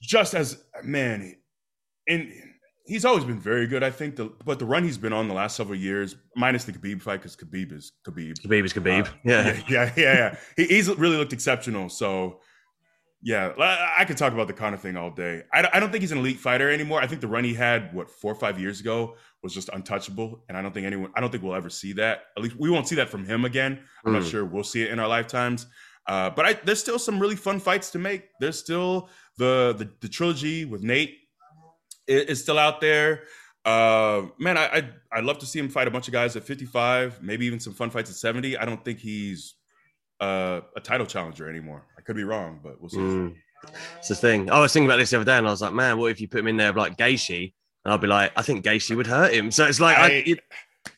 just 0.00 0.34
as 0.34 0.62
man, 0.82 1.36
in 2.06 2.32
he's 2.86 3.04
always 3.04 3.24
been 3.24 3.38
very 3.38 3.66
good. 3.66 3.82
I 3.82 3.90
think, 3.90 4.16
the, 4.16 4.32
but 4.44 4.58
the 4.58 4.64
run 4.64 4.84
he's 4.84 4.98
been 4.98 5.12
on 5.12 5.28
the 5.28 5.34
last 5.34 5.56
several 5.56 5.78
years, 5.78 6.16
minus 6.34 6.64
the 6.64 6.72
Khabib 6.72 7.02
fight, 7.02 7.20
because 7.20 7.36
Khabib 7.36 7.72
is 7.72 7.92
Khabib. 8.06 8.40
Khabib 8.40 8.64
is 8.64 8.72
Khabib. 8.72 9.08
Uh, 9.08 9.12
yeah. 9.24 9.46
yeah, 9.46 9.62
yeah, 9.68 9.92
yeah, 9.96 10.14
yeah. 10.14 10.36
He, 10.56 10.66
he's 10.66 10.88
really 10.88 11.16
looked 11.16 11.32
exceptional. 11.32 11.88
So, 11.88 12.40
yeah, 13.22 13.52
I 13.98 14.04
could 14.04 14.16
talk 14.16 14.32
about 14.32 14.46
the 14.46 14.52
Conor 14.52 14.76
thing 14.76 14.96
all 14.96 15.10
day. 15.10 15.42
I, 15.52 15.68
I 15.72 15.80
don't 15.80 15.90
think 15.90 16.02
he's 16.02 16.12
an 16.12 16.18
elite 16.18 16.38
fighter 16.38 16.70
anymore. 16.70 17.00
I 17.00 17.06
think 17.06 17.20
the 17.20 17.28
run 17.28 17.44
he 17.44 17.54
had, 17.54 17.92
what 17.92 18.08
four 18.08 18.32
or 18.32 18.36
five 18.36 18.60
years 18.60 18.80
ago, 18.80 19.16
was 19.42 19.52
just 19.52 19.68
untouchable, 19.70 20.44
and 20.48 20.56
I 20.56 20.62
don't 20.62 20.72
think 20.72 20.86
anyone, 20.86 21.10
I 21.16 21.20
don't 21.20 21.30
think 21.30 21.42
we'll 21.42 21.54
ever 21.54 21.70
see 21.70 21.92
that. 21.94 22.26
At 22.36 22.42
least 22.42 22.56
we 22.56 22.70
won't 22.70 22.88
see 22.88 22.96
that 22.96 23.08
from 23.08 23.24
him 23.24 23.44
again. 23.44 23.80
I'm 24.04 24.12
mm. 24.12 24.20
not 24.20 24.28
sure 24.28 24.44
we'll 24.44 24.64
see 24.64 24.82
it 24.82 24.90
in 24.90 24.98
our 24.98 25.08
lifetimes. 25.08 25.66
Uh, 26.08 26.30
but 26.30 26.46
I, 26.46 26.52
there's 26.64 26.80
still 26.80 26.98
some 26.98 27.18
really 27.18 27.36
fun 27.36 27.58
fights 27.58 27.90
to 27.90 27.98
make. 27.98 28.28
There's 28.40 28.58
still 28.58 29.08
the 29.38 29.74
the, 29.76 29.90
the 30.00 30.08
trilogy 30.08 30.64
with 30.64 30.82
Nate 30.82 31.18
is 32.06 32.42
still 32.42 32.58
out 32.58 32.80
there. 32.80 33.24
Uh, 33.64 34.26
man, 34.38 34.56
I, 34.56 34.70
I'd, 34.72 34.94
I'd 35.10 35.24
love 35.24 35.38
to 35.40 35.46
see 35.46 35.58
him 35.58 35.68
fight 35.68 35.88
a 35.88 35.90
bunch 35.90 36.06
of 36.06 36.12
guys 36.12 36.36
at 36.36 36.44
55, 36.44 37.20
maybe 37.20 37.46
even 37.46 37.58
some 37.58 37.72
fun 37.72 37.90
fights 37.90 38.08
at 38.10 38.16
70. 38.16 38.56
I 38.56 38.64
don't 38.64 38.84
think 38.84 39.00
he's 39.00 39.54
uh, 40.20 40.60
a 40.76 40.80
title 40.80 41.04
challenger 41.04 41.48
anymore. 41.48 41.84
I 41.98 42.00
could 42.02 42.14
be 42.14 42.22
wrong, 42.22 42.60
but 42.62 42.80
we'll 42.80 42.90
see. 42.90 42.98
Mm. 42.98 43.34
It's 43.98 44.08
the 44.08 44.14
thing. 44.14 44.50
I 44.50 44.60
was 44.60 44.72
thinking 44.72 44.88
about 44.88 44.98
this 44.98 45.10
the 45.10 45.16
other 45.16 45.24
day, 45.24 45.36
and 45.36 45.48
I 45.48 45.50
was 45.50 45.62
like, 45.62 45.72
man, 45.72 45.98
what 45.98 46.12
if 46.12 46.20
you 46.20 46.28
put 46.28 46.40
him 46.40 46.46
in 46.46 46.56
there 46.56 46.72
like 46.72 46.96
Gaethje? 46.96 47.52
And 47.84 47.92
I'll 47.92 47.98
be 47.98 48.06
like, 48.06 48.32
I 48.36 48.42
think 48.42 48.64
Gaethje 48.64 48.96
would 48.96 49.06
hurt 49.06 49.32
him. 49.32 49.50
So 49.50 49.64
it's 49.64 49.80
like, 49.80 49.98
I, 49.98 50.06
I, 50.06 50.08
it, 50.10 50.40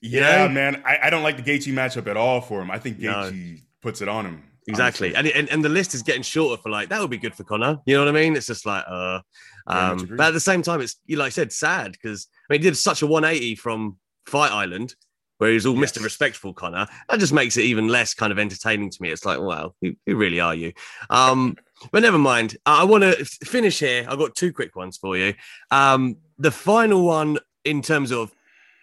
yeah, 0.02 0.42
you 0.42 0.48
know? 0.48 0.54
man, 0.54 0.82
I, 0.84 0.98
I, 1.04 1.10
don't 1.10 1.22
like 1.22 1.42
the 1.42 1.42
Gaethje 1.42 1.72
matchup 1.72 2.06
at 2.06 2.16
all 2.16 2.42
for 2.42 2.60
him. 2.60 2.70
I 2.70 2.78
think 2.78 2.98
Gaethje 2.98 3.52
no. 3.54 3.58
puts 3.80 4.02
it 4.02 4.08
on 4.08 4.26
him. 4.26 4.42
Exactly, 4.68 5.14
and, 5.14 5.26
and 5.28 5.48
and 5.48 5.64
the 5.64 5.68
list 5.68 5.94
is 5.94 6.02
getting 6.02 6.22
shorter 6.22 6.60
for 6.60 6.68
like 6.68 6.90
that 6.90 7.00
would 7.00 7.10
be 7.10 7.16
good 7.16 7.34
for 7.34 7.42
Conor. 7.42 7.80
You 7.86 7.94
know 7.96 8.04
what 8.04 8.14
I 8.14 8.20
mean? 8.20 8.36
It's 8.36 8.46
just 8.46 8.66
like, 8.66 8.84
uh, 8.86 9.20
um, 9.66 10.06
but 10.16 10.28
at 10.28 10.34
the 10.34 10.40
same 10.40 10.62
time, 10.62 10.80
it's 10.82 10.96
you 11.06 11.16
like 11.16 11.28
I 11.28 11.30
said, 11.30 11.52
sad 11.52 11.92
because 11.92 12.28
I 12.48 12.52
mean, 12.52 12.60
he 12.60 12.68
did 12.68 12.76
such 12.76 13.00
a 13.02 13.06
180 13.06 13.54
from 13.54 13.96
Fight 14.26 14.52
Island 14.52 14.94
where 15.38 15.52
he's 15.52 15.66
all 15.66 15.76
yes. 15.76 15.92
Mr. 15.92 16.02
Respectful 16.02 16.52
Conor. 16.52 16.86
That 17.08 17.20
just 17.20 17.32
makes 17.32 17.56
it 17.56 17.64
even 17.64 17.88
less 17.88 18.12
kind 18.12 18.32
of 18.32 18.38
entertaining 18.38 18.90
to 18.90 19.02
me. 19.02 19.10
It's 19.10 19.24
like, 19.24 19.40
wow, 19.40 19.74
who, 19.80 19.94
who 20.04 20.16
really 20.16 20.40
are 20.40 20.54
you? 20.54 20.72
Um, 21.10 21.56
but 21.92 22.02
never 22.02 22.18
mind. 22.18 22.56
I 22.66 22.84
want 22.84 23.04
to 23.04 23.24
finish 23.24 23.78
here. 23.78 24.04
I've 24.08 24.18
got 24.18 24.34
two 24.34 24.52
quick 24.52 24.76
ones 24.76 24.96
for 24.96 25.16
you. 25.16 25.34
Um, 25.70 26.16
the 26.38 26.50
final 26.50 27.04
one 27.04 27.38
in 27.64 27.82
terms 27.82 28.12
of 28.12 28.32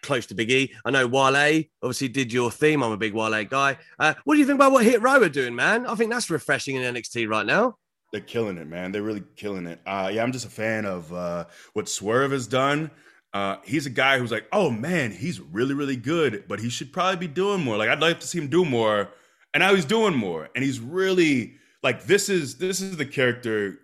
close 0.06 0.26
to 0.28 0.36
Big 0.36 0.52
E. 0.52 0.74
I 0.86 0.92
know 0.92 1.08
Wale 1.08 1.64
obviously 1.82 2.08
did 2.08 2.32
your 2.32 2.52
theme. 2.52 2.84
I'm 2.84 2.92
a 2.92 2.98
big 2.98 3.14
Wale 3.14 3.44
guy. 3.46 3.78
Uh, 4.00 4.14
what 4.24 4.36
do 4.36 4.40
you 4.40 4.46
think 4.46 4.56
about 4.56 4.72
what 4.72 4.86
Hit 4.86 5.02
Row 5.02 5.22
are 5.22 5.30
doing, 5.30 5.56
man? 5.56 5.86
I 5.86 5.96
think 5.96 6.12
that's 6.12 6.30
refreshing 6.30 6.76
in 6.76 6.96
NXT 6.96 7.28
right 7.28 7.46
now. 7.46 7.78
They're 8.12 8.22
killing 8.22 8.58
it, 8.58 8.68
man. 8.68 8.92
They're 8.92 9.02
really 9.02 9.24
killing 9.36 9.68
it. 9.68 9.82
Uh, 9.86 10.10
yeah, 10.14 10.24
I'm 10.24 10.32
just 10.32 10.46
a 10.46 10.50
fan 10.50 10.86
of 10.86 11.12
uh, 11.12 11.46
what 11.74 11.90
Swerve 11.90 12.32
has 12.32 12.48
done. 12.48 12.92
Uh, 13.34 13.58
he's 13.66 13.86
a 13.86 13.90
guy 13.90 14.18
who's 14.18 14.32
like, 14.32 14.48
oh 14.54 14.70
man, 14.70 15.12
he's 15.12 15.42
really, 15.42 15.74
really 15.74 15.98
good, 15.98 16.46
but 16.48 16.60
he 16.60 16.70
should 16.70 16.94
probably 16.94 17.28
be 17.28 17.34
doing 17.34 17.62
more. 17.62 17.76
Like, 17.76 17.90
I'd 17.90 18.00
like 18.00 18.22
to 18.22 18.28
see 18.28 18.38
him 18.38 18.48
do 18.48 18.64
more, 18.64 19.10
and 19.54 19.62
now 19.62 19.76
he's 19.76 19.84
doing 19.84 20.16
more, 20.16 20.48
and 20.56 20.64
he's 20.64 20.80
really 20.80 21.56
like, 21.84 22.04
this 22.04 22.30
is 22.30 22.58
this 22.58 22.80
is 22.80 22.96
the 22.96 23.06
character 23.06 23.80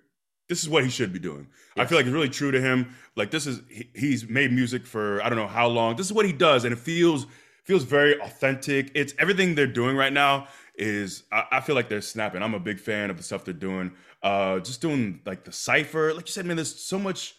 this 0.52 0.64
is 0.64 0.68
what 0.68 0.84
he 0.84 0.90
should 0.90 1.14
be 1.14 1.20
doing. 1.20 1.48
Yes. 1.78 1.86
I 1.86 1.88
feel 1.88 1.98
like 1.98 2.06
it's 2.06 2.14
really 2.14 2.28
true 2.28 2.52
to 2.52 2.60
him. 2.60 2.94
Like 3.16 3.32
this 3.32 3.48
is 3.48 3.62
he, 3.70 3.90
he's 3.96 4.28
made 4.28 4.52
music 4.52 4.86
for 4.86 5.24
I 5.24 5.30
don't 5.30 5.38
know 5.38 5.48
how 5.48 5.68
long. 5.68 5.96
This 5.96 6.08
is 6.08 6.12
what 6.12 6.26
he 6.26 6.34
does, 6.34 6.66
and 6.66 6.74
it 6.74 6.78
feels 6.78 7.26
feels 7.64 7.86
very 7.86 8.20
authentic. 8.20 8.92
It's 8.94 9.14
everything 9.18 9.56
they're 9.56 9.66
doing 9.66 9.96
right 9.96 10.12
now 10.12 10.50
is 10.76 11.24
I, 11.32 11.46
I 11.54 11.62
feel 11.62 11.74
like 11.74 11.88
they're 11.88 12.02
snapping. 12.02 12.44
I'm 12.44 12.54
a 12.54 12.60
big 12.60 12.82
fan 12.82 13.10
of 13.10 13.16
the 13.16 13.24
stuff 13.24 13.46
they're 13.46 13.54
doing. 13.54 13.94
Uh, 14.22 14.60
just 14.60 14.82
doing 14.82 15.22
like 15.26 15.46
the 15.46 15.54
cipher, 15.54 16.14
like 16.14 16.28
you 16.28 16.34
said, 16.34 16.46
man. 16.46 16.58
There's 16.58 16.76
so 16.84 17.00
much 17.00 17.34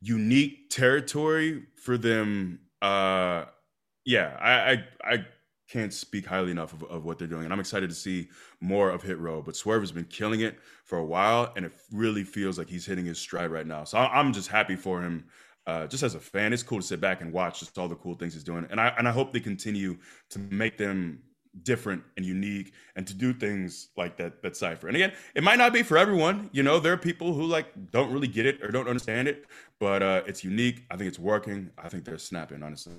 unique 0.00 0.70
territory 0.70 1.62
for 1.76 1.98
them. 1.98 2.60
Uh, 2.80 3.44
yeah, 4.06 4.34
I 4.40 4.72
I, 4.72 4.84
I 5.04 5.26
can't 5.68 5.92
speak 5.92 6.26
highly 6.26 6.50
enough 6.50 6.72
of, 6.72 6.84
of, 6.84 7.04
what 7.04 7.18
they're 7.18 7.26
doing. 7.26 7.44
And 7.44 7.52
I'm 7.52 7.60
excited 7.60 7.90
to 7.90 7.96
see 7.96 8.28
more 8.60 8.90
of 8.90 9.02
Hit 9.02 9.18
Row. 9.18 9.42
But 9.42 9.56
Swerve 9.56 9.82
has 9.82 9.92
been 9.92 10.04
killing 10.04 10.40
it 10.40 10.58
for 10.84 10.98
a 10.98 11.04
while, 11.04 11.52
and 11.56 11.64
it 11.64 11.72
really 11.92 12.24
feels 12.24 12.58
like 12.58 12.68
he's 12.68 12.86
hitting 12.86 13.04
his 13.04 13.18
stride 13.18 13.50
right 13.50 13.66
now. 13.66 13.84
So 13.84 13.98
I'm 13.98 14.32
just 14.32 14.48
happy 14.48 14.76
for 14.76 15.02
him. 15.02 15.24
Uh, 15.66 15.86
just 15.86 16.04
as 16.04 16.14
a 16.14 16.20
fan, 16.20 16.52
it's 16.52 16.62
cool 16.62 16.78
to 16.78 16.86
sit 16.86 17.00
back 17.00 17.20
and 17.20 17.32
watch 17.32 17.58
just 17.58 17.76
all 17.76 17.88
the 17.88 17.96
cool 17.96 18.14
things 18.14 18.34
he's 18.34 18.44
doing, 18.44 18.64
and 18.70 18.80
I 18.80 18.94
and 18.98 19.08
I 19.08 19.10
hope 19.10 19.32
they 19.32 19.40
continue 19.40 19.98
to 20.30 20.38
make 20.38 20.78
them 20.78 21.20
different 21.64 22.04
and 22.16 22.24
unique, 22.24 22.72
and 22.94 23.04
to 23.04 23.14
do 23.14 23.32
things 23.32 23.88
like 23.96 24.16
that 24.18 24.42
that 24.42 24.56
cipher. 24.56 24.86
And 24.86 24.94
again, 24.94 25.12
it 25.34 25.42
might 25.42 25.58
not 25.58 25.72
be 25.72 25.82
for 25.82 25.98
everyone. 25.98 26.50
You 26.52 26.62
know, 26.62 26.78
there 26.78 26.92
are 26.92 26.96
people 26.96 27.32
who 27.32 27.42
like 27.46 27.66
don't 27.90 28.12
really 28.12 28.28
get 28.28 28.46
it 28.46 28.62
or 28.62 28.70
don't 28.70 28.86
understand 28.86 29.26
it, 29.26 29.46
but 29.80 30.04
uh, 30.04 30.22
it's 30.24 30.44
unique. 30.44 30.84
I 30.88 30.96
think 30.96 31.08
it's 31.08 31.18
working. 31.18 31.70
I 31.76 31.88
think 31.88 32.04
they're 32.04 32.16
snapping, 32.16 32.62
honestly. 32.62 32.92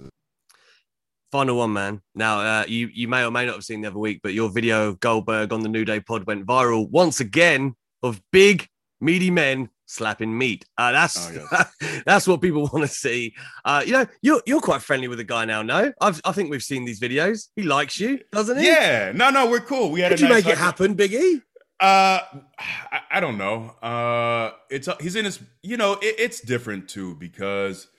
Final 1.38 1.58
one, 1.58 1.71
man. 1.71 2.02
Now, 2.15 2.39
uh, 2.39 2.65
you 2.67 2.89
you 2.91 3.08
may 3.08 3.23
or 3.23 3.30
may 3.30 3.45
not 3.45 3.54
have 3.54 3.63
seen 3.63 3.82
the 3.82 3.89
other 3.89 4.00
week, 4.00 4.21
but 4.23 4.34
your 4.34 4.50
video 4.50 4.88
of 4.88 5.00
Goldberg 5.00 5.54
on 5.54 5.60
the 5.60 5.69
New 5.69 5.86
Day 5.86 6.00
pod 6.00 6.26
went 6.26 6.47
viral 6.47 6.89
once 6.89 7.19
again 7.19 7.76
of 8.02 8.19
big 8.32 8.67
meaty 9.00 9.30
men 9.30 9.69
slapping 9.86 10.36
meat. 10.36 10.65
Uh, 10.80 10.91
that's 10.91 11.30
oh, 11.30 11.45
yes. 11.52 12.02
that's 12.08 12.28
what 12.28 12.41
people 12.41 12.67
want 12.73 12.82
to 12.82 12.88
see. 12.88 13.36
Uh, 13.63 13.84
you 13.86 13.91
know, 13.91 14.08
you're 14.23 14.41
you're 14.47 14.62
quite 14.62 14.82
friendly 14.82 15.08
with 15.08 15.19
the 15.19 15.23
guy 15.23 15.45
now. 15.45 15.62
No, 15.62 15.93
I've, 16.02 16.19
I 16.26 16.32
think 16.32 16.50
we've 16.50 16.63
seen 16.63 16.86
these 16.86 17.00
videos. 17.00 17.50
He 17.56 17.62
likes 17.62 18.00
you, 18.00 18.19
doesn't 18.32 18.58
he? 18.58 18.65
Yeah. 18.65 19.12
No, 19.13 19.30
no, 19.30 19.47
we're 19.47 19.60
cool. 19.60 19.91
We 19.91 20.02
had. 20.02 20.10
Did 20.10 20.21
you 20.21 20.30
nice 20.30 20.43
make 20.43 20.54
it 20.54 20.58
happen, 20.58 20.95
Biggie? 20.95 21.43
Uh, 21.80 22.17
I, 22.58 23.02
I, 23.12 23.19
don't 23.19 23.38
know. 23.38 23.76
Uh, 23.84 24.54
it's 24.71 24.89
he's 25.00 25.15
in 25.15 25.26
his. 25.26 25.39
You 25.62 25.78
know, 25.78 25.93
it, 26.02 26.15
it's 26.17 26.41
different 26.41 26.89
too 26.89 27.13
because 27.13 27.89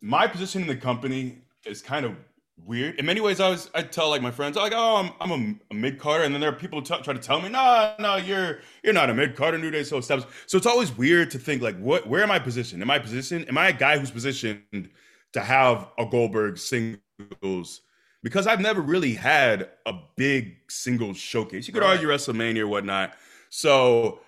my 0.00 0.26
position 0.26 0.62
in 0.62 0.66
the 0.66 0.74
company 0.74 1.42
is 1.68 1.82
kind 1.82 2.04
of 2.04 2.16
weird. 2.64 2.96
In 2.96 3.06
many 3.06 3.20
ways, 3.20 3.40
I 3.40 3.48
was 3.48 3.70
I 3.74 3.82
tell 3.82 4.10
like 4.10 4.22
my 4.22 4.30
friends 4.30 4.56
like, 4.56 4.72
oh, 4.74 4.96
I'm 4.96 5.12
I'm 5.20 5.30
a, 5.30 5.54
a 5.72 5.74
mid 5.74 5.98
carder, 5.98 6.24
and 6.24 6.34
then 6.34 6.40
there 6.40 6.50
are 6.50 6.56
people 6.56 6.82
t- 6.82 7.00
try 7.02 7.14
to 7.14 7.20
tell 7.20 7.40
me, 7.40 7.48
no, 7.48 7.94
no, 7.98 8.16
you're 8.16 8.60
you're 8.82 8.92
not 8.92 9.10
a 9.10 9.14
mid 9.14 9.36
carder. 9.36 9.58
New 9.58 9.70
Day 9.70 9.82
so 9.84 9.98
established. 9.98 10.28
So 10.46 10.56
it's 10.56 10.66
always 10.66 10.96
weird 10.96 11.30
to 11.32 11.38
think 11.38 11.62
like, 11.62 11.78
what? 11.78 12.08
Where 12.08 12.22
am 12.22 12.30
I 12.30 12.38
positioned? 12.38 12.82
Am 12.82 12.90
I 12.90 12.98
positioned? 12.98 13.48
Am 13.48 13.58
I 13.58 13.68
a 13.68 13.72
guy 13.72 13.98
who's 13.98 14.10
positioned 14.10 14.90
to 15.32 15.40
have 15.40 15.88
a 15.98 16.06
Goldberg 16.06 16.58
singles? 16.58 17.82
Because 18.22 18.48
I've 18.48 18.60
never 18.60 18.80
really 18.80 19.14
had 19.14 19.70
a 19.86 19.92
big 20.16 20.56
singles 20.68 21.16
showcase. 21.16 21.68
You 21.68 21.74
could 21.74 21.84
argue 21.84 22.08
WrestleMania 22.08 22.60
or 22.60 22.66
whatnot. 22.66 23.14
So 23.48 24.20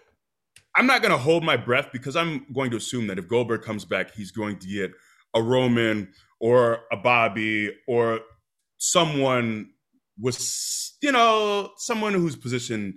I'm 0.76 0.86
not 0.86 1.02
going 1.02 1.10
to 1.10 1.18
hold 1.18 1.42
my 1.42 1.56
breath 1.56 1.88
because 1.92 2.14
I'm 2.14 2.46
going 2.54 2.70
to 2.70 2.76
assume 2.76 3.08
that 3.08 3.18
if 3.18 3.26
Goldberg 3.26 3.62
comes 3.62 3.84
back, 3.84 4.12
he's 4.14 4.30
going 4.30 4.58
to 4.60 4.68
get 4.68 4.92
a 5.34 5.42
Roman 5.42 6.12
or 6.40 6.80
a 6.90 6.96
Bobby 6.96 7.72
or 7.86 8.20
someone 8.78 9.70
was, 10.18 10.96
you 11.02 11.12
know, 11.12 11.70
someone 11.76 12.14
who's 12.14 12.36
positioned 12.36 12.94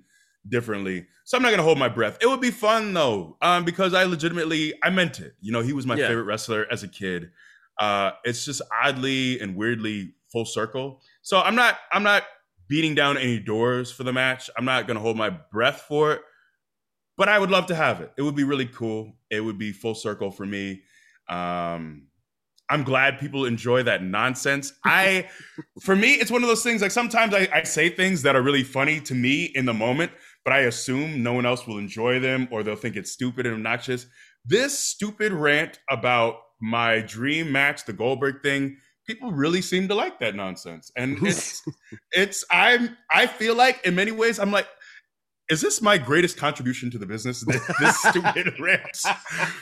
differently. 0.48 1.06
So 1.26 1.38
I'm 1.38 1.44
not 1.44 1.52
gonna 1.52 1.64
hold 1.64 1.78
my 1.78 1.90
breath. 1.90 2.18
It 2.22 2.28
would 2.28 2.42
be 2.42 2.52
fun 2.52 2.94
though, 2.94 3.38
um, 3.42 3.64
because 3.64 3.94
I 3.94 4.04
legitimately 4.04 4.74
I 4.84 4.90
meant 4.90 5.20
it. 5.20 5.36
You 5.40 5.52
know, 5.52 5.62
he 5.62 5.74
was 5.74 5.86
my 5.86 5.96
yeah. 5.96 6.08
favorite 6.08 6.24
wrestler 6.24 6.66
as 6.72 6.84
a 6.84 6.88
kid. 6.88 7.32
Uh, 7.80 8.12
it's 8.24 8.46
just 8.46 8.62
oddly 8.84 9.40
and 9.40 9.56
weirdly 9.56 10.14
full 10.32 10.46
circle. 10.46 11.02
So 11.22 11.40
I'm 11.40 11.56
not 11.56 11.78
I'm 11.92 12.04
not 12.04 12.24
beating 12.68 12.96
down 12.96 13.18
any 13.18 13.40
doors 13.40 13.92
for 13.92 14.04
the 14.04 14.14
match. 14.14 14.50
I'm 14.58 14.66
not 14.66 14.88
gonna 14.88 15.00
hold 15.00 15.18
my 15.18 15.30
breath 15.30 15.86
for 15.88 16.14
it, 16.14 16.22
but 17.18 17.30
I 17.30 17.40
would 17.40 17.52
love 17.52 17.68
to 17.68 17.76
have 17.76 18.02
it. 18.02 18.12
It 18.18 18.22
would 18.22 18.36
be 18.36 18.44
really 18.44 18.66
cool. 18.66 19.14
It 19.30 19.42
would 19.42 19.58
be 19.58 19.72
full 19.72 19.96
circle 19.96 20.32
for 20.32 20.46
me. 20.46 20.84
Um, 21.30 22.08
I'm 22.74 22.84
glad 22.84 23.20
people 23.20 23.46
enjoy 23.46 23.84
that 23.84 24.02
nonsense. 24.02 24.74
I, 24.84 25.30
for 25.84 25.96
me, 25.96 26.14
it's 26.14 26.32
one 26.32 26.42
of 26.42 26.50
those 26.50 26.64
things. 26.64 26.82
Like 26.82 26.90
sometimes 26.90 27.32
I, 27.36 27.48
I 27.54 27.62
say 27.62 27.88
things 27.88 28.24
that 28.24 28.36
are 28.36 28.42
really 28.42 28.64
funny 28.64 29.00
to 29.02 29.14
me 29.14 29.52
in 29.54 29.68
the 29.68 29.76
moment, 29.76 30.12
but 30.44 30.54
I 30.54 30.62
assume 30.62 31.22
no 31.22 31.34
one 31.34 31.46
else 31.46 31.68
will 31.68 31.78
enjoy 31.78 32.20
them 32.20 32.48
or 32.50 32.64
they'll 32.64 32.76
think 32.76 32.96
it's 32.96 33.12
stupid 33.12 33.46
and 33.46 33.54
obnoxious. 33.54 34.08
This 34.44 34.80
stupid 34.80 35.34
rant 35.34 35.78
about 35.88 36.38
my 36.60 37.02
dream 37.02 37.52
match, 37.52 37.86
the 37.86 37.94
Goldberg 37.94 38.42
thing, 38.42 38.78
people 39.06 39.32
really 39.32 39.62
seem 39.62 39.88
to 39.90 39.94
like 39.94 40.20
that 40.22 40.34
nonsense. 40.34 40.92
And 40.98 41.20
it's 41.22 41.62
it's 42.12 42.44
I'm 42.50 42.98
I 43.12 43.28
feel 43.28 43.54
like 43.54 43.86
in 43.86 43.94
many 43.94 44.12
ways 44.12 44.40
I'm 44.40 44.52
like 44.52 44.68
is 45.50 45.62
this 45.62 45.82
my 45.82 45.98
greatest 45.98 46.38
contribution 46.38 46.90
to 46.92 46.98
the 46.98 47.06
business? 47.06 47.42
This, 47.42 47.62
this 47.80 48.02
stupid 48.02 48.60
rant, 48.60 48.98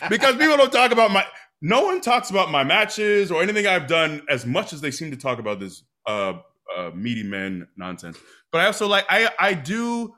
because 0.09 0.35
people 0.35 0.57
don't 0.57 0.71
talk 0.71 0.91
about 0.91 1.11
my. 1.11 1.25
No 1.61 1.83
one 1.83 2.01
talks 2.01 2.29
about 2.29 2.49
my 2.49 2.63
matches 2.63 3.31
or 3.31 3.43
anything 3.43 3.67
I've 3.67 3.87
done 3.87 4.23
as 4.29 4.45
much 4.45 4.73
as 4.73 4.81
they 4.81 4.91
seem 4.91 5.11
to 5.11 5.17
talk 5.17 5.39
about 5.39 5.59
this 5.59 5.83
uh, 6.07 6.33
uh, 6.75 6.91
meaty 6.95 7.23
men 7.23 7.67
nonsense. 7.77 8.17
But 8.51 8.61
I 8.61 8.65
also 8.65 8.87
like 8.87 9.05
I 9.09 9.29
I 9.39 9.53
do. 9.53 10.13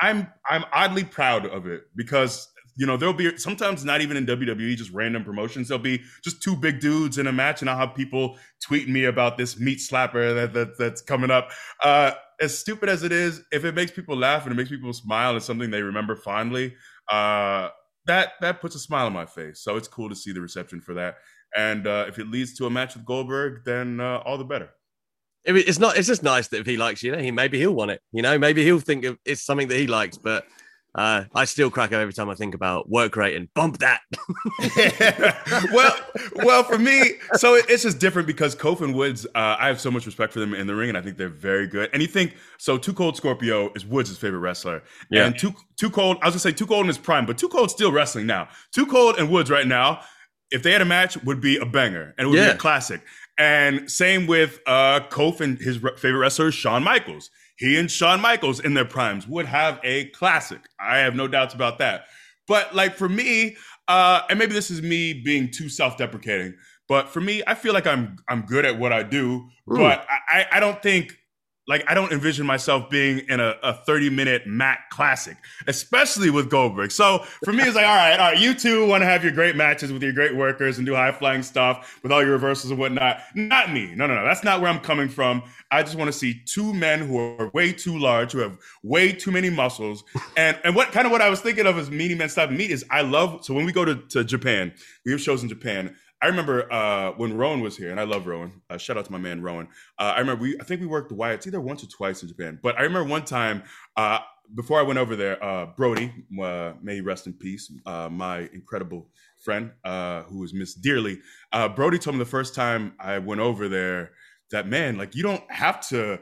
I'm 0.00 0.28
I'm 0.48 0.64
oddly 0.72 1.04
proud 1.04 1.46
of 1.46 1.66
it 1.66 1.84
because 1.96 2.48
you 2.76 2.86
know, 2.86 2.96
there'll 2.96 3.14
be 3.14 3.36
sometimes 3.38 3.84
not 3.84 4.02
even 4.02 4.16
in 4.16 4.26
WWE, 4.26 4.76
just 4.76 4.90
random 4.92 5.24
promotions. 5.24 5.68
There'll 5.68 5.82
be 5.82 6.02
just 6.22 6.42
two 6.42 6.54
big 6.54 6.80
dudes 6.80 7.16
in 7.16 7.26
a 7.26 7.32
match, 7.32 7.62
and 7.62 7.70
I'll 7.70 7.78
have 7.78 7.94
people 7.94 8.38
tweet 8.62 8.88
me 8.88 9.04
about 9.04 9.38
this 9.38 9.58
meat 9.58 9.78
slapper 9.78 10.34
that, 10.34 10.52
that 10.52 10.78
that's 10.78 11.00
coming 11.00 11.30
up. 11.30 11.50
Uh, 11.82 12.12
as 12.40 12.56
stupid 12.56 12.90
as 12.90 13.02
it 13.02 13.12
is, 13.12 13.42
if 13.50 13.64
it 13.64 13.74
makes 13.74 13.92
people 13.92 14.14
laugh 14.14 14.44
and 14.44 14.52
it 14.52 14.56
makes 14.56 14.68
people 14.68 14.92
smile 14.92 15.36
it's 15.36 15.46
something 15.46 15.70
they 15.70 15.82
remember 15.82 16.16
fondly, 16.16 16.74
uh, 17.10 17.70
that 18.06 18.32
that 18.40 18.60
puts 18.60 18.74
a 18.74 18.78
smile 18.78 19.06
on 19.06 19.12
my 19.12 19.26
face. 19.26 19.60
So 19.60 19.76
it's 19.76 19.88
cool 19.88 20.08
to 20.08 20.16
see 20.16 20.32
the 20.32 20.40
reception 20.40 20.80
for 20.80 20.94
that. 20.94 21.16
And 21.56 21.86
uh, 21.86 22.06
if 22.08 22.18
it 22.18 22.28
leads 22.28 22.54
to 22.54 22.66
a 22.66 22.70
match 22.70 22.94
with 22.94 23.04
Goldberg, 23.04 23.64
then 23.64 24.00
uh, 24.00 24.22
all 24.24 24.38
the 24.38 24.44
better. 24.44 24.70
It's 25.44 25.78
not. 25.78 25.96
It's 25.96 26.08
just 26.08 26.24
nice 26.24 26.48
that 26.48 26.58
if 26.58 26.66
he 26.66 26.76
likes 26.76 27.04
you 27.04 27.12
know, 27.12 27.18
he 27.18 27.30
maybe 27.30 27.58
he'll 27.58 27.74
want 27.74 27.92
it. 27.92 28.00
You 28.12 28.22
know, 28.22 28.36
maybe 28.36 28.64
he'll 28.64 28.80
think 28.80 29.06
it's 29.24 29.42
something 29.42 29.68
that 29.68 29.78
he 29.78 29.86
likes. 29.86 30.18
But 30.18 30.44
uh, 30.96 31.24
I 31.34 31.44
still 31.44 31.70
crack 31.70 31.92
up 31.92 32.00
every 32.00 32.14
time 32.14 32.30
I 32.30 32.34
think 32.34 32.54
about 32.54 32.88
work 32.88 33.16
rate 33.16 33.36
and 33.36 33.52
bump 33.52 33.78
that. 33.78 34.00
well, 35.72 35.94
well, 36.36 36.64
for 36.64 36.78
me, 36.78 37.12
so 37.34 37.54
it's 37.54 37.82
just 37.82 37.98
different 37.98 38.26
because 38.26 38.56
Kof 38.56 38.80
and 38.80 38.94
Woods. 38.94 39.26
Uh, 39.34 39.56
I 39.58 39.66
have 39.66 39.78
so 39.78 39.90
much 39.90 40.06
respect 40.06 40.32
for 40.32 40.40
them 40.40 40.54
in 40.54 40.66
the 40.66 40.74
ring, 40.74 40.88
and 40.88 40.96
I 40.96 41.02
think 41.02 41.18
they're 41.18 41.28
very 41.28 41.66
good. 41.66 41.90
And 41.92 42.00
you 42.00 42.08
think 42.08 42.34
so? 42.56 42.78
Too 42.78 42.94
Cold 42.94 43.14
Scorpio 43.14 43.70
is 43.74 43.84
Woods' 43.84 44.16
favorite 44.16 44.40
wrestler, 44.40 44.82
yeah. 45.10 45.26
And 45.26 45.38
Too 45.38 45.52
Too 45.76 45.90
Cold. 45.90 46.16
I 46.22 46.26
was 46.28 46.32
gonna 46.32 46.40
say 46.40 46.52
Too 46.52 46.66
Cold 46.66 46.80
in 46.80 46.88
his 46.88 46.98
prime, 46.98 47.26
but 47.26 47.36
Too 47.36 47.48
Cold 47.48 47.70
still 47.70 47.92
wrestling 47.92 48.26
now. 48.26 48.48
Too 48.72 48.86
Cold 48.86 49.18
and 49.18 49.30
Woods 49.30 49.50
right 49.50 49.66
now. 49.66 50.00
If 50.50 50.62
they 50.62 50.72
had 50.72 50.80
a 50.80 50.86
match, 50.86 51.22
would 51.24 51.42
be 51.42 51.58
a 51.58 51.66
banger 51.66 52.14
and 52.16 52.26
it 52.26 52.30
would 52.30 52.38
yeah. 52.38 52.46
be 52.46 52.54
a 52.54 52.58
classic. 52.58 53.02
And 53.36 53.90
same 53.90 54.26
with 54.26 54.60
uh, 54.66 55.00
Kof 55.10 55.40
and 55.40 55.58
his 55.58 55.76
favorite 55.76 56.20
wrestler, 56.20 56.50
Shawn 56.50 56.84
Michaels 56.84 57.30
he 57.56 57.78
and 57.78 57.90
Shawn 57.90 58.20
Michaels 58.20 58.60
in 58.60 58.74
their 58.74 58.84
primes 58.84 59.26
would 59.26 59.46
have 59.46 59.80
a 59.82 60.06
classic. 60.10 60.60
I 60.78 60.98
have 60.98 61.14
no 61.14 61.26
doubts 61.26 61.54
about 61.54 61.78
that. 61.78 62.06
But 62.46 62.74
like 62.74 62.94
for 62.94 63.08
me, 63.08 63.56
uh, 63.88 64.22
and 64.28 64.38
maybe 64.38 64.52
this 64.52 64.70
is 64.70 64.82
me 64.82 65.12
being 65.12 65.50
too 65.50 65.68
self-deprecating, 65.68 66.54
but 66.88 67.08
for 67.08 67.20
me, 67.20 67.42
I 67.46 67.54
feel 67.54 67.72
like 67.72 67.86
I'm 67.86 68.16
I'm 68.28 68.42
good 68.42 68.64
at 68.64 68.78
what 68.78 68.92
I 68.92 69.02
do, 69.02 69.48
Ooh. 69.70 69.76
but 69.76 70.06
I, 70.28 70.46
I 70.52 70.60
don't 70.60 70.80
think 70.82 71.18
like 71.68 71.84
I 71.88 71.94
don't 71.94 72.12
envision 72.12 72.46
myself 72.46 72.88
being 72.90 73.20
in 73.28 73.40
a, 73.40 73.54
a 73.62 73.74
30 73.74 74.10
minute 74.10 74.46
Mac 74.46 74.90
classic, 74.90 75.36
especially 75.66 76.30
with 76.30 76.48
Goldberg. 76.48 76.92
So 76.92 77.24
for 77.44 77.52
me, 77.52 77.64
it's 77.64 77.74
like, 77.74 77.86
all 77.86 77.96
right, 77.96 78.12
all 78.12 78.32
right, 78.32 78.38
you 78.38 78.54
two 78.54 78.86
want 78.86 79.02
to 79.02 79.06
have 79.06 79.22
your 79.24 79.32
great 79.32 79.56
matches 79.56 79.92
with 79.92 80.02
your 80.02 80.12
great 80.12 80.36
workers 80.36 80.78
and 80.78 80.86
do 80.86 80.94
high 80.94 81.12
flying 81.12 81.42
stuff 81.42 82.00
with 82.02 82.12
all 82.12 82.22
your 82.22 82.32
reversals 82.32 82.70
and 82.70 82.78
whatnot. 82.78 83.20
Not 83.34 83.72
me. 83.72 83.94
No, 83.94 84.06
no, 84.06 84.14
no. 84.14 84.24
That's 84.24 84.44
not 84.44 84.60
where 84.60 84.70
I'm 84.70 84.80
coming 84.80 85.08
from. 85.08 85.42
I 85.70 85.82
just 85.82 85.96
want 85.96 86.08
to 86.08 86.12
see 86.12 86.40
two 86.46 86.72
men 86.72 87.00
who 87.00 87.18
are 87.18 87.50
way 87.52 87.72
too 87.72 87.98
large, 87.98 88.32
who 88.32 88.38
have 88.38 88.56
way 88.82 89.12
too 89.12 89.30
many 89.30 89.50
muscles. 89.50 90.04
And 90.36 90.58
and 90.64 90.76
what 90.76 90.92
kind 90.92 91.06
of 91.06 91.12
what 91.12 91.22
I 91.22 91.30
was 91.30 91.40
thinking 91.40 91.66
of 91.66 91.78
as 91.78 91.90
meaty 91.90 92.14
men 92.14 92.28
stop 92.28 92.50
meat 92.50 92.70
is 92.70 92.84
I 92.90 93.00
love 93.00 93.42
so 93.42 93.54
when 93.54 93.64
we 93.64 93.72
go 93.72 93.86
to, 93.86 93.94
to 93.94 94.22
Japan, 94.22 94.74
we 95.06 95.12
have 95.12 95.20
shows 95.20 95.42
in 95.42 95.48
Japan. 95.48 95.96
I 96.22 96.28
remember 96.28 96.72
uh, 96.72 97.12
when 97.12 97.36
Rowan 97.36 97.60
was 97.60 97.76
here, 97.76 97.90
and 97.90 98.00
I 98.00 98.04
love 98.04 98.26
Rowan. 98.26 98.62
Uh, 98.70 98.78
shout 98.78 98.96
out 98.96 99.04
to 99.04 99.12
my 99.12 99.18
man 99.18 99.42
Rowan. 99.42 99.68
Uh, 99.98 100.14
I 100.16 100.20
remember 100.20 100.42
we, 100.42 100.58
I 100.58 100.64
think 100.64 100.80
we 100.80 100.86
worked 100.86 101.12
Wyatts 101.12 101.46
either 101.46 101.60
once 101.60 101.84
or 101.84 101.88
twice 101.88 102.22
in 102.22 102.28
Japan. 102.28 102.58
But 102.62 102.78
I 102.78 102.82
remember 102.82 103.08
one 103.08 103.24
time 103.24 103.62
uh, 103.96 104.20
before 104.54 104.80
I 104.80 104.82
went 104.82 104.98
over 104.98 105.14
there, 105.14 105.42
uh, 105.44 105.66
Brodie, 105.76 106.12
uh, 106.42 106.72
may 106.82 106.96
he 106.96 107.00
rest 107.00 107.26
in 107.26 107.34
peace, 107.34 107.70
my 107.84 108.48
incredible 108.52 109.08
friend 109.44 109.72
who 109.84 110.38
was 110.38 110.54
missed 110.54 110.80
dearly. 110.82 111.20
Brodie 111.74 111.98
told 111.98 112.16
me 112.16 112.18
the 112.18 112.24
first 112.24 112.54
time 112.54 112.94
I 112.98 113.18
went 113.18 113.40
over 113.40 113.68
there 113.68 114.12
that 114.52 114.68
man, 114.68 114.96
like 114.96 115.14
you 115.14 115.22
don't 115.22 115.42
have 115.50 115.86
to 115.88 116.20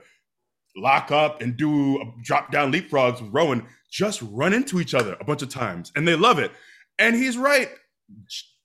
lock 0.76 1.12
up 1.12 1.40
and 1.40 1.56
do 1.56 2.02
drop 2.22 2.50
down 2.50 2.72
leapfrogs 2.72 3.20
with 3.20 3.32
Rowan. 3.32 3.66
Just 3.90 4.22
run 4.22 4.52
into 4.52 4.80
each 4.80 4.94
other 4.94 5.16
a 5.20 5.24
bunch 5.24 5.42
of 5.42 5.50
times, 5.50 5.92
and 5.94 6.08
they 6.08 6.16
love 6.16 6.38
it. 6.38 6.50
And 6.98 7.14
he's 7.14 7.36
right 7.38 7.68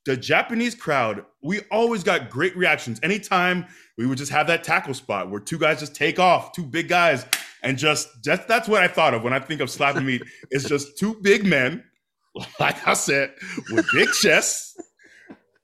the 0.05 0.15
Japanese 0.17 0.75
crowd, 0.75 1.25
we 1.41 1.62
always 1.71 2.03
got 2.03 2.29
great 2.29 2.55
reactions. 2.55 2.99
Anytime 3.03 3.65
we 3.97 4.05
would 4.05 4.17
just 4.17 4.31
have 4.31 4.47
that 4.47 4.63
tackle 4.63 4.93
spot 4.93 5.29
where 5.29 5.39
two 5.39 5.57
guys 5.57 5.79
just 5.79 5.95
take 5.95 6.19
off, 6.19 6.53
two 6.53 6.63
big 6.63 6.88
guys, 6.88 7.25
and 7.63 7.77
just 7.77 8.07
just 8.23 8.47
that's 8.47 8.67
what 8.67 8.81
I 8.81 8.88
thought 8.88 9.13
of 9.13 9.23
when 9.23 9.33
I 9.33 9.39
think 9.39 9.62
of 9.62 9.69
slapping 9.69 10.05
meat. 10.05 10.23
It's 10.51 10.67
just 10.67 10.97
two 10.97 11.15
big 11.21 11.45
men, 11.45 11.83
like 12.59 12.88
I 12.88 12.93
said, 12.93 13.33
with 13.71 13.85
big 13.93 14.09
chests 14.21 14.77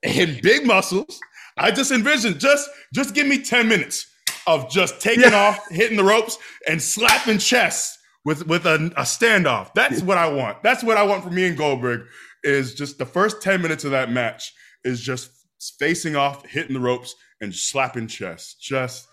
and 0.02 0.40
big 0.42 0.66
muscles. 0.66 1.18
I 1.56 1.70
just 1.70 1.90
envisioned 1.90 2.38
just 2.38 2.68
just 2.94 3.14
give 3.14 3.26
me 3.26 3.42
10 3.42 3.68
minutes 3.68 4.06
of 4.46 4.70
just 4.70 5.00
taking 5.00 5.30
yeah. 5.30 5.48
off, 5.48 5.68
hitting 5.70 5.96
the 5.96 6.04
ropes, 6.04 6.38
and 6.68 6.80
slapping 6.80 7.38
chests 7.38 7.98
with 8.24 8.46
with 8.46 8.66
a, 8.66 8.74
a 8.96 9.02
standoff. 9.02 9.72
That's 9.74 10.02
what 10.02 10.18
I 10.18 10.28
want. 10.28 10.62
That's 10.62 10.84
what 10.84 10.98
I 10.98 11.02
want 11.04 11.24
for 11.24 11.30
me 11.30 11.46
and 11.46 11.56
Goldberg 11.56 12.06
is 12.42 12.74
just 12.74 12.98
the 12.98 13.06
first 13.06 13.42
10 13.42 13.62
minutes 13.62 13.84
of 13.84 13.90
that 13.90 14.10
match 14.10 14.52
is 14.84 15.00
just 15.00 15.30
facing 15.78 16.16
off, 16.16 16.46
hitting 16.46 16.74
the 16.74 16.80
ropes, 16.80 17.14
and 17.40 17.54
slapping 17.54 18.06
chests. 18.06 18.54
Just 18.54 19.08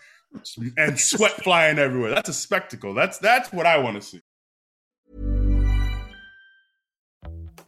and 0.78 1.00
sweat 1.00 1.32
flying 1.44 1.80
everywhere. 1.80 2.12
That's 2.12 2.30
a 2.30 2.34
spectacle. 2.34 2.94
That's 2.94 3.18
that's 3.20 3.52
what 3.52 3.66
I 3.66 3.78
want 3.78 3.96
to 3.96 4.02
see. 4.02 4.22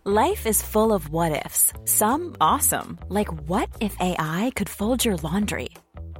Life 0.08 0.46
is 0.46 0.62
full 0.62 0.94
of 0.94 1.10
what 1.10 1.32
ifs. 1.46 1.74
Some 1.86 2.36
awesome, 2.40 3.00
like 3.10 3.32
what 3.50 3.70
if 3.80 4.00
AI 4.00 4.52
could 4.56 4.70
fold 4.70 5.04
your 5.04 5.18
laundry? 5.18 5.70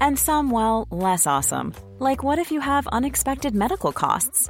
And 0.02 0.18
some 0.18 0.50
well, 0.50 0.88
less 0.90 1.28
awesome, 1.28 1.74
like 2.00 2.24
what 2.24 2.40
if 2.40 2.52
you 2.52 2.62
have 2.62 2.88
unexpected 2.88 3.54
medical 3.54 3.92
costs? 3.92 4.50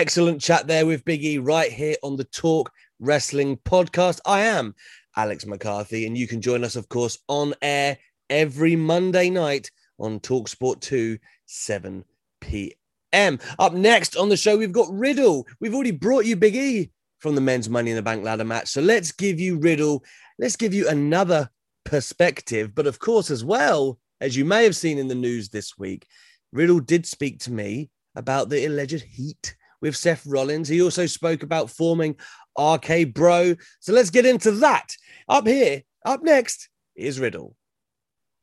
Excellent 0.00 0.40
chat 0.40 0.66
there 0.66 0.86
with 0.86 1.04
Big 1.04 1.22
E 1.22 1.36
right 1.36 1.70
here 1.70 1.94
on 2.02 2.16
the 2.16 2.24
Talk 2.24 2.72
Wrestling 3.00 3.58
podcast. 3.58 4.18
I 4.24 4.40
am 4.40 4.74
Alex 5.14 5.44
McCarthy, 5.44 6.06
and 6.06 6.16
you 6.16 6.26
can 6.26 6.40
join 6.40 6.64
us, 6.64 6.74
of 6.74 6.88
course, 6.88 7.18
on 7.28 7.52
air 7.60 7.98
every 8.30 8.76
Monday 8.76 9.28
night 9.28 9.70
on 9.98 10.18
Talksport 10.18 10.80
2, 10.80 11.18
7 11.44 12.02
p.m. 12.40 13.38
Up 13.58 13.74
next 13.74 14.16
on 14.16 14.30
the 14.30 14.38
show, 14.38 14.56
we've 14.56 14.72
got 14.72 14.90
Riddle. 14.90 15.46
We've 15.60 15.74
already 15.74 15.90
brought 15.90 16.24
you 16.24 16.34
Big 16.34 16.56
E 16.56 16.90
from 17.18 17.34
the 17.34 17.42
men's 17.42 17.68
Money 17.68 17.90
in 17.90 17.96
the 17.96 18.02
Bank 18.02 18.24
ladder 18.24 18.42
match. 18.42 18.68
So 18.68 18.80
let's 18.80 19.12
give 19.12 19.38
you 19.38 19.58
Riddle. 19.58 20.02
Let's 20.38 20.56
give 20.56 20.72
you 20.72 20.88
another 20.88 21.50
perspective. 21.84 22.74
But 22.74 22.86
of 22.86 23.00
course, 23.00 23.30
as 23.30 23.44
well, 23.44 23.98
as 24.22 24.34
you 24.34 24.46
may 24.46 24.64
have 24.64 24.76
seen 24.76 24.96
in 24.96 25.08
the 25.08 25.14
news 25.14 25.50
this 25.50 25.76
week, 25.76 26.06
Riddle 26.54 26.80
did 26.80 27.04
speak 27.04 27.40
to 27.40 27.52
me 27.52 27.90
about 28.16 28.48
the 28.48 28.64
alleged 28.64 29.02
heat 29.02 29.56
with 29.80 29.96
Seth 29.96 30.26
Rollins. 30.26 30.68
He 30.68 30.82
also 30.82 31.06
spoke 31.06 31.42
about 31.42 31.70
forming 31.70 32.16
RK 32.58 33.12
Bro. 33.14 33.56
So 33.80 33.92
let's 33.92 34.10
get 34.10 34.26
into 34.26 34.52
that. 34.52 34.96
Up 35.28 35.46
here, 35.46 35.82
up 36.04 36.22
next 36.22 36.68
is 36.94 37.20
Riddle. 37.20 37.56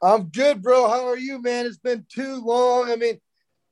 I'm 0.01 0.25
good, 0.25 0.61
bro. 0.61 0.87
How 0.87 1.07
are 1.07 1.17
you, 1.17 1.41
man? 1.41 1.65
It's 1.65 1.77
been 1.77 2.05
too 2.07 2.41
long. 2.43 2.91
I 2.91 2.95
mean, 2.95 3.19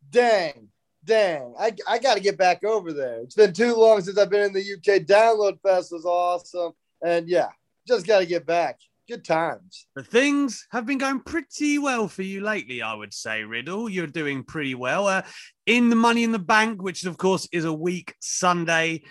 dang, 0.09 0.69
dang. 1.03 1.53
I, 1.59 1.71
I 1.87 1.99
got 1.99 2.15
to 2.15 2.19
get 2.19 2.37
back 2.37 2.63
over 2.63 2.93
there. 2.93 3.19
It's 3.21 3.35
been 3.35 3.53
too 3.53 3.75
long 3.75 4.01
since 4.01 4.17
I've 4.17 4.29
been 4.29 4.45
in 4.45 4.53
the 4.53 4.73
UK. 4.73 5.03
Download 5.03 5.61
Fest 5.61 5.91
was 5.91 6.05
awesome. 6.05 6.71
And 7.05 7.29
yeah, 7.29 7.49
just 7.87 8.07
got 8.07 8.19
to 8.19 8.25
get 8.25 8.45
back. 8.45 8.79
Good 9.07 9.23
times. 9.23 9.85
The 9.95 10.03
things 10.03 10.65
have 10.71 10.85
been 10.87 10.97
going 10.97 11.19
pretty 11.19 11.77
well 11.77 12.07
for 12.07 12.23
you 12.23 12.41
lately, 12.41 12.81
I 12.81 12.95
would 12.95 13.13
say, 13.13 13.43
Riddle. 13.43 13.87
You're 13.87 14.07
doing 14.07 14.43
pretty 14.43 14.73
well. 14.73 15.07
Uh, 15.07 15.21
in 15.67 15.89
the 15.89 15.95
Money 15.95 16.23
in 16.23 16.31
the 16.31 16.39
Bank, 16.39 16.81
which 16.81 17.05
of 17.05 17.17
course 17.17 17.47
is 17.51 17.65
a 17.65 17.73
week 17.73 18.15
Sunday. 18.19 19.03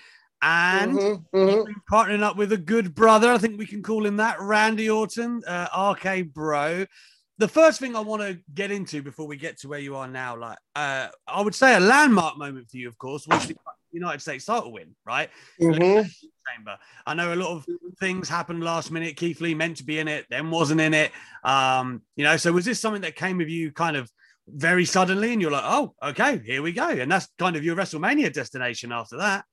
And 0.42 0.98
Mm-hmm, 0.98 1.36
mhm. 1.36 1.74
partnering 1.90 2.22
up 2.22 2.36
with 2.36 2.52
a 2.52 2.56
good 2.58 2.94
brother, 2.94 3.30
I 3.30 3.38
think 3.38 3.56
we 3.58 3.66
can 3.66 3.82
call 3.82 4.04
him 4.04 4.16
that, 4.16 4.40
Randy 4.40 4.90
Orton, 4.90 5.42
uh, 5.46 5.94
RK 5.96 6.32
Bro. 6.32 6.86
The 7.38 7.48
first 7.48 7.80
thing 7.80 7.96
I 7.96 8.00
want 8.00 8.22
to 8.22 8.38
get 8.52 8.70
into 8.70 9.02
before 9.02 9.26
we 9.26 9.36
get 9.36 9.58
to 9.60 9.68
where 9.68 9.78
you 9.80 9.96
are 9.96 10.06
now, 10.08 10.36
like 10.36 10.58
uh, 10.76 11.08
I 11.26 11.40
would 11.40 11.54
say 11.54 11.74
a 11.74 11.80
landmark 11.80 12.36
moment 12.36 12.68
for 12.70 12.76
you, 12.76 12.88
of 12.88 12.98
course, 12.98 13.26
was 13.26 13.46
the 13.46 13.56
United 13.92 14.20
States 14.20 14.44
title 14.44 14.72
win, 14.72 14.94
right? 15.06 15.30
Mhm. 15.60 16.08
Chamber. 16.52 16.76
I 17.06 17.14
know 17.14 17.32
a 17.32 17.36
lot 17.36 17.50
of 17.50 17.66
things 17.98 18.28
happened 18.28 18.62
last 18.62 18.90
minute. 18.90 19.16
Keith 19.16 19.40
Lee 19.40 19.54
meant 19.54 19.78
to 19.78 19.84
be 19.84 19.98
in 19.98 20.08
it, 20.08 20.26
then 20.30 20.50
wasn't 20.50 20.80
in 20.80 20.94
it. 20.94 21.12
Um, 21.42 22.02
you 22.16 22.24
know, 22.24 22.36
so 22.36 22.52
was 22.52 22.64
this 22.64 22.80
something 22.80 23.02
that 23.02 23.16
came 23.16 23.38
with 23.38 23.48
you 23.48 23.72
kind 23.72 23.96
of 23.96 24.10
very 24.46 24.84
suddenly, 24.84 25.32
and 25.32 25.40
you're 25.40 25.50
like, 25.50 25.64
oh, 25.64 25.94
okay, 26.02 26.40
here 26.44 26.62
we 26.62 26.72
go, 26.72 26.88
and 26.88 27.10
that's 27.10 27.28
kind 27.38 27.56
of 27.56 27.64
your 27.64 27.76
WrestleMania 27.76 28.32
destination 28.32 28.92
after 28.92 29.16
that. 29.18 29.44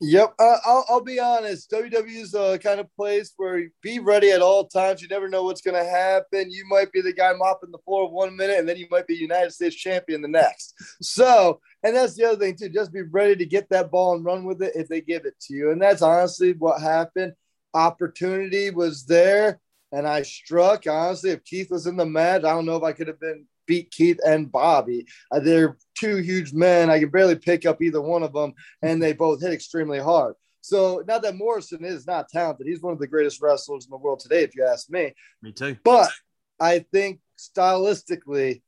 Yep. 0.00 0.34
Uh, 0.38 0.58
I'll, 0.64 0.84
I'll 0.88 1.00
be 1.00 1.18
honest. 1.18 1.70
WWE 1.72 2.22
is 2.22 2.34
a 2.34 2.56
kind 2.58 2.78
of 2.78 2.94
place 2.94 3.32
where 3.36 3.68
be 3.82 3.98
ready 3.98 4.30
at 4.30 4.40
all 4.40 4.64
times. 4.68 5.02
You 5.02 5.08
never 5.08 5.28
know 5.28 5.42
what's 5.42 5.60
going 5.60 5.82
to 5.82 5.90
happen. 5.90 6.52
You 6.52 6.64
might 6.68 6.92
be 6.92 7.00
the 7.00 7.12
guy 7.12 7.32
mopping 7.32 7.72
the 7.72 7.78
floor 7.78 8.08
one 8.08 8.36
minute, 8.36 8.58
and 8.58 8.68
then 8.68 8.76
you 8.76 8.86
might 8.92 9.08
be 9.08 9.16
United 9.16 9.52
States 9.52 9.74
champion 9.74 10.22
the 10.22 10.28
next. 10.28 10.74
So, 11.02 11.60
and 11.82 11.96
that's 11.96 12.14
the 12.14 12.26
other 12.26 12.38
thing 12.38 12.54
too. 12.56 12.68
Just 12.68 12.92
be 12.92 13.02
ready 13.02 13.34
to 13.36 13.46
get 13.46 13.68
that 13.70 13.90
ball 13.90 14.14
and 14.14 14.24
run 14.24 14.44
with 14.44 14.62
it 14.62 14.72
if 14.76 14.86
they 14.88 15.00
give 15.00 15.24
it 15.24 15.34
to 15.42 15.54
you. 15.54 15.72
And 15.72 15.82
that's 15.82 16.02
honestly 16.02 16.52
what 16.52 16.80
happened. 16.80 17.32
Opportunity 17.74 18.70
was 18.70 19.04
there, 19.04 19.58
and 19.90 20.06
I 20.06 20.22
struck. 20.22 20.86
Honestly, 20.86 21.30
if 21.30 21.44
Keith 21.44 21.72
was 21.72 21.86
in 21.86 21.96
the 21.96 22.06
match, 22.06 22.44
I 22.44 22.50
don't 22.50 22.66
know 22.66 22.76
if 22.76 22.84
I 22.84 22.92
could 22.92 23.08
have 23.08 23.20
been 23.20 23.46
beat 23.68 23.92
Keith 23.92 24.18
and 24.26 24.50
Bobby. 24.50 25.06
Uh, 25.30 25.38
they're 25.38 25.76
two 25.94 26.16
huge 26.16 26.52
men. 26.52 26.90
I 26.90 26.98
can 26.98 27.10
barely 27.10 27.36
pick 27.36 27.66
up 27.66 27.80
either 27.80 28.00
one 28.00 28.24
of 28.24 28.32
them, 28.32 28.54
and 28.82 29.00
they 29.00 29.12
both 29.12 29.40
hit 29.40 29.52
extremely 29.52 30.00
hard. 30.00 30.34
So, 30.60 31.04
now 31.06 31.18
that 31.20 31.36
Morrison 31.36 31.84
is 31.84 32.06
not 32.06 32.28
talented, 32.28 32.66
he's 32.66 32.82
one 32.82 32.92
of 32.92 32.98
the 32.98 33.06
greatest 33.06 33.40
wrestlers 33.40 33.84
in 33.86 33.90
the 33.90 33.96
world 33.96 34.18
today, 34.18 34.42
if 34.42 34.56
you 34.56 34.64
ask 34.64 34.90
me. 34.90 35.14
Me 35.40 35.52
too. 35.52 35.76
But 35.84 36.10
I 36.58 36.80
think 36.92 37.20
stylistically, 37.38 38.62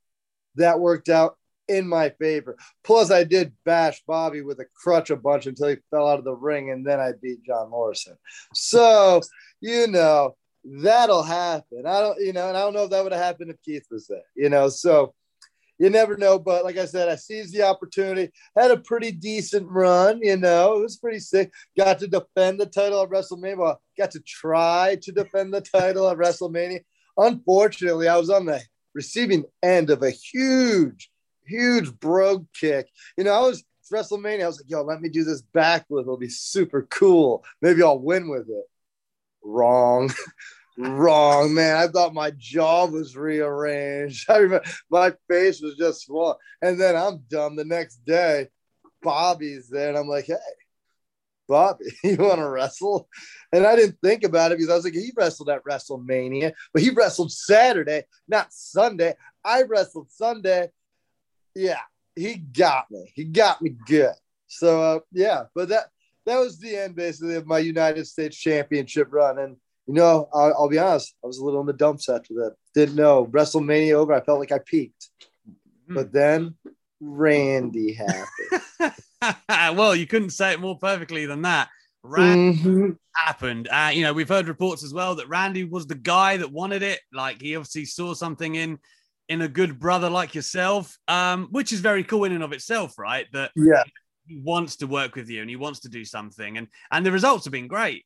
that 0.54 0.78
worked 0.78 1.08
out 1.08 1.36
in 1.68 1.86
my 1.86 2.10
favor. 2.10 2.56
Plus, 2.82 3.10
I 3.10 3.24
did 3.24 3.52
bash 3.64 4.02
Bobby 4.06 4.42
with 4.42 4.58
a 4.60 4.66
crutch 4.74 5.10
a 5.10 5.16
bunch 5.16 5.46
until 5.46 5.68
he 5.68 5.76
fell 5.90 6.08
out 6.08 6.18
of 6.18 6.24
the 6.24 6.34
ring, 6.34 6.70
and 6.70 6.86
then 6.86 7.00
I 7.00 7.12
beat 7.20 7.44
John 7.44 7.70
Morrison. 7.70 8.16
So, 8.54 9.20
you 9.60 9.86
know, 9.86 10.36
that'll 10.70 11.22
happen. 11.22 11.84
I 11.86 12.00
don't, 12.00 12.20
you 12.20 12.32
know, 12.32 12.48
and 12.48 12.56
I 12.56 12.60
don't 12.60 12.74
know 12.74 12.84
if 12.84 12.90
that 12.90 13.02
would 13.02 13.12
have 13.12 13.22
happened 13.22 13.50
if 13.50 13.62
Keith 13.62 13.86
was 13.90 14.06
there, 14.06 14.22
you 14.36 14.48
know. 14.48 14.68
So, 14.68 15.14
you 15.78 15.90
never 15.90 16.16
know. 16.16 16.38
But 16.38 16.62
like 16.62 16.76
I 16.76 16.84
said, 16.84 17.08
I 17.08 17.16
seized 17.16 17.54
the 17.54 17.62
opportunity, 17.62 18.30
had 18.56 18.70
a 18.70 18.76
pretty 18.76 19.12
decent 19.12 19.68
run, 19.68 20.20
you 20.22 20.36
know, 20.36 20.78
it 20.78 20.82
was 20.82 20.98
pretty 20.98 21.18
sick. 21.18 21.50
Got 21.76 21.98
to 22.00 22.06
defend 22.06 22.60
the 22.60 22.66
title 22.66 23.02
at 23.02 23.08
WrestleMania. 23.08 23.56
Well, 23.56 23.82
got 23.98 24.12
to 24.12 24.20
try 24.20 24.98
to 25.02 25.12
defend 25.12 25.52
the 25.52 25.62
title 25.62 26.08
at 26.08 26.18
WrestleMania. 26.18 26.80
Unfortunately, 27.16 28.08
I 28.08 28.16
was 28.16 28.30
on 28.30 28.46
the 28.46 28.60
receiving 28.94 29.44
end 29.62 29.90
of 29.90 30.02
a 30.02 30.10
huge, 30.10 31.10
huge 31.46 31.92
brogue 31.98 32.46
kick. 32.52 32.88
You 33.16 33.24
know, 33.24 33.32
I 33.32 33.40
was 33.40 33.64
WrestleMania. 33.92 34.44
I 34.44 34.46
was 34.46 34.60
like, 34.60 34.70
yo, 34.70 34.82
let 34.82 35.00
me 35.00 35.08
do 35.08 35.24
this 35.24 35.42
backward. 35.42 36.02
It'll 36.02 36.16
be 36.16 36.28
super 36.28 36.86
cool. 36.90 37.42
Maybe 37.62 37.82
I'll 37.82 37.98
win 37.98 38.28
with 38.28 38.48
it. 38.48 38.64
Wrong. 39.42 40.12
Wrong, 40.80 41.52
man. 41.52 41.76
I 41.76 41.88
thought 41.88 42.14
my 42.14 42.30
jaw 42.38 42.86
was 42.86 43.14
rearranged. 43.14 44.24
I 44.30 44.38
remember 44.38 44.64
my 44.90 45.12
face 45.28 45.60
was 45.60 45.76
just 45.76 46.06
swollen. 46.06 46.36
And 46.62 46.80
then 46.80 46.96
I'm 46.96 47.18
dumb 47.28 47.56
the 47.56 47.66
next 47.66 48.04
day. 48.06 48.48
Bobby's 49.02 49.68
there, 49.68 49.90
and 49.90 49.98
I'm 49.98 50.08
like, 50.08 50.26
hey, 50.26 50.36
Bobby, 51.48 51.84
you 52.04 52.16
want 52.16 52.38
to 52.38 52.48
wrestle? 52.48 53.08
And 53.52 53.66
I 53.66 53.76
didn't 53.76 53.98
think 54.02 54.24
about 54.24 54.52
it 54.52 54.58
because 54.58 54.70
I 54.70 54.74
was 54.76 54.84
like, 54.84 54.94
he 54.94 55.12
wrestled 55.14 55.50
at 55.50 55.64
WrestleMania, 55.64 56.52
but 56.72 56.82
he 56.82 56.90
wrestled 56.90 57.32
Saturday, 57.32 58.04
not 58.28 58.52
Sunday. 58.52 59.14
I 59.44 59.62
wrestled 59.62 60.10
Sunday. 60.10 60.70
Yeah, 61.54 61.80
he 62.14 62.36
got 62.36 62.90
me. 62.90 63.12
He 63.14 63.24
got 63.24 63.60
me 63.60 63.76
good. 63.86 64.14
So 64.46 64.82
uh, 64.82 65.00
yeah, 65.12 65.44
but 65.54 65.68
that 65.68 65.86
that 66.26 66.38
was 66.38 66.58
the 66.58 66.76
end 66.76 66.96
basically 66.96 67.34
of 67.34 67.46
my 67.46 67.58
United 67.58 68.06
States 68.06 68.36
Championship 68.36 69.08
run. 69.10 69.38
And 69.38 69.56
you 69.86 69.94
know, 69.94 70.28
I'll, 70.32 70.54
I'll 70.58 70.68
be 70.68 70.78
honest, 70.78 71.14
I 71.22 71.26
was 71.26 71.38
a 71.38 71.44
little 71.44 71.60
in 71.60 71.66
the 71.66 71.72
dumps 71.72 72.08
after 72.08 72.34
that. 72.34 72.54
Didn't 72.74 72.96
know 72.96 73.26
WrestleMania 73.26 73.94
over. 73.94 74.12
I 74.12 74.20
felt 74.20 74.38
like 74.40 74.52
I 74.52 74.58
peaked, 74.58 75.08
but 75.88 76.12
then 76.12 76.54
Randy 77.00 77.92
happened. 77.92 78.94
well, 79.78 79.94
you 79.96 80.06
couldn't 80.06 80.30
say 80.30 80.52
it 80.52 80.60
more 80.60 80.78
perfectly 80.78 81.26
than 81.26 81.42
that. 81.42 81.68
Randy 82.02 82.58
Mhm. 82.62 82.96
happened. 83.14 83.68
Uh, 83.70 83.90
you 83.92 84.02
know, 84.02 84.12
we've 84.12 84.28
heard 84.28 84.48
reports 84.48 84.82
as 84.84 84.94
well 84.94 85.16
that 85.16 85.28
Randy 85.28 85.64
was 85.64 85.86
the 85.86 85.94
guy 85.94 86.36
that 86.38 86.50
wanted 86.52 86.82
it. 86.82 87.00
Like 87.12 87.40
he 87.40 87.56
obviously 87.56 87.84
saw 87.84 88.14
something 88.14 88.54
in 88.54 88.78
in 89.28 89.42
a 89.42 89.48
good 89.48 89.78
brother 89.78 90.10
like 90.10 90.34
yourself, 90.34 90.98
um, 91.06 91.46
which 91.52 91.72
is 91.72 91.78
very 91.80 92.02
cool 92.02 92.24
in 92.24 92.32
and 92.32 92.42
of 92.42 92.52
itself, 92.52 92.98
right? 92.98 93.26
That 93.32 93.52
Yeah. 93.54 93.84
he 94.26 94.40
wants 94.40 94.76
to 94.76 94.86
work 94.88 95.14
with 95.14 95.28
you 95.28 95.40
and 95.40 95.48
he 95.48 95.54
wants 95.56 95.80
to 95.80 95.88
do 95.88 96.04
something, 96.04 96.56
and 96.58 96.68
and 96.90 97.04
the 97.04 97.12
results 97.12 97.44
have 97.44 97.52
been 97.52 97.68
great. 97.68 98.04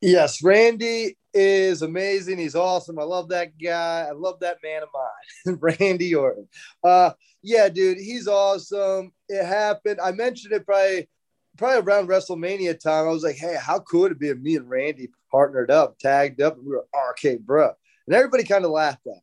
Yes, 0.00 0.42
Randy 0.42 1.16
is 1.32 1.82
amazing. 1.82 2.38
He's 2.38 2.54
awesome. 2.54 2.98
I 2.98 3.04
love 3.04 3.28
that 3.30 3.58
guy. 3.58 4.06
I 4.08 4.12
love 4.12 4.40
that 4.40 4.58
man 4.62 4.82
of 4.82 4.88
mine, 4.92 5.58
Randy 5.80 6.14
Orton. 6.14 6.48
Uh, 6.84 7.10
yeah, 7.42 7.68
dude, 7.68 7.98
he's 7.98 8.28
awesome. 8.28 9.12
It 9.28 9.44
happened. 9.44 10.00
I 10.02 10.12
mentioned 10.12 10.52
it 10.52 10.66
probably 10.66 11.08
probably 11.56 11.80
around 11.80 12.08
WrestleMania 12.08 12.78
time. 12.78 13.06
I 13.06 13.10
was 13.10 13.22
like, 13.22 13.36
hey, 13.36 13.56
how 13.58 13.78
cool 13.80 14.02
would 14.02 14.12
it 14.12 14.18
be 14.18 14.28
if 14.28 14.38
me 14.38 14.56
and 14.56 14.68
Randy 14.68 15.08
partnered 15.30 15.70
up, 15.70 15.98
tagged 15.98 16.40
up, 16.40 16.56
and 16.56 16.66
we 16.66 16.72
were 16.72 16.86
RK 16.94 17.40
bro. 17.40 17.72
And 18.06 18.14
everybody 18.14 18.44
kind 18.44 18.64
of 18.64 18.70
laughed 18.70 19.06
at 19.06 19.22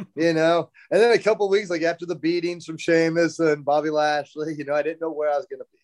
it, 0.00 0.06
you 0.16 0.32
know. 0.32 0.70
And 0.90 1.00
then 1.00 1.12
a 1.12 1.18
couple 1.18 1.48
weeks, 1.48 1.70
like 1.70 1.82
after 1.82 2.06
the 2.06 2.14
beatings 2.14 2.64
from 2.64 2.78
Sheamus 2.78 3.38
and 3.38 3.64
Bobby 3.64 3.90
Lashley, 3.90 4.54
you 4.56 4.64
know, 4.64 4.74
I 4.74 4.82
didn't 4.82 5.00
know 5.00 5.10
where 5.10 5.30
I 5.30 5.36
was 5.36 5.46
gonna 5.50 5.64
be. 5.72 5.79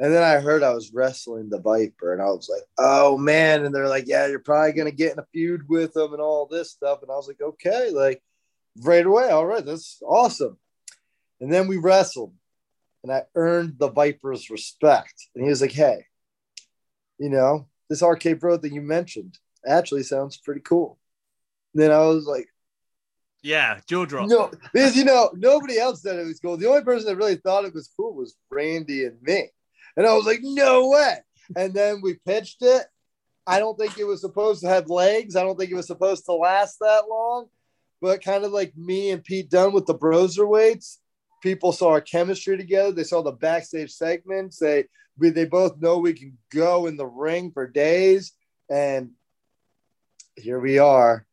And 0.00 0.12
then 0.14 0.22
I 0.22 0.40
heard 0.40 0.62
I 0.62 0.72
was 0.72 0.94
wrestling 0.94 1.50
the 1.50 1.60
Viper, 1.60 2.14
and 2.14 2.22
I 2.22 2.26
was 2.26 2.48
like, 2.48 2.62
"Oh 2.78 3.18
man!" 3.18 3.66
And 3.66 3.74
they're 3.74 3.86
like, 3.86 4.06
"Yeah, 4.06 4.26
you're 4.28 4.38
probably 4.38 4.72
gonna 4.72 4.90
get 4.90 5.12
in 5.12 5.18
a 5.18 5.26
feud 5.30 5.68
with 5.68 5.94
him 5.94 6.14
and 6.14 6.22
all 6.22 6.46
this 6.46 6.70
stuff." 6.70 7.02
And 7.02 7.10
I 7.10 7.14
was 7.16 7.28
like, 7.28 7.42
"Okay," 7.42 7.90
like 7.90 8.22
right 8.82 9.04
away. 9.04 9.28
All 9.28 9.44
right, 9.44 9.64
that's 9.64 10.00
awesome. 10.02 10.58
And 11.40 11.52
then 11.52 11.68
we 11.68 11.76
wrestled, 11.76 12.34
and 13.02 13.12
I 13.12 13.24
earned 13.34 13.78
the 13.78 13.90
Viper's 13.90 14.48
respect. 14.48 15.28
And 15.34 15.44
he 15.44 15.50
was 15.50 15.60
like, 15.60 15.72
"Hey, 15.72 16.06
you 17.18 17.28
know, 17.28 17.68
this 17.90 18.02
RK 18.02 18.40
Bro 18.40 18.56
that 18.58 18.72
you 18.72 18.80
mentioned 18.80 19.38
actually 19.66 20.02
sounds 20.02 20.38
pretty 20.38 20.62
cool." 20.62 20.98
And 21.74 21.82
then 21.82 21.90
I 21.92 21.98
was 22.06 22.24
like, 22.26 22.48
Yeah, 23.42 23.80
jaw 23.86 24.06
drop. 24.06 24.28
no, 24.28 24.50
because 24.72 24.96
you 24.96 25.04
know 25.04 25.30
nobody 25.36 25.78
else 25.78 26.02
said 26.02 26.18
it 26.18 26.26
was 26.26 26.40
cool. 26.40 26.56
The 26.56 26.68
only 26.68 26.84
person 26.84 27.06
that 27.06 27.16
really 27.16 27.36
thought 27.36 27.66
it 27.66 27.74
was 27.74 27.90
cool 27.96 28.14
was 28.14 28.34
Randy 28.50 29.04
and 29.04 29.20
me, 29.22 29.50
and 29.96 30.06
I 30.06 30.14
was 30.14 30.26
like, 30.26 30.40
no 30.42 30.88
way. 30.90 31.16
And 31.56 31.74
then 31.74 32.00
we 32.02 32.14
pitched 32.26 32.58
it. 32.62 32.86
I 33.46 33.58
don't 33.58 33.78
think 33.78 33.98
it 33.98 34.04
was 34.04 34.20
supposed 34.20 34.62
to 34.62 34.68
have 34.68 34.88
legs. 34.88 35.34
I 35.34 35.42
don't 35.42 35.58
think 35.58 35.70
it 35.70 35.76
was 35.76 35.86
supposed 35.86 36.24
to 36.26 36.32
last 36.32 36.78
that 36.80 37.04
long. 37.08 37.46
But 38.00 38.22
kind 38.22 38.44
of 38.44 38.52
like 38.52 38.76
me 38.76 39.10
and 39.10 39.24
Pete 39.24 39.50
Dunne 39.50 39.72
with 39.72 39.86
the 39.86 39.94
Broserweights, 39.94 40.98
people 41.42 41.72
saw 41.72 41.90
our 41.90 42.00
chemistry 42.00 42.56
together. 42.56 42.92
They 42.92 43.04
saw 43.04 43.22
the 43.22 43.32
backstage 43.32 43.92
segments. 43.92 44.58
They 44.58 44.86
we, 45.18 45.30
they 45.30 45.44
both 45.44 45.78
know 45.78 45.98
we 45.98 46.14
can 46.14 46.38
go 46.52 46.86
in 46.86 46.96
the 46.96 47.06
ring 47.06 47.50
for 47.52 47.66
days. 47.66 48.32
And 48.70 49.10
here 50.36 50.60
we 50.60 50.78
are, 50.78 51.26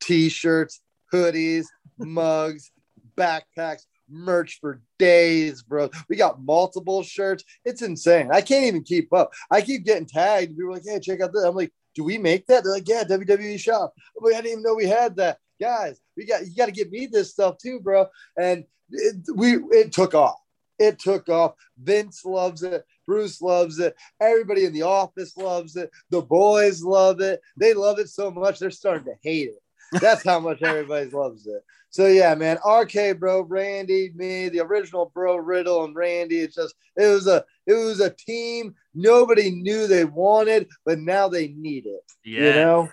t-shirts, 0.00 0.80
hoodies, 1.12 1.66
mugs, 1.98 2.70
backpacks, 3.16 3.82
merch 4.10 4.58
for 4.60 4.82
days, 4.98 5.62
bro. 5.62 5.90
We 6.08 6.16
got 6.16 6.42
multiple 6.42 7.02
shirts. 7.02 7.44
It's 7.64 7.82
insane. 7.82 8.30
I 8.32 8.40
can't 8.40 8.66
even 8.66 8.82
keep 8.82 9.12
up. 9.12 9.32
I 9.50 9.60
keep 9.60 9.84
getting 9.84 10.06
tagged. 10.06 10.56
People 10.56 10.72
like, 10.72 10.82
hey, 10.84 11.00
check 11.00 11.20
out 11.20 11.32
this. 11.32 11.44
I'm 11.44 11.54
like, 11.54 11.72
do 11.94 12.04
we 12.04 12.18
make 12.18 12.46
that? 12.46 12.64
They're 12.64 12.72
like, 12.72 12.88
yeah, 12.88 13.04
WWE 13.04 13.58
shop. 13.58 13.92
I'm 14.16 14.24
like, 14.24 14.34
I 14.34 14.42
didn't 14.42 14.52
even 14.52 14.62
know 14.62 14.74
we 14.74 14.86
had 14.86 15.16
that. 15.16 15.38
Guys, 15.60 16.00
we 16.16 16.24
got 16.24 16.46
you 16.46 16.54
got 16.54 16.66
to 16.66 16.72
get 16.72 16.90
me 16.90 17.06
this 17.06 17.32
stuff 17.32 17.58
too, 17.58 17.80
bro. 17.80 18.06
And 18.38 18.64
it, 18.90 19.16
we 19.34 19.56
it 19.70 19.92
took 19.92 20.14
off. 20.14 20.38
It 20.78 21.00
took 21.00 21.28
off. 21.28 21.54
Vince 21.82 22.24
loves 22.24 22.62
it. 22.62 22.84
Bruce 23.06 23.42
loves 23.42 23.78
it. 23.80 23.96
Everybody 24.20 24.64
in 24.64 24.72
the 24.72 24.82
office 24.82 25.36
loves 25.36 25.74
it. 25.76 25.90
The 26.10 26.22
boys 26.22 26.82
love 26.82 27.20
it. 27.20 27.40
They 27.56 27.74
love 27.74 27.98
it 27.98 28.10
so 28.10 28.30
much 28.30 28.58
they're 28.58 28.70
starting 28.70 29.06
to 29.06 29.14
hate 29.22 29.48
it. 29.48 29.62
That's 29.92 30.24
how 30.24 30.40
much 30.40 30.62
everybody 30.62 31.10
loves 31.10 31.46
it. 31.46 31.64
So 31.90 32.06
yeah, 32.06 32.34
man, 32.34 32.58
RK 32.66 33.18
bro, 33.18 33.42
Randy, 33.42 34.10
me, 34.14 34.48
the 34.48 34.60
original 34.60 35.10
bro, 35.14 35.36
Riddle 35.36 35.84
and 35.84 35.96
Randy. 35.96 36.40
It's 36.40 36.54
just 36.54 36.74
it 36.96 37.06
was 37.06 37.26
a 37.26 37.44
it 37.66 37.72
was 37.72 38.00
a 38.00 38.10
team 38.10 38.74
nobody 38.94 39.50
knew 39.50 39.86
they 39.86 40.04
wanted, 40.04 40.68
but 40.84 40.98
now 40.98 41.28
they 41.28 41.48
need 41.48 41.86
it. 41.86 42.02
Yeah. 42.24 42.40
You 42.40 42.52
know? 42.52 42.88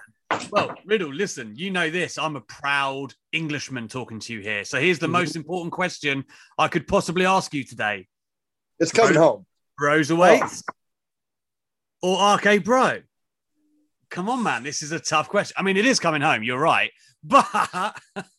Well, 0.51 0.75
Riddle, 0.85 1.13
listen, 1.13 1.53
you 1.55 1.71
know 1.71 1.89
this. 1.89 2.17
I'm 2.17 2.35
a 2.35 2.41
proud 2.41 3.13
Englishman 3.31 3.87
talking 3.87 4.19
to 4.21 4.33
you 4.33 4.39
here. 4.39 4.65
So 4.65 4.79
here's 4.79 4.99
the 4.99 5.07
mhm. 5.07 5.11
most 5.11 5.35
important 5.35 5.71
question 5.71 6.25
I 6.57 6.67
could 6.67 6.87
possibly 6.87 7.25
ask 7.25 7.53
you 7.53 7.63
today. 7.63 8.07
It's 8.79 8.91
coming 8.91 9.13
Bro- 9.13 9.23
home. 9.23 9.45
Broserweights 9.79 10.63
oh. 12.01 12.15
or 12.31 12.35
RK 12.37 12.63
Bro? 12.63 13.01
Come 14.15 14.29
on, 14.29 14.41
man. 14.43 14.63
This 14.63 14.81
is 14.81 14.93
a 14.93 14.99
tough 14.99 15.27
question. 15.27 15.53
I 15.57 15.61
mean, 15.61 15.75
it 15.75 15.85
is 15.85 15.99
coming 15.99 16.21
home. 16.21 16.41
You're 16.41 16.57
right. 16.59 16.89
But 17.27 17.45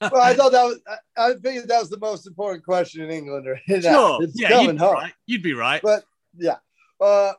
Well, 0.00 0.20
I 0.22 0.32
thought 0.32 0.52
that 0.52 0.64
was 0.64 0.80
I, 1.18 1.30
I 1.30 1.34
figured 1.34 1.68
that 1.68 1.80
was 1.80 1.90
the 1.90 1.98
most 1.98 2.26
important 2.26 2.64
question 2.64 3.02
in 3.02 3.10
England 3.10 3.46
right 3.46 3.60
now. 3.68 3.80
sure. 3.80 4.22
It's 4.22 4.40
Yeah, 4.40 4.48
coming 4.50 4.66
you'd 4.68 4.72
be 4.74 4.78
home. 4.78 4.94
right. 4.94 5.12
You'd 5.26 5.42
be 5.42 5.52
right. 5.54 5.82
But 5.82 6.04
yeah. 6.36 6.56
Uh 7.00 7.32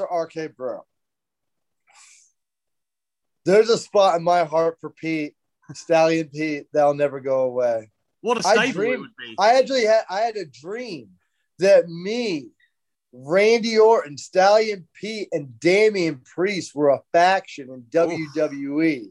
or 0.00 0.22
RK 0.24 0.56
Bro. 0.56 0.84
There's 3.44 3.68
a 3.70 3.76
spot 3.78 4.16
in 4.16 4.22
my 4.22 4.44
heart 4.44 4.78
for 4.80 4.90
Pete, 4.90 5.34
Stallion 5.74 6.28
Pete, 6.28 6.66
that'll 6.72 6.94
never 6.94 7.20
go 7.20 7.40
away. 7.42 7.90
what 8.20 8.42
a 8.42 8.46
I 8.48 8.70
stable 8.70 8.82
it 8.92 9.00
would 9.00 9.16
be. 9.18 9.34
I 9.38 9.58
actually 9.58 9.84
had 9.84 10.02
I 10.08 10.20
had 10.20 10.36
a 10.36 10.44
dream 10.46 11.10
that 11.58 11.88
me, 11.88 12.50
Randy 13.12 13.78
Orton, 13.78 14.16
Stallion 14.16 14.86
Pete, 14.94 15.28
and 15.32 15.58
Damian 15.58 16.20
Priest 16.24 16.74
were 16.74 16.90
a 16.90 17.00
faction 17.12 17.70
in 17.70 17.82
WWE. 17.90 19.10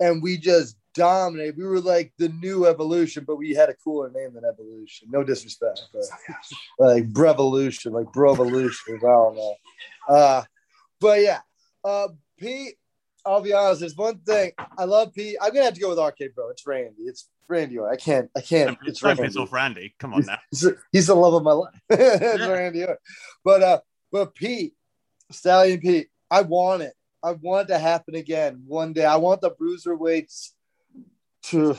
And 0.00 0.22
we 0.22 0.36
just 0.38 0.76
dominated. 0.94 1.56
We 1.56 1.64
were 1.64 1.80
like 1.80 2.12
the 2.18 2.28
new 2.28 2.66
evolution, 2.66 3.24
but 3.26 3.36
we 3.36 3.54
had 3.54 3.68
a 3.68 3.74
cooler 3.74 4.10
name 4.10 4.34
than 4.34 4.44
evolution. 4.44 5.08
No 5.10 5.22
disrespect. 5.22 5.82
But 5.92 6.04
like 6.78 7.12
Brevolution, 7.12 7.92
like 7.92 8.06
Brovolution. 8.06 8.96
I 8.96 9.00
don't 9.00 9.36
know. 9.36 9.54
Uh, 10.08 10.42
but 11.00 11.20
yeah. 11.20 11.40
Uh 11.84 12.08
Pete, 12.38 12.74
I'll 13.24 13.42
be 13.42 13.52
honest, 13.52 13.80
there's 13.80 13.96
one 13.96 14.18
thing. 14.18 14.52
I 14.78 14.84
love 14.84 15.12
Pete. 15.14 15.36
I'm 15.40 15.52
gonna 15.52 15.64
have 15.64 15.74
to 15.74 15.80
go 15.80 15.90
with 15.90 15.98
RK 15.98 16.34
Bro. 16.34 16.50
It's 16.50 16.66
Randy. 16.66 17.02
It's 17.02 17.28
Randy. 17.50 17.78
Orton. 17.78 17.94
I 17.94 17.96
can't, 17.96 18.30
I 18.36 18.40
can't. 18.40 18.78
It's 18.84 19.00
don't 19.00 19.08
Randy 19.08 19.22
piss 19.24 19.36
off 19.36 19.52
Randy. 19.52 19.94
Come 19.98 20.14
on 20.14 20.24
now. 20.26 20.38
he's, 20.50 20.66
he's 20.92 21.06
the 21.08 21.14
love 21.14 21.34
of 21.34 21.42
my 21.42 21.52
life. 21.52 21.74
It's 21.90 22.40
Yeah. 22.40 22.48
Randy 22.48 22.80
Orton. 22.82 22.96
But 23.44 23.62
uh, 23.62 23.80
but 24.12 24.34
Pete, 24.34 24.74
Stallion 25.30 25.80
Pete, 25.80 26.08
I 26.30 26.42
want 26.42 26.82
it. 26.82 26.94
I 27.22 27.32
want 27.32 27.68
it 27.68 27.72
to 27.74 27.78
happen 27.78 28.14
again 28.14 28.62
one 28.66 28.92
day. 28.92 29.04
I 29.04 29.16
want 29.16 29.40
the 29.40 29.50
Broserweights 29.50 30.50
to 31.44 31.76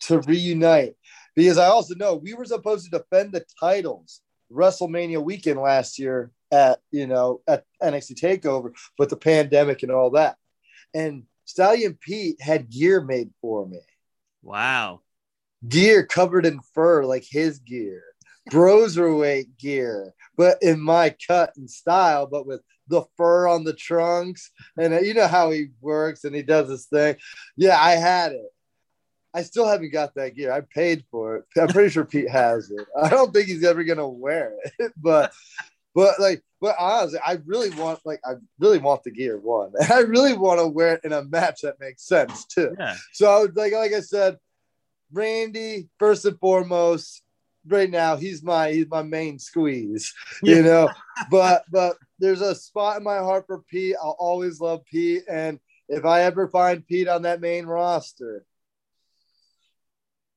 to 0.00 0.20
reunite 0.20 0.94
because 1.34 1.58
I 1.58 1.66
also 1.66 1.94
know 1.94 2.14
we 2.14 2.34
were 2.34 2.44
supposed 2.44 2.84
to 2.84 2.98
defend 2.98 3.32
the 3.32 3.44
titles 3.58 4.20
WrestleMania 4.52 5.22
weekend 5.22 5.60
last 5.60 5.98
year 5.98 6.30
at 6.52 6.80
you 6.90 7.06
know 7.06 7.40
at 7.46 7.64
NXT 7.82 8.20
Takeover, 8.20 8.70
but 8.96 9.08
the 9.08 9.16
pandemic 9.16 9.82
and 9.82 9.92
all 9.92 10.10
that. 10.10 10.36
And 10.94 11.24
Stallion 11.44 11.98
Pete 12.00 12.40
had 12.40 12.70
gear 12.70 13.00
made 13.00 13.30
for 13.40 13.66
me 13.66 13.80
Wow. 14.42 15.00
gear 15.68 16.06
covered 16.06 16.46
in 16.46 16.60
fur 16.74 17.04
like 17.04 17.24
his 17.28 17.58
gear. 17.60 18.02
Broserweight 18.50 19.58
gear 19.58 20.14
but 20.36 20.56
in 20.62 20.80
my 20.80 21.14
cut 21.26 21.52
and 21.56 21.70
style 21.70 22.26
but 22.26 22.46
with 22.46 22.62
the 22.86 23.02
fur 23.16 23.46
on 23.46 23.64
the 23.64 23.74
trunks. 23.74 24.50
And 24.78 24.94
uh, 24.94 25.00
you 25.00 25.12
know 25.12 25.26
how 25.26 25.50
he 25.50 25.68
works 25.80 26.24
and 26.24 26.34
he 26.34 26.42
does 26.42 26.68
this 26.68 26.86
thing. 26.86 27.16
Yeah 27.56 27.78
i 27.78 27.92
had 27.92 28.32
it. 28.32 28.50
I 29.34 29.42
still 29.42 29.68
haven't 29.68 29.92
got 29.92 30.14
that 30.14 30.34
gear. 30.34 30.50
I 30.50 30.62
paid 30.62 31.04
for 31.10 31.36
it. 31.36 31.44
I'm 31.60 31.68
pretty 31.68 31.90
sure 31.90 32.04
pete 32.04 32.30
has 32.30 32.70
it. 32.70 32.86
I 33.00 33.10
don't 33.10 33.32
think 33.32 33.46
he's 33.46 33.64
ever 33.64 33.84
gonna 33.84 34.08
wear 34.08 34.54
it 34.78 34.92
but 34.96 35.32
but 35.94 36.18
like 36.20 36.42
but 36.60 36.74
honestly 36.78 37.18
i 37.24 37.38
really 37.46 37.70
want 37.70 37.98
like 38.04 38.20
i 38.24 38.32
really 38.58 38.78
want 38.78 39.02
the 39.04 39.10
gear 39.10 39.38
one 39.38 39.72
and 39.78 39.90
i 39.98 40.00
really 40.00 40.34
want 40.36 40.58
to 40.60 40.66
wear 40.66 40.94
it 40.94 41.00
in 41.04 41.12
a 41.12 41.24
match 41.24 41.60
that 41.62 41.80
makes 41.80 42.04
sense 42.06 42.44
too 42.46 42.74
Yeah. 42.78 42.96
so 43.12 43.30
I 43.30 43.40
would 43.40 43.56
like 43.56 43.72
like 43.72 43.92
I 43.92 44.00
said, 44.00 44.38
Randy 45.12 45.88
first 45.98 46.24
and 46.24 46.38
foremost. 46.38 47.22
Right 47.66 47.90
now, 47.90 48.16
he's 48.16 48.42
my 48.42 48.72
he's 48.72 48.88
my 48.88 49.02
main 49.02 49.38
squeeze, 49.38 50.14
you 50.42 50.62
know. 50.62 50.88
But 51.30 51.64
but 51.70 51.96
there's 52.18 52.40
a 52.40 52.54
spot 52.54 52.96
in 52.96 53.02
my 53.04 53.18
heart 53.18 53.44
for 53.46 53.62
Pete. 53.70 53.96
I'll 54.02 54.16
always 54.18 54.58
love 54.60 54.84
Pete, 54.90 55.24
and 55.28 55.58
if 55.88 56.04
I 56.06 56.22
ever 56.22 56.48
find 56.48 56.86
Pete 56.86 57.08
on 57.08 57.22
that 57.22 57.40
main 57.42 57.66
roster, 57.66 58.44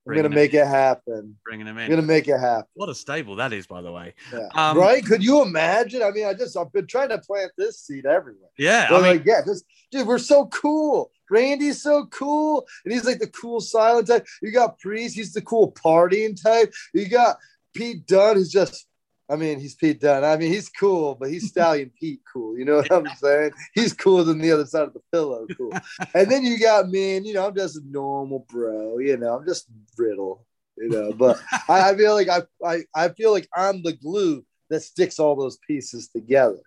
I'm 0.07 0.15
gonna 0.15 0.29
make 0.29 0.53
it 0.53 0.65
happen. 0.65 1.37
Bringing 1.45 1.67
him 1.67 1.77
in. 1.77 1.83
I'm 1.85 1.91
in. 1.91 1.97
gonna 1.97 2.07
make 2.07 2.27
it 2.27 2.39
happen. 2.39 2.65
What 2.73 2.89
a 2.89 2.95
stable 2.95 3.35
that 3.35 3.53
is, 3.53 3.67
by 3.67 3.81
the 3.81 3.91
way. 3.91 4.13
Yeah. 4.33 4.47
Um, 4.55 4.77
right? 4.77 5.05
Could 5.05 5.23
you 5.23 5.41
imagine? 5.41 6.01
I 6.01 6.11
mean, 6.11 6.25
I 6.25 6.33
just 6.33 6.57
I've 6.57 6.71
been 6.73 6.87
trying 6.87 7.09
to 7.09 7.19
plant 7.19 7.51
this 7.57 7.81
seed 7.81 8.05
everywhere. 8.05 8.49
Yeah. 8.57 8.87
I 8.89 8.93
mean, 8.93 9.01
like, 9.03 9.25
yeah, 9.25 9.41
just 9.45 9.65
dude, 9.91 10.07
we're 10.07 10.17
so 10.17 10.47
cool. 10.47 11.11
Randy's 11.29 11.81
so 11.81 12.07
cool, 12.07 12.67
and 12.83 12.93
he's 12.93 13.05
like 13.05 13.19
the 13.19 13.27
cool 13.27 13.61
silent 13.61 14.07
type. 14.07 14.25
You 14.41 14.51
got 14.51 14.79
Priest, 14.79 15.15
he's 15.15 15.33
the 15.33 15.41
cool 15.41 15.71
partying 15.71 16.41
type. 16.41 16.73
You 16.93 17.07
got 17.07 17.37
Pete 17.73 18.05
Dunne, 18.05 18.35
who's 18.35 18.51
just, 18.51 18.85
I 19.31 19.37
mean, 19.37 19.59
he's 19.59 19.75
Pete 19.75 20.01
Dunne. 20.01 20.25
I 20.25 20.35
mean, 20.35 20.51
he's 20.51 20.67
cool, 20.67 21.15
but 21.15 21.29
he's 21.29 21.47
Stallion 21.47 21.91
Pete 21.99 22.19
cool. 22.31 22.57
You 22.57 22.65
know 22.65 22.77
what 22.77 22.91
I'm 22.91 23.07
saying? 23.15 23.51
He's 23.73 23.93
cooler 23.93 24.23
than 24.23 24.39
the 24.39 24.51
other 24.51 24.65
side 24.65 24.83
of 24.83 24.93
the 24.93 25.01
pillow 25.11 25.45
cool. 25.57 25.71
and 26.13 26.29
then 26.29 26.43
you 26.43 26.59
got 26.59 26.89
me, 26.89 27.17
and 27.17 27.25
you 27.25 27.33
know, 27.33 27.47
I'm 27.47 27.55
just 27.55 27.77
a 27.77 27.81
normal 27.85 28.45
bro. 28.49 28.99
You 28.99 29.17
know, 29.17 29.37
I'm 29.37 29.47
just 29.47 29.67
Riddle. 29.97 30.45
You 30.77 30.89
know, 30.89 31.13
but 31.13 31.39
I, 31.69 31.91
I 31.91 31.95
feel 31.95 32.13
like 32.13 32.27
I, 32.27 32.41
I 32.65 32.83
I 32.95 33.09
feel 33.09 33.31
like 33.31 33.47
I'm 33.55 33.83
the 33.83 33.93
glue 33.93 34.43
that 34.69 34.81
sticks 34.81 35.19
all 35.19 35.35
those 35.35 35.57
pieces 35.67 36.07
together. 36.07 36.59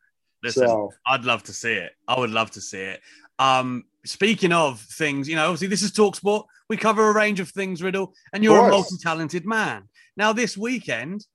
listen, 0.43 0.67
so 0.67 0.93
I'd 1.07 1.25
love 1.25 1.43
to 1.45 1.53
see 1.53 1.73
it. 1.73 1.93
I 2.07 2.19
would 2.19 2.31
love 2.31 2.51
to 2.53 2.61
see 2.61 2.81
it. 2.81 3.01
Um, 3.39 3.85
speaking 4.05 4.53
of 4.53 4.81
things, 4.81 5.29
you 5.29 5.37
know, 5.37 5.45
obviously 5.47 5.69
this 5.69 5.83
is 5.83 5.93
Talksport. 5.93 6.45
We 6.69 6.77
cover 6.77 7.09
a 7.09 7.15
range 7.15 7.41
of 7.41 7.49
things, 7.51 7.83
Riddle, 7.83 8.15
and 8.33 8.43
you're 8.43 8.67
a 8.67 8.71
multi-talented 8.71 9.45
man. 9.45 9.89
Now, 10.17 10.33
this 10.33 10.57
weekend, 10.57 11.27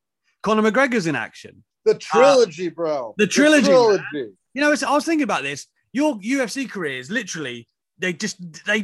Conor 0.44 0.70
McGregor's 0.72 1.08
in 1.08 1.16
action. 1.16 1.64
the 1.86 1.96
trilogy, 1.96 2.70
bro. 2.70 3.10
Uh, 3.10 3.14
the 3.18 3.28
trilogy, 3.28 3.68
trilogy. 3.68 4.04
You 4.54 4.62
know, 4.62 4.72
it's, 4.72 4.84
I 4.84 4.94
was 4.94 5.06
thinking 5.06 5.24
about 5.24 5.44
this. 5.44 5.68
Your 5.94 6.16
UFC 6.20 6.70
career 6.70 7.00
is 7.00 7.10
literally 7.10 7.68
they 7.98 8.14
just 8.14 8.38
they 8.66 8.84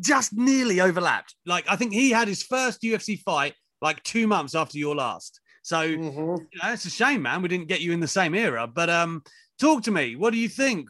just 0.00 0.32
nearly 0.32 0.80
overlapped. 0.80 1.34
Like 1.46 1.64
I 1.68 1.76
think 1.76 1.92
he 1.92 2.10
had 2.10 2.28
his 2.28 2.42
first 2.42 2.82
UFC 2.82 3.20
fight 3.20 3.54
like 3.80 4.02
two 4.02 4.26
months 4.26 4.54
after 4.54 4.78
your 4.78 4.94
last. 4.96 5.40
So 5.62 5.76
Mhm. 5.76 6.38
you 6.52 6.58
know, 6.62 6.72
it's 6.72 6.84
a 6.84 6.90
shame, 6.90 7.22
man. 7.22 7.42
We 7.42 7.48
didn't 7.48 7.68
get 7.68 7.80
you 7.80 7.92
in 7.92 8.00
the 8.00 8.08
same 8.08 8.34
era. 8.34 8.66
But 8.66 8.90
um, 8.90 9.22
talk 9.60 9.82
to 9.84 9.90
me. 9.90 10.16
What 10.16 10.32
do 10.32 10.38
you 10.38 10.48
think? 10.48 10.88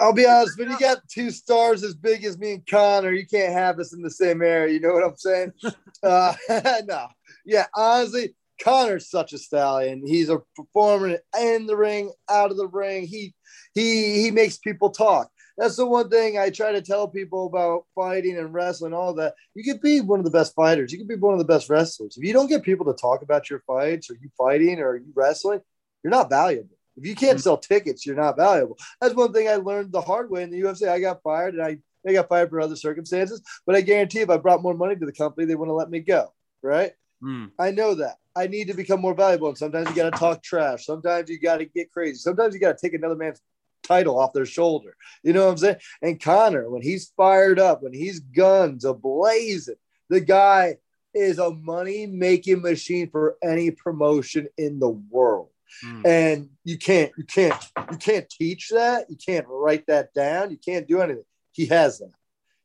I'll 0.00 0.14
be 0.14 0.24
honest, 0.26 0.58
when 0.58 0.70
you 0.70 0.78
got 0.78 1.06
two 1.08 1.30
stars 1.30 1.82
as 1.84 1.94
big 1.94 2.24
as 2.24 2.38
me 2.38 2.52
and 2.54 2.66
Conor, 2.66 3.12
you 3.12 3.26
can't 3.26 3.52
have 3.52 3.78
us 3.78 3.92
in 3.92 4.00
the 4.00 4.10
same 4.10 4.40
area. 4.40 4.72
You 4.72 4.80
know 4.80 4.94
what 4.94 5.04
I'm 5.04 5.16
saying? 5.16 5.52
uh, 6.02 6.34
no. 6.86 7.08
Yeah, 7.44 7.66
honestly, 7.74 8.34
Conor's 8.62 9.10
such 9.10 9.32
a 9.32 9.38
stallion. 9.38 10.02
He's 10.04 10.28
a 10.28 10.40
performer 10.56 11.18
in 11.40 11.66
the 11.66 11.76
ring, 11.76 12.12
out 12.28 12.50
of 12.50 12.56
the 12.56 12.66
ring. 12.66 13.06
He 13.06 13.34
he 13.74 14.22
he 14.22 14.30
makes 14.30 14.58
people 14.58 14.90
talk. 14.90 15.30
That's 15.58 15.76
the 15.76 15.86
one 15.86 16.08
thing 16.08 16.38
I 16.38 16.50
try 16.50 16.70
to 16.70 16.80
tell 16.80 17.08
people 17.08 17.46
about 17.46 17.86
fighting 17.94 18.38
and 18.38 18.54
wrestling, 18.54 18.94
all 18.94 19.12
that. 19.14 19.34
You 19.54 19.64
can 19.64 19.80
be 19.82 20.00
one 20.00 20.20
of 20.20 20.24
the 20.24 20.30
best 20.30 20.54
fighters. 20.54 20.92
You 20.92 20.98
can 20.98 21.08
be 21.08 21.16
one 21.16 21.32
of 21.32 21.40
the 21.40 21.44
best 21.44 21.68
wrestlers. 21.68 22.16
If 22.16 22.24
you 22.24 22.32
don't 22.32 22.46
get 22.46 22.62
people 22.62 22.86
to 22.86 22.92
talk 22.92 23.22
about 23.22 23.50
your 23.50 23.60
fights 23.66 24.08
or 24.08 24.14
you 24.14 24.30
fighting 24.38 24.78
or 24.78 24.96
you 24.96 25.12
wrestling, 25.16 25.60
you're 26.04 26.12
not 26.12 26.30
valuable. 26.30 26.78
If 26.96 27.06
you 27.06 27.16
can't 27.16 27.38
mm-hmm. 27.38 27.42
sell 27.42 27.58
tickets, 27.58 28.06
you're 28.06 28.16
not 28.16 28.36
valuable. 28.36 28.78
That's 29.00 29.14
one 29.14 29.32
thing 29.32 29.48
I 29.48 29.56
learned 29.56 29.92
the 29.92 30.00
hard 30.00 30.30
way 30.30 30.44
in 30.44 30.50
the 30.50 30.60
UFC. 30.60 30.88
I 30.88 31.00
got 31.00 31.22
fired 31.22 31.54
and 31.54 31.62
I, 31.62 31.78
I 32.06 32.12
got 32.12 32.28
fired 32.28 32.50
for 32.50 32.60
other 32.60 32.76
circumstances, 32.76 33.42
but 33.66 33.74
I 33.74 33.80
guarantee 33.80 34.20
if 34.20 34.30
I 34.30 34.36
brought 34.36 34.62
more 34.62 34.74
money 34.74 34.94
to 34.94 35.06
the 35.06 35.12
company, 35.12 35.46
they 35.46 35.56
wouldn't 35.56 35.76
let 35.76 35.90
me 35.90 36.00
go. 36.00 36.32
Right. 36.62 36.92
Mm. 37.22 37.50
I 37.58 37.70
know 37.70 37.94
that. 37.94 38.18
I 38.36 38.46
need 38.46 38.68
to 38.68 38.74
become 38.74 39.00
more 39.00 39.14
valuable. 39.14 39.48
And 39.48 39.58
sometimes 39.58 39.88
you 39.88 39.96
got 39.96 40.12
to 40.12 40.18
talk 40.18 40.42
trash. 40.42 40.86
Sometimes 40.86 41.28
you 41.28 41.40
got 41.40 41.58
to 41.58 41.64
get 41.64 41.90
crazy. 41.90 42.18
Sometimes 42.18 42.54
you 42.54 42.60
got 42.60 42.78
to 42.78 42.86
take 42.86 42.94
another 42.94 43.16
man's 43.16 43.40
title 43.82 44.18
off 44.18 44.32
their 44.32 44.46
shoulder. 44.46 44.96
You 45.22 45.32
know 45.32 45.46
what 45.46 45.52
I'm 45.52 45.58
saying? 45.58 45.76
And 46.02 46.20
Conor, 46.20 46.70
when 46.70 46.82
he's 46.82 47.12
fired 47.16 47.58
up, 47.58 47.82
when 47.82 47.92
he's 47.92 48.20
guns 48.20 48.84
ablazing, 48.84 49.76
the 50.08 50.20
guy 50.20 50.76
is 51.14 51.38
a 51.38 51.50
money 51.50 52.06
making 52.06 52.62
machine 52.62 53.10
for 53.10 53.36
any 53.42 53.70
promotion 53.70 54.48
in 54.56 54.78
the 54.78 54.90
world. 54.90 55.48
Mm. 55.84 56.06
And 56.06 56.48
you 56.64 56.78
can't, 56.78 57.12
you 57.18 57.24
can't, 57.24 57.54
you 57.90 57.98
can't 57.98 58.28
teach 58.28 58.70
that. 58.70 59.10
You 59.10 59.16
can't 59.16 59.46
write 59.48 59.86
that 59.88 60.14
down. 60.14 60.50
You 60.50 60.58
can't 60.58 60.86
do 60.86 61.00
anything. 61.00 61.24
He 61.52 61.66
has 61.66 61.98
that. 61.98 62.12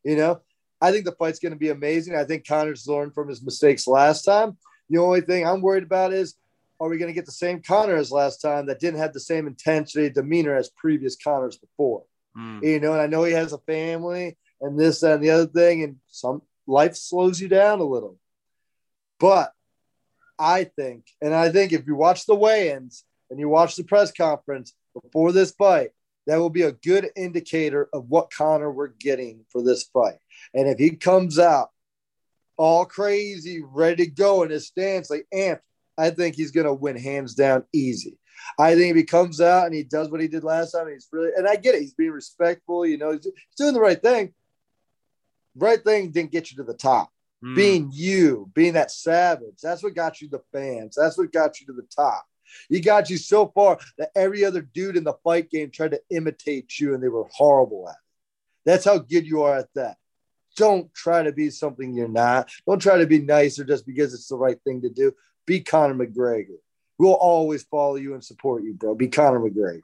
You 0.04 0.16
know, 0.16 0.40
I 0.84 0.92
think 0.92 1.06
the 1.06 1.12
fight's 1.12 1.38
going 1.38 1.52
to 1.52 1.58
be 1.58 1.70
amazing. 1.70 2.14
I 2.14 2.24
think 2.24 2.46
Conor's 2.46 2.86
learned 2.86 3.14
from 3.14 3.28
his 3.28 3.42
mistakes 3.42 3.86
last 3.86 4.22
time. 4.22 4.58
The 4.90 4.98
only 4.98 5.22
thing 5.22 5.46
I'm 5.46 5.62
worried 5.62 5.82
about 5.82 6.12
is 6.12 6.34
are 6.78 6.88
we 6.90 6.98
going 6.98 7.08
to 7.08 7.14
get 7.14 7.24
the 7.24 7.32
same 7.32 7.62
Conor 7.62 7.96
as 7.96 8.10
last 8.12 8.42
time 8.42 8.66
that 8.66 8.80
didn't 8.80 9.00
have 9.00 9.14
the 9.14 9.20
same 9.20 9.46
intensity, 9.46 10.10
demeanor 10.10 10.54
as 10.54 10.68
previous 10.68 11.16
Conors 11.16 11.56
before? 11.56 12.02
Mm. 12.36 12.62
You 12.62 12.80
know, 12.80 12.92
and 12.92 13.00
I 13.00 13.06
know 13.06 13.24
he 13.24 13.32
has 13.32 13.54
a 13.54 13.58
family 13.58 14.36
and 14.60 14.78
this 14.78 15.00
that, 15.00 15.14
and 15.14 15.24
the 15.24 15.30
other 15.30 15.46
thing, 15.46 15.84
and 15.84 15.96
some 16.08 16.42
life 16.66 16.96
slows 16.96 17.40
you 17.40 17.48
down 17.48 17.80
a 17.80 17.84
little. 17.84 18.18
But 19.18 19.52
I 20.38 20.64
think, 20.64 21.06
and 21.22 21.34
I 21.34 21.50
think 21.50 21.72
if 21.72 21.86
you 21.86 21.94
watch 21.94 22.26
the 22.26 22.34
weigh-ins 22.34 23.04
and 23.30 23.40
you 23.40 23.48
watch 23.48 23.76
the 23.76 23.84
press 23.84 24.12
conference 24.12 24.74
before 25.00 25.32
this 25.32 25.52
fight, 25.52 25.92
that 26.26 26.38
will 26.38 26.50
be 26.50 26.62
a 26.62 26.72
good 26.72 27.10
indicator 27.16 27.88
of 27.92 28.08
what 28.08 28.32
Conor 28.32 28.70
we're 28.70 28.88
getting 28.88 29.44
for 29.50 29.62
this 29.62 29.84
fight. 29.84 30.18
And 30.54 30.68
if 30.68 30.78
he 30.78 30.90
comes 30.96 31.38
out 31.38 31.70
all 32.56 32.84
crazy, 32.84 33.62
ready 33.62 34.04
to 34.06 34.10
go 34.10 34.42
in 34.42 34.50
his 34.50 34.66
stance, 34.66 35.10
like 35.10 35.26
amped, 35.34 35.60
I 35.98 36.10
think 36.10 36.34
he's 36.34 36.50
going 36.50 36.66
to 36.66 36.74
win 36.74 36.96
hands 36.96 37.34
down 37.34 37.64
easy. 37.72 38.18
I 38.58 38.74
think 38.74 38.90
if 38.90 38.96
he 38.96 39.04
comes 39.04 39.40
out 39.40 39.66
and 39.66 39.74
he 39.74 39.84
does 39.84 40.10
what 40.10 40.20
he 40.20 40.28
did 40.28 40.44
last 40.44 40.72
time, 40.72 40.88
he's 40.88 41.08
really, 41.12 41.30
and 41.36 41.46
I 41.46 41.56
get 41.56 41.74
it, 41.74 41.82
he's 41.82 41.94
being 41.94 42.10
respectful, 42.10 42.84
you 42.86 42.98
know, 42.98 43.12
he's, 43.12 43.24
he's 43.24 43.56
doing 43.56 43.74
the 43.74 43.80
right 43.80 44.00
thing. 44.00 44.34
Right 45.56 45.82
thing 45.82 46.10
didn't 46.10 46.32
get 46.32 46.50
you 46.50 46.56
to 46.58 46.64
the 46.64 46.74
top. 46.74 47.10
Mm. 47.44 47.54
Being 47.54 47.90
you, 47.92 48.50
being 48.54 48.72
that 48.74 48.90
savage, 48.90 49.58
that's 49.62 49.82
what 49.82 49.94
got 49.94 50.20
you 50.20 50.28
the 50.28 50.42
fans. 50.52 50.96
That's 50.98 51.16
what 51.16 51.32
got 51.32 51.60
you 51.60 51.66
to 51.66 51.72
the 51.72 51.86
top. 51.94 52.26
He 52.68 52.80
got 52.80 53.10
you 53.10 53.16
so 53.16 53.48
far 53.48 53.78
that 53.98 54.10
every 54.14 54.44
other 54.44 54.62
dude 54.62 54.96
in 54.96 55.04
the 55.04 55.14
fight 55.24 55.50
game 55.50 55.70
tried 55.70 55.92
to 55.92 56.00
imitate 56.10 56.78
you 56.78 56.94
and 56.94 57.02
they 57.02 57.08
were 57.08 57.28
horrible 57.32 57.88
at 57.88 57.92
it. 57.92 57.98
That's 58.64 58.84
how 58.84 58.98
good 58.98 59.26
you 59.26 59.42
are 59.42 59.58
at 59.58 59.68
that. 59.74 59.96
Don't 60.56 60.92
try 60.94 61.22
to 61.22 61.32
be 61.32 61.50
something 61.50 61.94
you're 61.94 62.08
not. 62.08 62.48
Don't 62.66 62.80
try 62.80 62.98
to 62.98 63.06
be 63.06 63.18
nicer 63.18 63.64
just 63.64 63.86
because 63.86 64.14
it's 64.14 64.28
the 64.28 64.36
right 64.36 64.58
thing 64.62 64.82
to 64.82 64.88
do. 64.88 65.12
Be 65.46 65.60
Conor 65.60 65.94
McGregor. 65.94 66.56
We'll 66.98 67.12
always 67.14 67.64
follow 67.64 67.96
you 67.96 68.14
and 68.14 68.24
support 68.24 68.62
you, 68.62 68.74
bro. 68.74 68.94
Be 68.94 69.08
Conor 69.08 69.40
McGregor. 69.40 69.80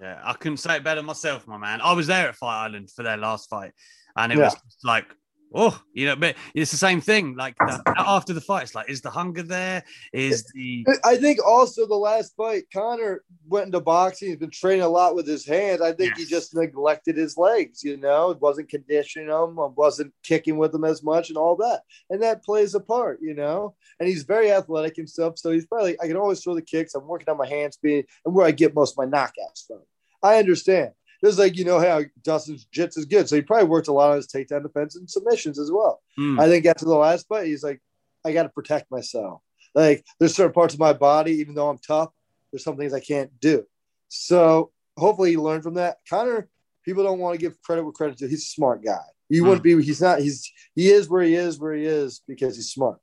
Yeah, 0.00 0.20
I 0.22 0.34
couldn't 0.34 0.58
say 0.58 0.76
it 0.76 0.84
better 0.84 1.02
myself, 1.02 1.46
my 1.46 1.56
man. 1.56 1.80
I 1.80 1.92
was 1.92 2.06
there 2.08 2.28
at 2.28 2.36
Fight 2.36 2.64
Island 2.64 2.90
for 2.90 3.02
their 3.02 3.16
last 3.16 3.48
fight, 3.48 3.72
and 4.16 4.32
it 4.32 4.38
Yeah. 4.38 4.44
was 4.44 4.56
like, 4.84 5.06
oh, 5.54 5.80
you 5.92 6.06
know, 6.06 6.16
but 6.16 6.36
it's 6.54 6.70
the 6.70 6.76
same 6.76 7.00
thing. 7.00 7.36
Like 7.36 7.56
the, 7.58 7.82
after 7.96 8.32
the 8.32 8.40
fight, 8.40 8.64
it's 8.64 8.74
like, 8.74 8.88
is 8.88 9.00
the 9.00 9.10
hunger 9.10 9.42
there? 9.42 9.84
Is 10.12 10.44
the 10.54 10.86
I 11.04 11.16
think 11.16 11.38
also 11.46 11.86
the 11.86 11.94
last 11.94 12.34
fight, 12.36 12.64
Conor 12.72 13.24
went 13.48 13.66
into 13.66 13.80
boxing. 13.80 14.28
He's 14.28 14.36
been 14.36 14.50
training 14.50 14.82
a 14.82 14.88
lot 14.88 15.14
with 15.14 15.26
his 15.26 15.46
hands. 15.46 15.80
I 15.80 15.92
think 15.92 16.16
he 16.16 16.24
just 16.24 16.54
neglected 16.54 17.16
his 17.16 17.36
legs, 17.36 17.82
you 17.82 17.96
know, 17.96 18.30
it 18.30 18.40
wasn't 18.40 18.68
conditioning 18.68 19.28
them, 19.28 19.56
wasn't 19.76 20.12
kicking 20.22 20.56
with 20.56 20.72
them 20.72 20.84
as 20.84 21.02
much 21.02 21.28
and 21.28 21.38
all 21.38 21.56
that. 21.56 21.82
And 22.10 22.22
that 22.22 22.44
plays 22.44 22.74
a 22.74 22.80
part, 22.80 23.20
you 23.22 23.34
know. 23.34 23.74
And 24.00 24.08
he's 24.08 24.24
very 24.24 24.50
athletic 24.50 24.96
himself. 24.96 25.38
So 25.38 25.50
he's 25.50 25.66
probably, 25.66 26.00
I 26.00 26.06
can 26.06 26.16
always 26.16 26.42
throw 26.42 26.54
the 26.54 26.62
kicks. 26.62 26.94
I'm 26.94 27.06
working 27.06 27.28
on 27.28 27.38
my 27.38 27.48
hand 27.48 27.74
speed 27.74 28.06
and 28.24 28.34
where 28.34 28.46
I 28.46 28.50
get 28.50 28.74
most 28.74 28.92
of 28.92 28.98
my 28.98 29.06
knockouts 29.06 29.66
from. 29.66 29.80
I 30.22 30.38
understand. 30.38 30.92
Just 31.24 31.38
like, 31.38 31.56
you 31.56 31.64
know, 31.64 31.78
how 31.78 32.02
Dustin's 32.22 32.66
jits 32.74 32.98
is 32.98 33.04
good. 33.04 33.28
So 33.28 33.36
he 33.36 33.42
probably 33.42 33.68
worked 33.68 33.88
a 33.88 33.92
lot 33.92 34.10
on 34.10 34.16
his 34.16 34.26
takedown 34.26 34.62
defense 34.62 34.96
and 34.96 35.08
submissions 35.08 35.58
as 35.58 35.70
well. 35.70 36.02
Mm. 36.18 36.40
I 36.40 36.48
think 36.48 36.66
after 36.66 36.84
the 36.84 36.96
last 36.96 37.28
fight, 37.28 37.46
he's 37.46 37.62
like, 37.62 37.80
I 38.24 38.32
got 38.32 38.42
to 38.42 38.48
protect 38.48 38.90
myself. 38.90 39.40
Like, 39.74 40.04
there's 40.18 40.34
certain 40.34 40.52
parts 40.52 40.74
of 40.74 40.80
my 40.80 40.92
body, 40.92 41.32
even 41.34 41.54
though 41.54 41.68
I'm 41.68 41.78
tough, 41.78 42.10
there's 42.50 42.64
some 42.64 42.76
things 42.76 42.92
I 42.92 43.00
can't 43.00 43.30
do. 43.40 43.64
So 44.08 44.72
hopefully 44.96 45.30
he 45.30 45.36
learned 45.36 45.62
from 45.62 45.74
that. 45.74 45.98
Conor, 46.08 46.48
people 46.84 47.04
don't 47.04 47.18
want 47.18 47.34
to 47.34 47.40
give 47.40 47.60
credit 47.62 47.84
where 47.84 47.92
credit 47.92 48.18
to. 48.18 48.28
He's 48.28 48.42
a 48.42 48.46
smart 48.46 48.84
guy. 48.84 49.00
He 49.28 49.40
wouldn't 49.40 49.62
be. 49.62 49.80
He's 49.82 50.02
not. 50.02 50.18
He's 50.18 50.52
he 50.74 50.90
is 50.90 51.08
where 51.08 51.22
he 51.22 51.34
is 51.34 51.58
where 51.58 51.72
he 51.72 51.86
is 51.86 52.20
because 52.28 52.54
he's 52.54 52.70
smart. 52.70 52.98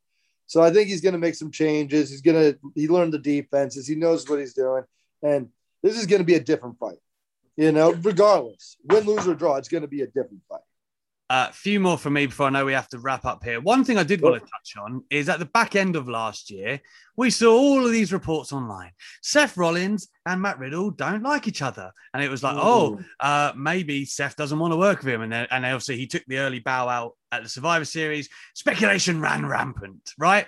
So 0.45 0.61
I 0.61 0.71
think 0.71 0.87
he's 0.87 1.01
going 1.01 1.13
to 1.13 1.19
make 1.19 1.33
some 1.33 1.49
changes. 1.49 2.11
He's 2.11 2.21
going 2.21 2.53
to. 2.53 2.59
He 2.75 2.87
learned 2.87 3.13
the 3.13 3.19
defenses. 3.19 3.87
He 3.87 3.95
knows 3.95 4.29
what 4.29 4.37
he's 4.37 4.53
doing, 4.53 4.83
and 5.23 5.49
this 5.81 5.97
is 5.97 6.05
going 6.05 6.19
to 6.19 6.25
be 6.25 6.35
a 6.35 6.39
different 6.39 6.77
fight. 6.77 6.99
You 7.59 7.73
know, 7.73 7.91
regardless, 7.91 8.77
win, 8.89 9.03
lose, 9.03 9.27
or 9.27 9.35
draw, 9.35 9.57
it's 9.57 9.67
going 9.67 9.81
to 9.81 9.87
be 9.89 10.01
a 10.01 10.07
different 10.07 10.41
fight. 10.47 10.61
A 11.29 11.33
uh, 11.33 11.51
few 11.51 11.81
more 11.81 11.97
from 11.97 12.13
me 12.13 12.25
before 12.25 12.47
I 12.47 12.51
know 12.51 12.63
we 12.63 12.71
have 12.71 12.87
to 12.87 12.99
wrap 12.99 13.25
up 13.25 13.43
here. 13.43 13.59
One 13.59 13.83
thing 13.83 13.97
I 13.97 14.03
did 14.03 14.21
want 14.21 14.35
to 14.35 14.39
touch 14.39 14.81
on 14.81 15.03
is 15.09 15.27
at 15.27 15.39
the 15.39 15.45
back 15.45 15.75
end 15.75 15.97
of 15.97 16.07
last 16.07 16.49
year, 16.49 16.79
we 17.17 17.29
saw 17.29 17.53
all 17.53 17.85
of 17.85 17.91
these 17.91 18.13
reports 18.13 18.53
online. 18.53 18.91
Seth 19.21 19.57
Rollins 19.57 20.07
and 20.25 20.41
Matt 20.41 20.57
Riddle 20.57 20.89
don't 20.91 21.21
like 21.21 21.49
each 21.49 21.61
other. 21.61 21.91
And 22.13 22.23
it 22.23 22.31
was 22.31 22.43
like, 22.43 22.55
oh, 22.57 23.01
uh, 23.19 23.51
maybe 23.57 24.05
Seth 24.05 24.37
doesn't 24.37 24.57
want 24.57 24.71
to 24.71 24.77
work 24.77 24.99
with 24.99 25.13
him. 25.13 25.21
And 25.21 25.31
then, 25.33 25.45
and 25.51 25.65
obviously 25.65 25.97
he 25.97 26.07
took 26.07 26.23
the 26.27 26.37
early 26.37 26.59
bow 26.59 26.87
out 26.87 27.17
at 27.33 27.43
the 27.43 27.49
Survivor 27.49 27.83
Series. 27.83 28.29
Speculation 28.55 29.19
ran 29.19 29.45
rampant, 29.45 30.13
right? 30.17 30.47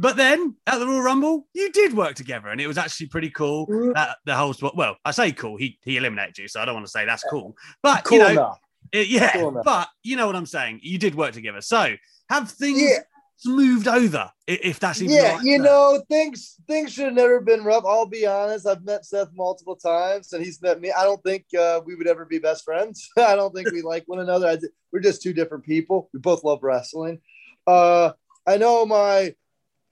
But 0.00 0.16
then 0.16 0.54
at 0.66 0.78
the 0.78 0.86
Royal 0.86 1.02
Rumble, 1.02 1.46
you 1.54 1.72
did 1.72 1.92
work 1.92 2.14
together, 2.14 2.48
and 2.48 2.60
it 2.60 2.68
was 2.68 2.78
actually 2.78 3.08
pretty 3.08 3.30
cool. 3.30 3.66
That 3.94 4.16
the 4.24 4.36
whole 4.36 4.54
well, 4.74 4.96
I 5.04 5.10
say 5.10 5.32
cool. 5.32 5.56
He 5.56 5.78
he 5.82 5.96
eliminated 5.96 6.38
you, 6.38 6.46
so 6.48 6.60
I 6.60 6.64
don't 6.64 6.74
want 6.74 6.86
to 6.86 6.90
say 6.90 7.04
that's 7.04 7.24
cool. 7.24 7.56
But 7.82 8.04
Cool 8.04 8.18
you 8.18 8.24
know, 8.24 8.30
enough. 8.30 8.58
it- 8.92 9.08
yeah, 9.08 9.32
Cool 9.32 9.60
but 9.64 9.88
you 10.04 10.16
know 10.16 10.26
what 10.26 10.36
I'm 10.36 10.46
saying. 10.46 10.80
You 10.82 10.98
did 10.98 11.16
work 11.16 11.32
together, 11.32 11.60
so 11.60 11.94
have 12.30 12.48
things 12.50 12.80
Yeah. 12.80 12.98
smoothed 13.38 13.88
over 13.88 14.30
if 14.46 14.78
that's 14.80 15.00
even 15.02 15.16
yeah, 15.16 15.34
right 15.34 15.42
you 15.44 15.58
know, 15.58 16.00
things 16.08 16.54
things 16.68 16.92
should 16.92 17.06
have 17.06 17.14
never 17.14 17.40
been 17.40 17.64
rough. 17.64 17.84
I'll 17.84 18.06
be 18.06 18.24
honest. 18.24 18.66
I've 18.68 18.84
met 18.84 19.04
Seth 19.04 19.30
multiple 19.34 19.74
times, 19.76 20.32
and 20.32 20.44
he's 20.44 20.62
met 20.62 20.80
me. 20.80 20.92
I 20.92 21.02
don't 21.02 21.22
think 21.24 21.44
uh, 21.58 21.80
we 21.84 21.96
would 21.96 22.06
ever 22.06 22.24
be 22.24 22.38
best 22.38 22.64
friends. 22.64 23.08
I 23.18 23.34
don't 23.34 23.52
think 23.52 23.72
we 23.72 23.82
like 23.82 24.04
one 24.06 24.20
another. 24.20 24.46
I, 24.46 24.58
we're 24.92 25.00
just 25.00 25.22
two 25.22 25.32
different 25.32 25.64
people. 25.64 26.08
We 26.14 26.20
both 26.20 26.44
love 26.44 26.60
wrestling. 26.62 27.20
Uh, 27.66 28.12
I 28.46 28.56
know 28.58 28.86
my, 28.86 29.34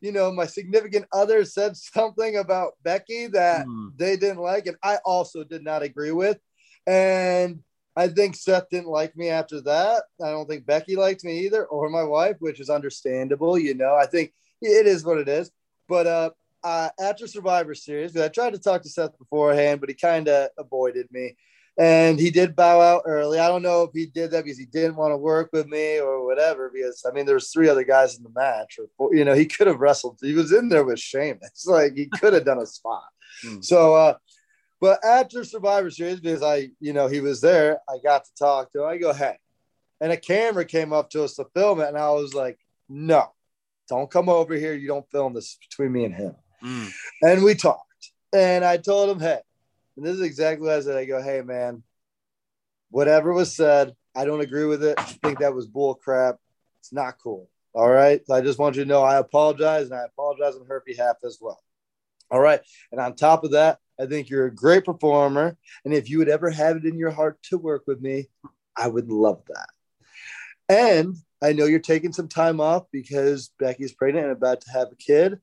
you 0.00 0.12
know, 0.12 0.30
my 0.32 0.46
significant 0.46 1.06
other 1.12 1.44
said 1.44 1.76
something 1.76 2.36
about 2.36 2.74
Becky 2.82 3.26
that 3.28 3.66
Hmm. 3.66 3.88
they 3.96 4.16
didn't 4.16 4.38
like, 4.40 4.66
and 4.66 4.76
I 4.82 4.98
also 5.04 5.44
did 5.44 5.62
not 5.62 5.82
agree 5.82 6.12
with. 6.12 6.38
And 6.86 7.60
I 7.96 8.08
think 8.08 8.36
Seth 8.36 8.68
didn't 8.68 8.88
like 8.88 9.16
me 9.16 9.28
after 9.30 9.60
that. 9.62 10.04
I 10.22 10.30
don't 10.30 10.46
think 10.46 10.66
Becky 10.66 10.96
liked 10.96 11.24
me 11.24 11.40
either, 11.46 11.64
or 11.66 11.88
my 11.88 12.02
wife, 12.02 12.36
which 12.40 12.60
is 12.60 12.68
understandable. 12.70 13.58
You 13.58 13.74
know, 13.74 13.94
I 13.94 14.06
think 14.06 14.32
it 14.60 14.86
is 14.86 15.04
what 15.04 15.18
it 15.18 15.28
is. 15.28 15.50
But 15.88 16.06
uh, 16.06 16.30
uh, 16.62 16.90
after 17.00 17.26
Survivor 17.26 17.74
Series, 17.74 18.16
I 18.16 18.28
tried 18.28 18.52
to 18.52 18.58
talk 18.58 18.82
to 18.82 18.88
Seth 18.88 19.18
beforehand, 19.18 19.80
but 19.80 19.88
he 19.88 19.94
kind 19.94 20.28
of 20.28 20.50
avoided 20.58 21.08
me. 21.10 21.36
And 21.78 22.18
he 22.18 22.30
did 22.30 22.56
bow 22.56 22.80
out 22.80 23.02
early. 23.04 23.38
I 23.38 23.48
don't 23.48 23.62
know 23.62 23.82
if 23.82 23.90
he 23.92 24.06
did 24.06 24.30
that 24.30 24.44
because 24.44 24.58
he 24.58 24.64
didn't 24.64 24.96
want 24.96 25.12
to 25.12 25.18
work 25.18 25.50
with 25.52 25.66
me 25.66 25.98
or 25.98 26.24
whatever. 26.24 26.70
Because 26.72 27.04
I 27.06 27.12
mean, 27.12 27.26
there 27.26 27.34
was 27.34 27.50
three 27.50 27.68
other 27.68 27.84
guys 27.84 28.16
in 28.16 28.22
the 28.22 28.30
match, 28.34 28.78
or 28.78 28.86
four, 28.96 29.14
you 29.14 29.24
know, 29.24 29.34
he 29.34 29.44
could 29.44 29.66
have 29.66 29.80
wrestled. 29.80 30.18
He 30.22 30.32
was 30.32 30.52
in 30.52 30.68
there 30.68 30.84
with 30.84 31.00
Sheamus. 31.00 31.66
Like 31.66 31.94
he 31.96 32.06
could 32.06 32.32
have 32.32 32.44
done 32.44 32.60
a 32.60 32.66
spot. 32.66 33.04
Hmm. 33.42 33.60
So, 33.60 33.94
uh, 33.94 34.14
but 34.80 35.04
after 35.04 35.44
Survivor 35.44 35.90
Series, 35.90 36.20
because 36.20 36.42
I, 36.42 36.70
you 36.80 36.92
know, 36.92 37.08
he 37.08 37.20
was 37.20 37.40
there, 37.40 37.80
I 37.88 37.98
got 38.02 38.24
to 38.24 38.30
talk 38.38 38.72
to 38.72 38.82
him. 38.82 38.88
I 38.88 38.96
go, 38.98 39.12
hey, 39.12 39.36
and 40.00 40.12
a 40.12 40.16
camera 40.16 40.64
came 40.64 40.92
up 40.92 41.10
to 41.10 41.24
us 41.24 41.34
to 41.34 41.46
film 41.54 41.80
it, 41.80 41.88
and 41.88 41.98
I 41.98 42.10
was 42.10 42.34
like, 42.34 42.58
no, 42.88 43.32
don't 43.88 44.10
come 44.10 44.28
over 44.28 44.54
here. 44.54 44.74
You 44.74 44.88
don't 44.88 45.10
film 45.10 45.34
this 45.34 45.58
between 45.68 45.92
me 45.92 46.04
and 46.04 46.14
him. 46.14 46.36
Mm. 46.62 46.90
And 47.22 47.44
we 47.44 47.54
talked, 47.54 48.12
and 48.34 48.64
I 48.64 48.76
told 48.76 49.10
him, 49.10 49.20
hey, 49.20 49.40
and 49.96 50.04
this 50.04 50.14
is 50.14 50.22
exactly 50.22 50.66
what 50.66 50.76
I 50.76 50.80
said. 50.80 50.96
I 50.96 51.04
go, 51.04 51.22
hey, 51.22 51.42
man, 51.42 51.82
whatever 52.90 53.32
was 53.32 53.54
said, 53.54 53.94
I 54.14 54.24
don't 54.24 54.40
agree 54.40 54.66
with 54.66 54.84
it. 54.84 54.98
I 54.98 55.04
think 55.04 55.40
that 55.40 55.54
was 55.54 55.66
bull 55.66 55.94
crap. 55.94 56.36
It's 56.80 56.92
not 56.92 57.18
cool. 57.18 57.48
All 57.74 57.90
right. 57.90 58.24
So 58.26 58.34
I 58.34 58.40
just 58.40 58.58
want 58.58 58.76
you 58.76 58.84
to 58.84 58.88
know 58.88 59.02
I 59.02 59.18
apologize, 59.18 59.86
and 59.86 59.94
I 59.94 60.04
apologize 60.04 60.54
on 60.56 60.66
her 60.66 60.82
behalf 60.86 61.16
as 61.24 61.38
well. 61.40 61.62
All 62.30 62.40
right. 62.40 62.60
And 62.90 63.00
on 63.00 63.14
top 63.14 63.44
of 63.44 63.52
that, 63.52 63.78
I 64.00 64.06
think 64.06 64.28
you're 64.28 64.46
a 64.46 64.54
great 64.54 64.84
performer. 64.84 65.56
And 65.84 65.94
if 65.94 66.10
you 66.10 66.18
would 66.18 66.28
ever 66.28 66.50
have 66.50 66.76
it 66.76 66.84
in 66.84 66.98
your 66.98 67.10
heart 67.10 67.42
to 67.44 67.58
work 67.58 67.84
with 67.86 68.00
me, 68.00 68.28
I 68.76 68.88
would 68.88 69.10
love 69.10 69.42
that. 69.48 69.68
And 70.68 71.16
I 71.42 71.52
know 71.52 71.66
you're 71.66 71.78
taking 71.78 72.12
some 72.12 72.28
time 72.28 72.60
off 72.60 72.84
because 72.90 73.52
Becky's 73.58 73.92
pregnant 73.92 74.26
and 74.26 74.36
about 74.36 74.62
to 74.62 74.70
have 74.72 74.88
a 74.90 74.96
kid. 74.96 75.38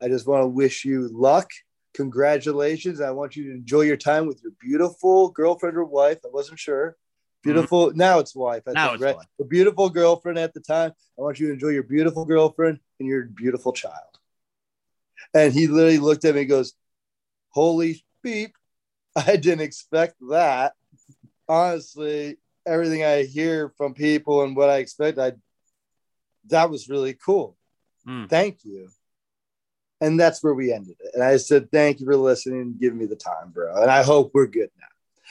I 0.00 0.08
just 0.08 0.26
want 0.26 0.42
to 0.42 0.48
wish 0.48 0.84
you 0.84 1.08
luck. 1.08 1.50
Congratulations. 1.94 3.00
I 3.00 3.10
want 3.10 3.36
you 3.36 3.44
to 3.44 3.50
enjoy 3.52 3.82
your 3.82 3.96
time 3.96 4.26
with 4.26 4.42
your 4.42 4.52
beautiful 4.60 5.30
girlfriend 5.30 5.76
or 5.76 5.84
wife. 5.84 6.18
I 6.24 6.28
wasn't 6.32 6.58
sure. 6.58 6.96
Beautiful. 7.42 7.92
Now 7.94 8.18
it's 8.18 8.34
wife. 8.34 8.62
I 8.68 8.72
Now 8.72 8.88
think, 8.88 8.94
it's 8.96 9.04
right? 9.04 9.16
wife. 9.16 9.26
A 9.40 9.44
beautiful 9.44 9.88
girlfriend 9.88 10.38
at 10.38 10.52
the 10.52 10.60
time. 10.60 10.92
I 11.18 11.22
want 11.22 11.40
you 11.40 11.48
to 11.48 11.52
enjoy 11.54 11.68
your 11.68 11.82
beautiful 11.82 12.24
girlfriend 12.24 12.80
and 12.98 13.08
your 13.08 13.24
beautiful 13.24 13.72
child. 13.72 13.94
And 15.34 15.52
he 15.52 15.66
literally 15.66 15.98
looked 15.98 16.24
at 16.24 16.34
me 16.34 16.42
and 16.42 16.50
goes, 16.50 16.74
Holy 17.50 18.04
beep. 18.22 18.54
I 19.16 19.36
didn't 19.36 19.62
expect 19.62 20.16
that. 20.30 20.74
Honestly, 21.48 22.38
everything 22.66 23.04
I 23.04 23.24
hear 23.24 23.72
from 23.76 23.94
people 23.94 24.44
and 24.44 24.54
what 24.54 24.70
I 24.70 24.78
expect, 24.78 25.18
I 25.18 25.32
that 26.48 26.70
was 26.70 26.88
really 26.88 27.14
cool. 27.14 27.56
Mm. 28.06 28.28
Thank 28.28 28.64
you. 28.64 28.88
And 30.00 30.18
that's 30.18 30.42
where 30.42 30.54
we 30.54 30.72
ended 30.72 30.96
it. 31.00 31.10
And 31.14 31.22
I 31.22 31.36
said, 31.36 31.70
Thank 31.70 32.00
you 32.00 32.06
for 32.06 32.16
listening 32.16 32.60
and 32.60 32.80
giving 32.80 32.98
me 32.98 33.06
the 33.06 33.16
time, 33.16 33.50
bro. 33.52 33.82
And 33.82 33.90
I 33.90 34.02
hope 34.02 34.30
we're 34.32 34.46
good 34.46 34.70
now. 34.78 34.86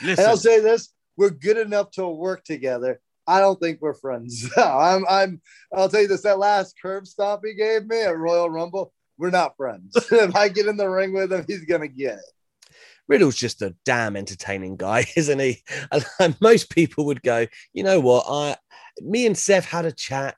Listen, 0.08 0.24
And 0.24 0.30
I'll 0.32 0.38
say 0.38 0.60
this: 0.60 0.94
we're 1.18 1.30
good 1.30 1.58
enough 1.58 1.92
to 1.92 2.08
work 2.08 2.44
together. 2.44 3.00
I 3.28 3.40
don't 3.40 3.60
think 3.60 3.82
we're 3.82 3.94
friends. 3.94 4.50
I'm, 4.58 5.06
I'm. 5.10 5.42
I'll 5.74 5.90
tell 5.90 6.02
you 6.02 6.08
this: 6.08 6.24
that 6.24 6.40
last 6.40 6.76
Curb 6.82 7.08
Stomp 7.08 7.44
he 7.46 7.54
gave 7.54 7.86
me 7.86 8.02
at 8.02 8.18
Royal 8.18 8.50
Rumble, 8.50 8.94
we're 9.18 9.30
not 9.30 9.58
friends. 9.58 9.96
if 10.12 10.36
I 10.36 10.50
get 10.50 10.68
in 10.68 10.78
the 10.78 10.90
ring 10.90 11.14
with 11.14 11.34
him, 11.34 11.46
he's 11.48 11.66
gonna 11.66 11.88
get 11.88 12.20
it. 12.20 12.74
Riddle's 13.08 13.36
just 13.36 13.62
a 13.62 13.76
damn 13.86 14.16
entertaining 14.16 14.78
guy, 14.78 15.06
isn't 15.16 15.40
he? 15.40 15.64
And, 15.92 16.06
and 16.20 16.42
most 16.42 16.70
people 16.70 17.06
would 17.08 17.24
go, 17.24 17.48
you 17.74 17.84
know 17.84 18.00
what? 18.00 18.26
I, 18.30 18.56
me 19.02 19.26
and 19.26 19.38
Seth 19.38 19.66
had 19.66 19.86
a 19.86 19.92
chat, 19.92 20.36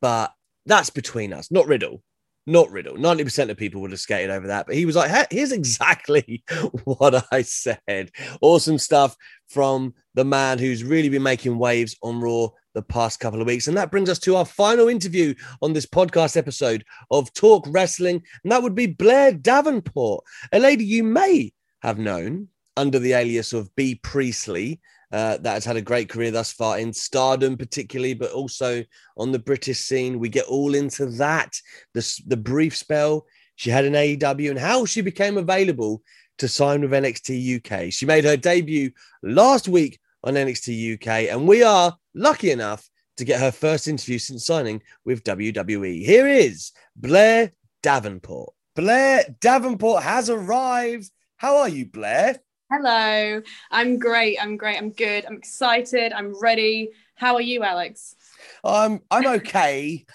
but 0.00 0.32
that's 0.66 0.90
between 0.90 1.32
us, 1.32 1.50
not 1.50 1.68
Riddle. 1.68 2.02
Not 2.46 2.70
Riddle. 2.70 2.96
90% 2.96 3.50
of 3.50 3.56
people 3.56 3.80
would 3.80 3.90
have 3.90 4.00
skated 4.00 4.30
over 4.30 4.46
that. 4.48 4.66
But 4.66 4.74
he 4.74 4.86
was 4.86 4.96
like, 4.96 5.10
"Hey, 5.10 5.26
here's 5.30 5.52
exactly 5.52 6.42
what 6.84 7.26
I 7.30 7.42
said. 7.42 8.10
Awesome 8.40 8.78
stuff 8.78 9.16
from 9.48 9.94
the 10.14 10.24
man 10.24 10.58
who's 10.58 10.82
really 10.82 11.08
been 11.08 11.22
making 11.22 11.58
waves 11.58 11.96
on 12.02 12.20
Raw 12.20 12.48
the 12.74 12.82
past 12.82 13.20
couple 13.20 13.40
of 13.40 13.46
weeks. 13.46 13.68
And 13.68 13.76
that 13.76 13.90
brings 13.90 14.08
us 14.08 14.18
to 14.20 14.36
our 14.36 14.44
final 14.44 14.88
interview 14.88 15.34
on 15.60 15.72
this 15.72 15.86
podcast 15.86 16.36
episode 16.36 16.84
of 17.10 17.32
Talk 17.34 17.64
Wrestling. 17.68 18.22
And 18.42 18.52
that 18.52 18.62
would 18.62 18.74
be 18.74 18.86
Blair 18.86 19.32
Davenport, 19.32 20.24
a 20.52 20.58
lady 20.58 20.84
you 20.84 21.02
may 21.02 21.52
have 21.82 21.98
known 21.98 22.48
under 22.76 22.98
the 22.98 23.12
alias 23.12 23.52
of 23.52 23.74
Bea 23.74 23.96
Priestley. 23.96 24.80
Uh, 25.12 25.36
that 25.38 25.54
has 25.54 25.64
had 25.64 25.76
a 25.76 25.82
great 25.82 26.08
career 26.08 26.30
thus 26.30 26.52
far 26.52 26.78
in 26.78 26.92
stardom, 26.92 27.56
particularly, 27.56 28.14
but 28.14 28.30
also 28.30 28.84
on 29.16 29.32
the 29.32 29.38
British 29.40 29.78
scene. 29.78 30.20
We 30.20 30.28
get 30.28 30.46
all 30.46 30.74
into 30.74 31.06
that. 31.06 31.56
The, 31.94 32.22
the 32.26 32.36
brief 32.36 32.76
spell 32.76 33.26
she 33.56 33.70
had 33.70 33.84
in 33.84 33.94
AEW 33.94 34.50
and 34.50 34.58
how 34.58 34.84
she 34.84 35.00
became 35.00 35.36
available 35.36 36.02
to 36.38 36.48
sign 36.48 36.80
with 36.80 36.92
NXT 36.92 37.56
UK. 37.56 37.92
She 37.92 38.06
made 38.06 38.24
her 38.24 38.36
debut 38.36 38.92
last 39.22 39.68
week 39.68 39.98
on 40.24 40.34
NXT 40.34 40.94
UK, 40.94 41.30
and 41.30 41.46
we 41.46 41.62
are 41.62 41.96
lucky 42.14 42.50
enough 42.50 42.88
to 43.16 43.24
get 43.24 43.40
her 43.40 43.52
first 43.52 43.88
interview 43.88 44.18
since 44.18 44.46
signing 44.46 44.80
with 45.04 45.24
WWE. 45.24 46.04
Here 46.04 46.26
is 46.26 46.72
Blair 46.96 47.52
Davenport. 47.82 48.54
Blair 48.74 49.24
Davenport 49.40 50.02
has 50.02 50.30
arrived. 50.30 51.10
How 51.36 51.58
are 51.58 51.68
you, 51.68 51.84
Blair? 51.84 52.40
Hello. 52.70 53.42
I'm 53.70 53.98
great. 53.98 54.38
I'm 54.40 54.56
great. 54.56 54.76
I'm 54.78 54.90
good. 54.92 55.26
I'm 55.26 55.36
excited. 55.36 56.12
I'm 56.12 56.38
ready. 56.40 56.90
How 57.16 57.34
are 57.34 57.40
you, 57.40 57.64
Alex? 57.64 58.14
I'm 58.62 59.00
I'm 59.10 59.26
okay. 59.26 60.06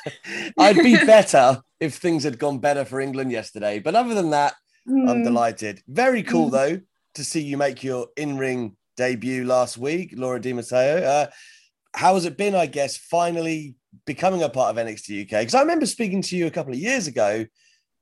I'd 0.58 0.82
be 0.82 0.96
better 0.96 1.60
if 1.80 1.96
things 1.96 2.24
had 2.24 2.38
gone 2.38 2.58
better 2.58 2.84
for 2.84 3.00
England 3.00 3.32
yesterday, 3.32 3.78
but 3.78 3.94
other 3.94 4.14
than 4.14 4.30
that, 4.30 4.54
I'm 4.86 5.18
Hmm. 5.18 5.24
delighted. 5.24 5.82
Very 5.88 6.22
cool 6.22 6.48
Mm. 6.48 6.52
though 6.52 6.80
to 7.14 7.24
see 7.24 7.40
you 7.40 7.56
make 7.56 7.82
your 7.82 8.08
in-ring 8.16 8.76
debut 8.96 9.44
last 9.44 9.76
week, 9.76 10.14
Laura 10.16 10.40
Di 10.40 10.52
Matteo. 10.52 11.02
Uh, 11.02 11.26
how 11.94 12.14
has 12.14 12.24
it 12.24 12.36
been? 12.36 12.54
I 12.54 12.66
guess 12.66 12.96
finally 12.96 13.76
becoming 14.06 14.42
a 14.42 14.48
part 14.48 14.70
of 14.70 14.78
NXT 14.78 15.22
UK 15.22 15.42
because 15.42 15.54
I 15.54 15.60
remember 15.60 15.86
speaking 15.86 16.22
to 16.22 16.36
you 16.36 16.46
a 16.46 16.50
couple 16.50 16.72
of 16.72 16.78
years 16.78 17.06
ago, 17.06 17.44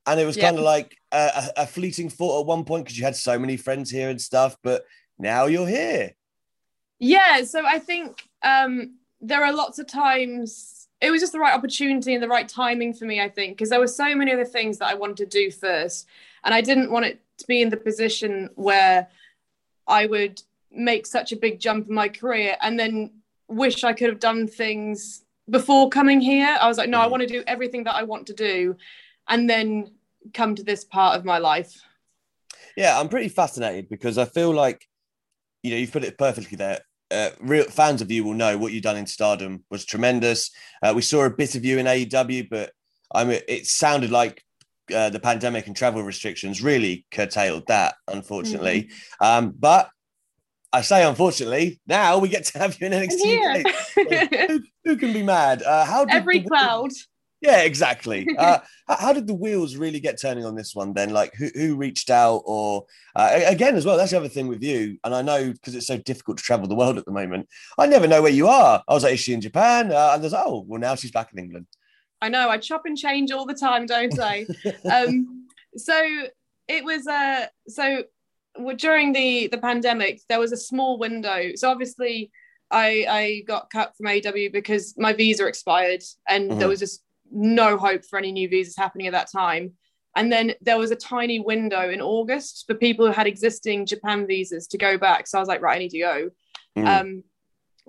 and 0.05 0.19
it 0.19 0.25
was 0.25 0.37
kind 0.37 0.57
of 0.57 0.63
like 0.63 0.95
a, 1.13 1.61
a, 1.63 1.67
fleeting 1.67 2.09
thought 2.09 2.41
at 2.41 2.45
one 2.45 2.63
point 2.65 2.85
because 2.85 2.97
you 2.97 3.03
had 3.03 3.15
so 3.15 3.37
many 3.37 3.57
friends 3.57 3.89
here 3.89 4.09
and 4.09 4.19
stuff, 4.19 4.57
but 4.63 4.85
now 5.19 5.45
you're 5.45 5.67
here. 5.67 6.11
Yeah. 6.99 7.43
So 7.43 7.65
I 7.65 7.79
think 7.79 8.27
um, 8.41 8.95
there 9.21 9.43
are 9.43 9.53
lots 9.53 9.79
of 9.79 9.87
times 9.87 10.87
it 11.01 11.11
was 11.11 11.21
just 11.21 11.33
the 11.33 11.39
right 11.39 11.53
opportunity 11.53 12.13
and 12.13 12.23
the 12.23 12.29
right 12.29 12.47
timing 12.47 12.93
for 12.93 13.05
me, 13.05 13.21
I 13.21 13.27
think, 13.27 13.57
because 13.57 13.69
there 13.69 13.79
were 13.79 13.87
so 13.87 14.15
many 14.15 14.31
other 14.31 14.45
things 14.45 14.77
that 14.77 14.87
I 14.87 14.93
wanted 14.93 15.17
to 15.17 15.25
do 15.25 15.51
first. 15.51 16.07
And 16.45 16.53
I 16.53 16.61
didn't 16.61 16.91
want 16.91 17.05
it 17.05 17.19
to 17.39 17.47
be 17.47 17.61
in 17.61 17.69
the 17.69 17.77
position 17.77 18.49
where 18.55 19.07
I 19.85 20.05
would 20.05 20.41
make 20.71 21.05
such 21.05 21.33
a 21.33 21.35
big 21.35 21.59
jump 21.59 21.89
in 21.89 21.93
my 21.93 22.07
career 22.07 22.55
and 22.61 22.79
then 22.79 23.11
wish 23.49 23.83
I 23.83 23.91
could 23.91 24.09
have 24.09 24.19
done 24.19 24.47
things 24.47 25.25
before 25.49 25.89
coming 25.89 26.21
here. 26.21 26.57
I 26.59 26.69
was 26.69 26.77
like, 26.77 26.89
no, 26.89 27.01
I 27.01 27.07
Mhm. 27.07 27.11
want 27.11 27.21
to 27.21 27.27
do 27.27 27.43
everything 27.47 27.83
that 27.83 27.95
I 27.95 28.03
want 28.03 28.27
to 28.27 28.33
do 28.33 28.77
and 29.27 29.49
then 29.49 29.91
come 30.33 30.55
to 30.55 30.63
this 30.63 30.83
part 30.83 31.17
of 31.17 31.25
my 31.25 31.37
life. 31.37 31.81
Yeah, 32.75 32.99
I'm 32.99 33.09
pretty 33.09 33.29
fascinated 33.29 33.89
because 33.89 34.17
I 34.17 34.25
feel 34.25 34.53
like, 34.53 34.85
you 35.61 35.71
know, 35.71 35.77
you've 35.77 35.91
put 35.91 36.03
it 36.03 36.17
perfectly 36.17 36.57
there. 36.57 36.81
Uh, 37.11 37.29
real 37.39 37.65
fans 37.65 38.01
of 38.01 38.11
you 38.11 38.23
will 38.23 38.33
know 38.33 38.57
what 38.57 38.71
you've 38.71 38.83
done 38.83 38.97
in 38.97 39.05
Stardom 39.05 39.63
was 39.69 39.85
tremendous. 39.85 40.49
Uh, 40.81 40.93
we 40.95 41.01
saw 41.01 41.25
a 41.25 41.29
bit 41.29 41.55
of 41.55 41.63
you 41.63 41.77
in 41.77 41.85
AEW, 41.85 42.49
but 42.49 42.71
I 43.13 43.23
mean, 43.23 43.39
it 43.47 43.67
sounded 43.67 44.09
like 44.09 44.43
uh, 44.93 45.09
the 45.09 45.19
pandemic 45.19 45.67
and 45.67 45.75
travel 45.75 46.01
restrictions 46.01 46.63
really 46.63 47.05
curtailed 47.11 47.67
that, 47.67 47.95
unfortunately. 48.07 48.89
Um, 49.21 49.53
but 49.57 49.89
I 50.73 50.81
say 50.81 51.07
unfortunately, 51.07 51.79
now 51.85 52.17
we 52.17 52.29
get 52.29 52.45
to 52.45 52.59
have 52.59 52.79
you 52.81 52.87
in 52.87 52.93
NXT. 52.93 54.47
Who, 54.47 54.61
who 54.83 54.97
can 54.97 55.13
be 55.13 55.21
mad? 55.21 55.61
Uh, 55.61 55.85
how 55.85 56.05
did 56.05 56.15
Every 56.15 56.41
cloud. 56.41 56.91
Yeah, 57.43 57.61
exactly. 57.61 58.27
Uh, 58.37 58.59
how 58.87 59.13
did 59.13 59.27
the 59.27 59.33
wheels 59.33 59.77
really 59.77 59.99
get 59.99 60.19
turning 60.19 60.45
on 60.45 60.55
this 60.55 60.75
one 60.75 60.93
then? 60.93 61.11
Like, 61.11 61.33
who, 61.35 61.47
who 61.55 61.75
reached 61.75 62.09
out, 62.09 62.41
or 62.45 62.85
uh, 63.15 63.39
again 63.45 63.75
as 63.75 63.85
well? 63.85 63.95
That's 63.95 64.11
the 64.11 64.17
other 64.17 64.27
thing 64.27 64.47
with 64.47 64.61
you, 64.61 64.97
and 65.03 65.15
I 65.15 65.21
know 65.21 65.51
because 65.53 65.75
it's 65.75 65.87
so 65.87 65.97
difficult 65.97 66.37
to 66.39 66.43
travel 66.43 66.67
the 66.67 66.75
world 66.75 66.97
at 66.97 67.05
the 67.05 67.11
moment. 67.11 67.47
I 67.77 67.85
never 67.85 68.07
know 68.07 68.21
where 68.21 68.31
you 68.31 68.47
are. 68.47 68.83
I 68.87 68.93
was 68.93 69.03
like, 69.03 69.13
is 69.13 69.19
she 69.21 69.33
in 69.33 69.39
Japan? 69.41 69.91
Uh, 69.91 70.11
and 70.13 70.21
there's 70.23 70.33
oh, 70.33 70.65
well 70.67 70.81
now 70.81 70.95
she's 70.95 71.11
back 71.11 71.31
in 71.31 71.39
England. 71.39 71.67
I 72.21 72.29
know 72.29 72.49
I 72.49 72.57
chop 72.57 72.83
and 72.85 72.97
change 72.97 73.31
all 73.31 73.45
the 73.45 73.53
time, 73.53 73.85
don't 73.85 74.19
I? 74.19 74.45
um, 74.91 75.47
so 75.77 76.01
it 76.67 76.83
was 76.83 77.07
uh, 77.07 77.47
so 77.67 78.03
well, 78.57 78.75
during 78.75 79.13
the 79.13 79.47
the 79.47 79.57
pandemic, 79.57 80.19
there 80.27 80.39
was 80.39 80.51
a 80.51 80.57
small 80.57 80.97
window. 80.99 81.51
So 81.55 81.69
obviously, 81.69 82.31
I 82.69 83.05
I 83.09 83.43
got 83.47 83.69
cut 83.69 83.95
from 83.95 84.07
AEW 84.07 84.51
because 84.51 84.95
my 84.97 85.13
visa 85.13 85.47
expired, 85.47 86.03
and 86.27 86.51
there 86.51 86.67
Mhm. 86.67 86.69
was 86.69 86.79
just 86.79 87.01
no 87.33 87.77
hope 87.77 88.05
for 88.05 88.17
any 88.17 88.31
new 88.31 88.47
visas 88.47 88.77
happening 88.77 89.07
at 89.07 89.13
that 89.13 89.31
time. 89.31 89.73
And 90.15 90.31
then 90.31 90.53
there 90.61 90.77
was 90.77 90.91
a 90.91 90.95
tiny 90.95 91.39
window 91.39 91.89
in 91.89 91.99
August 91.99 92.65
for 92.67 92.75
people 92.75 93.07
who 93.07 93.11
had 93.11 93.25
existing 93.25 93.87
Japan 93.87 94.27
visas 94.27 94.67
to 94.67 94.77
go 94.77 94.97
back. 94.97 95.25
So 95.25 95.39
I 95.39 95.41
was 95.41 95.47
like, 95.47 95.61
right, 95.61 95.75
I 95.75 95.79
need 95.79 95.89
to 95.89 95.99
go. 95.99 96.29
Mm. 96.77 96.87
Um, 96.87 97.23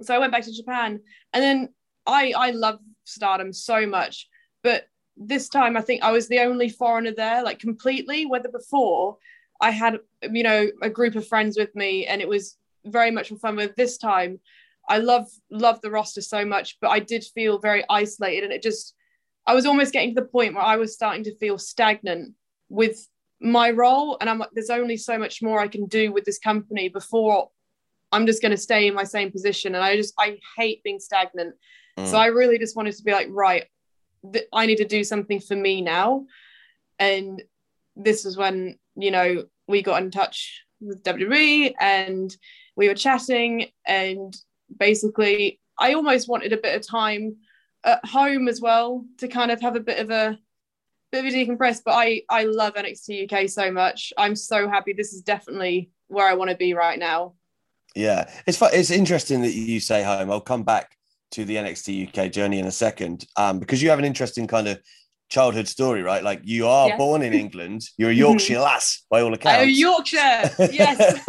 so 0.02 0.14
I 0.14 0.18
went 0.18 0.32
back 0.32 0.44
to 0.44 0.52
Japan, 0.52 1.00
and 1.32 1.42
then 1.42 1.68
I 2.06 2.32
I 2.36 2.50
love 2.50 2.78
Stardom 3.04 3.52
so 3.52 3.86
much, 3.86 4.28
but 4.62 4.86
this 5.16 5.48
time 5.48 5.76
I 5.76 5.82
think 5.82 6.02
I 6.02 6.10
was 6.10 6.26
the 6.26 6.40
only 6.40 6.68
foreigner 6.68 7.12
there, 7.12 7.42
like 7.42 7.58
completely. 7.58 8.26
Whether 8.26 8.48
before 8.48 9.18
I 9.60 9.70
had 9.70 9.98
you 10.22 10.42
know 10.42 10.68
a 10.82 10.90
group 10.90 11.14
of 11.14 11.26
friends 11.26 11.56
with 11.56 11.74
me, 11.74 12.06
and 12.06 12.20
it 12.20 12.28
was 12.28 12.56
very 12.84 13.10
much 13.10 13.30
fun. 13.40 13.56
With 13.56 13.76
this 13.76 13.98
time, 13.98 14.40
I 14.88 14.98
love 14.98 15.28
love 15.50 15.80
the 15.80 15.90
roster 15.90 16.20
so 16.20 16.44
much, 16.44 16.78
but 16.80 16.90
I 16.90 16.98
did 16.98 17.24
feel 17.24 17.58
very 17.58 17.84
isolated, 17.88 18.44
and 18.44 18.52
it 18.52 18.62
just 18.62 18.94
I 19.46 19.54
was 19.54 19.66
almost 19.66 19.92
getting 19.92 20.14
to 20.14 20.20
the 20.20 20.26
point 20.26 20.54
where 20.54 20.64
I 20.64 20.76
was 20.76 20.94
starting 20.94 21.24
to 21.24 21.36
feel 21.36 21.58
stagnant 21.58 22.34
with 22.68 23.06
my 23.40 23.70
role, 23.70 24.16
and 24.20 24.30
I'm 24.30 24.38
like, 24.38 24.50
there's 24.52 24.70
only 24.70 24.96
so 24.96 25.18
much 25.18 25.42
more 25.42 25.60
I 25.60 25.68
can 25.68 25.86
do 25.86 26.12
with 26.12 26.24
this 26.24 26.38
company 26.38 26.88
before 26.88 27.50
I'm 28.14 28.26
just 28.26 28.40
going 28.40 28.52
to 28.52 28.56
stay 28.56 28.86
in 28.86 28.94
my 28.94 29.04
same 29.04 29.32
position. 29.32 29.74
And 29.74 29.82
I 29.82 29.96
just, 29.96 30.14
I 30.18 30.38
hate 30.56 30.82
being 30.84 31.00
stagnant. 31.00 31.56
Mm. 31.98 32.06
So 32.06 32.16
I 32.16 32.26
really 32.26 32.58
just 32.58 32.76
wanted 32.76 32.94
to 32.96 33.02
be 33.02 33.12
like, 33.12 33.26
right, 33.30 33.64
th- 34.32 34.46
I 34.52 34.66
need 34.66 34.76
to 34.76 34.84
do 34.84 35.02
something 35.02 35.40
for 35.40 35.56
me 35.56 35.82
now. 35.82 36.26
And 36.98 37.42
this 37.96 38.24
was 38.24 38.36
when, 38.36 38.78
you 38.96 39.10
know, 39.10 39.44
we 39.66 39.82
got 39.82 40.02
in 40.02 40.10
touch 40.10 40.62
with 40.80 41.02
WWE 41.02 41.74
and 41.80 42.34
we 42.76 42.88
were 42.88 42.94
chatting. 42.94 43.66
And 43.84 44.34
basically, 44.78 45.60
I 45.78 45.94
almost 45.94 46.28
wanted 46.28 46.52
a 46.52 46.58
bit 46.58 46.76
of 46.76 46.86
time 46.86 47.36
at 47.84 48.04
home 48.04 48.48
as 48.48 48.60
well 48.60 49.04
to 49.18 49.28
kind 49.28 49.50
of 49.50 49.60
have 49.60 49.76
a 49.76 49.80
bit 49.80 49.98
of 49.98 50.10
a, 50.10 50.38
bit 51.12 51.24
of 51.24 51.32
a 51.32 51.36
decompress, 51.36 51.80
but 51.84 51.92
I 51.92 52.22
I 52.28 52.44
love 52.44 52.74
NXT 52.74 53.30
UK 53.30 53.48
so 53.48 53.70
much. 53.70 54.12
I'm 54.16 54.36
so 54.36 54.68
happy. 54.68 54.92
This 54.92 55.12
is 55.12 55.22
definitely 55.22 55.90
where 56.08 56.26
I 56.26 56.34
want 56.34 56.50
to 56.50 56.56
be 56.56 56.74
right 56.74 56.98
now. 56.98 57.34
Yeah, 57.94 58.30
it's 58.46 58.60
it's 58.60 58.90
interesting 58.90 59.42
that 59.42 59.52
you 59.52 59.80
say 59.80 60.02
home. 60.02 60.30
I'll 60.30 60.40
come 60.40 60.64
back 60.64 60.96
to 61.32 61.44
the 61.44 61.56
NXT 61.56 62.08
UK 62.08 62.30
journey 62.30 62.58
in 62.58 62.66
a 62.66 62.72
second, 62.72 63.26
um, 63.36 63.58
because 63.58 63.82
you 63.82 63.90
have 63.90 63.98
an 63.98 64.04
interesting 64.04 64.46
kind 64.46 64.68
of 64.68 64.80
childhood 65.28 65.66
story, 65.66 66.02
right? 66.02 66.22
Like 66.22 66.40
you 66.44 66.66
are 66.66 66.96
born 66.96 67.22
in 67.22 67.32
England, 67.44 67.88
you're 67.96 68.10
a 68.10 68.14
Yorkshire 68.14 68.60
lass 68.60 69.04
by 69.10 69.20
all 69.20 69.34
accounts. 69.34 69.60
Oh, 69.60 69.64
Yorkshire. 69.64 70.50
Yes. 70.72 71.24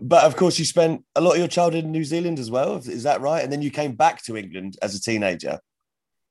but 0.00 0.24
of 0.24 0.36
course, 0.36 0.58
you 0.58 0.64
spent 0.64 1.04
a 1.14 1.20
lot 1.20 1.32
of 1.32 1.38
your 1.38 1.48
childhood 1.48 1.84
in 1.84 1.92
New 1.92 2.04
Zealand 2.04 2.38
as 2.38 2.50
well. 2.50 2.76
Is 2.76 3.02
that 3.04 3.20
right? 3.20 3.42
And 3.42 3.52
then 3.52 3.62
you 3.62 3.70
came 3.70 3.92
back 3.92 4.22
to 4.24 4.36
England 4.36 4.76
as 4.82 4.94
a 4.94 5.00
teenager. 5.00 5.60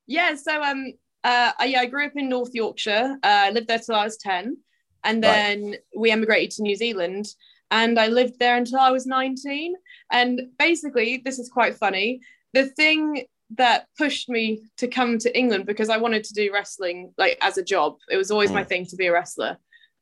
Yeah. 0.08 0.34
So 0.34 0.60
um, 0.60 0.92
uh, 1.22 1.52
yeah, 1.64 1.80
I 1.80 1.86
grew 1.86 2.06
up 2.06 2.16
in 2.16 2.28
North 2.28 2.54
Yorkshire. 2.54 3.18
Uh, 3.22 3.26
I 3.46 3.50
lived 3.50 3.68
there 3.68 3.78
till 3.78 3.94
I 3.94 4.04
was 4.04 4.16
10. 4.16 4.56
And 5.04 5.22
then 5.22 5.70
right. 5.70 5.80
we 5.96 6.10
emigrated 6.10 6.50
to 6.52 6.62
New 6.62 6.74
Zealand. 6.74 7.26
And 7.70 7.98
I 7.98 8.08
lived 8.08 8.38
there 8.38 8.56
until 8.56 8.80
I 8.80 8.90
was 8.90 9.06
19. 9.06 9.74
And 10.10 10.40
basically, 10.58 11.22
this 11.24 11.38
is 11.38 11.48
quite 11.48 11.76
funny. 11.76 12.20
The 12.54 12.66
thing 12.66 13.26
that 13.56 13.86
pushed 13.96 14.28
me 14.28 14.62
to 14.76 14.88
come 14.88 15.18
to 15.18 15.38
England 15.38 15.64
because 15.66 15.88
I 15.88 15.96
wanted 15.96 16.24
to 16.24 16.34
do 16.34 16.52
wrestling 16.52 17.14
like 17.16 17.38
as 17.40 17.56
a 17.56 17.64
job. 17.64 17.96
It 18.10 18.16
was 18.16 18.30
always 18.30 18.50
mm. 18.50 18.54
my 18.54 18.64
thing 18.64 18.84
to 18.86 18.96
be 18.96 19.06
a 19.06 19.12
wrestler. 19.12 19.58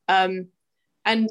Um, 0.09 0.49
and 1.05 1.31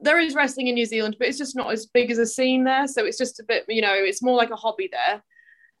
there 0.00 0.18
is 0.18 0.34
wrestling 0.34 0.68
in 0.68 0.74
New 0.74 0.86
Zealand, 0.86 1.16
but 1.18 1.28
it's 1.28 1.38
just 1.38 1.56
not 1.56 1.70
as 1.70 1.86
big 1.86 2.10
as 2.10 2.18
a 2.18 2.26
scene 2.26 2.64
there. 2.64 2.86
So 2.88 3.04
it's 3.04 3.18
just 3.18 3.40
a 3.40 3.44
bit, 3.44 3.64
you 3.68 3.82
know, 3.82 3.94
it's 3.94 4.22
more 4.22 4.36
like 4.36 4.50
a 4.50 4.56
hobby 4.56 4.90
there. 4.90 5.22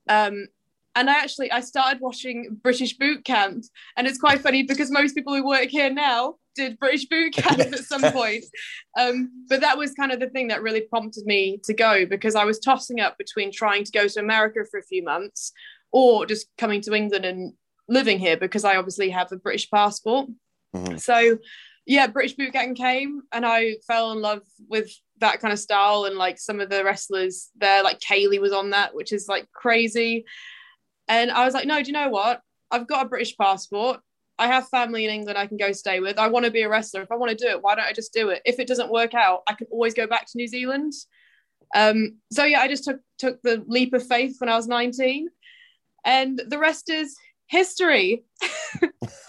Um, 0.08 0.46
and 0.94 1.08
I 1.08 1.14
actually 1.14 1.50
I 1.50 1.60
started 1.60 2.00
watching 2.00 2.58
British 2.62 2.96
Boot 2.96 3.24
Camp, 3.24 3.64
and 3.96 4.06
it's 4.06 4.18
quite 4.18 4.40
funny 4.40 4.62
because 4.62 4.90
most 4.90 5.14
people 5.14 5.34
who 5.34 5.46
work 5.46 5.68
here 5.68 5.90
now 5.90 6.36
did 6.54 6.78
British 6.78 7.06
Boot 7.06 7.32
Camp 7.34 7.60
at 7.60 7.78
some 7.78 8.02
point. 8.12 8.44
Um, 8.98 9.44
but 9.48 9.60
that 9.60 9.78
was 9.78 9.92
kind 9.94 10.12
of 10.12 10.20
the 10.20 10.28
thing 10.28 10.48
that 10.48 10.62
really 10.62 10.82
prompted 10.82 11.24
me 11.26 11.60
to 11.64 11.74
go 11.74 12.06
because 12.06 12.34
I 12.34 12.44
was 12.44 12.58
tossing 12.58 13.00
up 13.00 13.16
between 13.18 13.52
trying 13.52 13.84
to 13.84 13.92
go 13.92 14.06
to 14.06 14.20
America 14.20 14.60
for 14.70 14.78
a 14.78 14.84
few 14.84 15.02
months 15.02 15.52
or 15.92 16.26
just 16.26 16.48
coming 16.58 16.80
to 16.82 16.94
England 16.94 17.24
and 17.24 17.54
living 17.88 18.18
here 18.18 18.36
because 18.36 18.64
I 18.64 18.76
obviously 18.76 19.10
have 19.10 19.32
a 19.32 19.36
British 19.36 19.70
passport. 19.70 20.28
Mm-hmm. 20.74 20.96
So 20.96 21.38
yeah, 21.86 22.06
British 22.06 22.34
Boot 22.34 22.52
Camp 22.52 22.76
came 22.76 23.22
and 23.32 23.44
I 23.44 23.76
fell 23.86 24.12
in 24.12 24.20
love 24.20 24.42
with 24.68 24.90
that 25.18 25.40
kind 25.40 25.52
of 25.52 25.58
style 25.58 26.04
and 26.04 26.16
like 26.16 26.38
some 26.38 26.60
of 26.60 26.70
the 26.70 26.84
wrestlers 26.84 27.50
there, 27.56 27.82
like 27.82 28.00
Kay 28.00 28.26
Lee 28.28 28.38
was 28.38 28.52
on 28.52 28.70
that, 28.70 28.94
which 28.94 29.12
is 29.12 29.28
like 29.28 29.50
crazy. 29.52 30.24
And 31.08 31.30
I 31.30 31.44
was 31.44 31.54
like, 31.54 31.66
no, 31.66 31.82
do 31.82 31.88
you 31.88 31.92
know 31.92 32.08
what? 32.08 32.40
I've 32.70 32.86
got 32.86 33.06
a 33.06 33.08
British 33.08 33.36
passport. 33.36 34.00
I 34.38 34.46
have 34.46 34.68
family 34.68 35.04
in 35.04 35.10
England 35.10 35.38
I 35.38 35.46
can 35.46 35.56
go 35.56 35.72
stay 35.72 36.00
with. 36.00 36.18
I 36.18 36.28
want 36.28 36.46
to 36.46 36.50
be 36.50 36.62
a 36.62 36.68
wrestler. 36.68 37.02
If 37.02 37.12
I 37.12 37.16
want 37.16 37.30
to 37.30 37.44
do 37.44 37.50
it, 37.50 37.62
why 37.62 37.74
don't 37.74 37.84
I 37.84 37.92
just 37.92 38.12
do 38.12 38.30
it? 38.30 38.42
If 38.44 38.58
it 38.58 38.66
doesn't 38.66 38.90
work 38.90 39.14
out, 39.14 39.42
I 39.46 39.54
can 39.54 39.66
always 39.70 39.94
go 39.94 40.06
back 40.06 40.26
to 40.26 40.32
New 40.36 40.48
Zealand. 40.48 40.92
Um, 41.74 42.18
so 42.32 42.44
yeah, 42.44 42.60
I 42.60 42.68
just 42.68 42.84
took 42.84 43.00
took 43.18 43.40
the 43.42 43.62
leap 43.66 43.94
of 43.94 44.06
faith 44.06 44.36
when 44.38 44.48
I 44.48 44.56
was 44.56 44.66
19. 44.66 45.28
And 46.04 46.42
the 46.48 46.58
rest 46.58 46.90
is 46.90 47.16
history. 47.52 48.24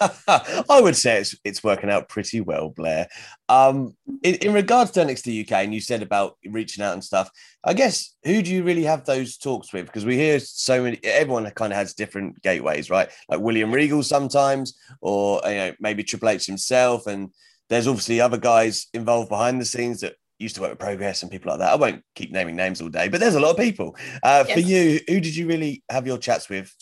I 0.26 0.80
would 0.80 0.96
say 0.96 1.20
it's 1.20 1.36
it's 1.44 1.62
working 1.62 1.90
out 1.90 2.08
pretty 2.08 2.40
well, 2.40 2.70
Blair. 2.70 3.06
Um, 3.48 3.94
in, 4.22 4.36
in, 4.36 4.52
regards 4.54 4.90
to 4.92 5.00
NXT 5.00 5.44
UK, 5.44 5.52
and 5.62 5.74
you 5.74 5.80
said 5.80 6.02
about 6.02 6.38
reaching 6.46 6.82
out 6.82 6.94
and 6.94 7.04
stuff. 7.04 7.30
I 7.62 7.74
guess 7.74 8.16
who 8.24 8.42
do 8.42 8.50
you 8.50 8.64
really 8.64 8.84
have 8.84 9.04
those 9.04 9.36
talks 9.36 9.72
with? 9.72 9.86
Because 9.86 10.06
we 10.06 10.16
hear 10.16 10.40
so 10.40 10.82
many. 10.82 10.98
Everyone 11.04 11.48
kind 11.50 11.72
of 11.72 11.76
has 11.76 11.92
different 11.94 12.42
gateways, 12.42 12.90
right? 12.90 13.08
Like 13.28 13.40
William 13.40 13.70
Regal 13.70 14.02
sometimes, 14.02 14.76
or 15.02 15.42
you 15.44 15.54
know 15.54 15.72
maybe 15.78 16.02
Triple 16.02 16.30
H 16.30 16.46
himself, 16.46 17.06
and 17.06 17.30
there's 17.68 17.86
obviously 17.86 18.20
other 18.20 18.38
guys 18.38 18.86
involved 18.94 19.28
behind 19.28 19.60
the 19.60 19.66
scenes 19.66 20.00
that 20.00 20.14
used 20.38 20.56
to 20.56 20.62
work 20.62 20.70
with 20.70 20.78
Progress 20.78 21.22
and 21.22 21.30
people 21.30 21.50
like 21.50 21.60
that. 21.60 21.72
I 21.72 21.76
won't 21.76 22.02
keep 22.14 22.32
naming 22.32 22.56
names 22.56 22.80
all 22.80 22.88
day, 22.88 23.08
but 23.08 23.20
there's 23.20 23.36
a 23.36 23.40
lot 23.40 23.50
of 23.50 23.58
people. 23.58 23.94
Uh, 24.22 24.44
yes. 24.48 24.54
For 24.54 24.60
you, 24.60 25.00
who 25.08 25.20
did 25.20 25.36
you 25.36 25.46
really 25.46 25.84
have 25.90 26.06
your 26.06 26.18
chats 26.18 26.48
with? 26.48 26.74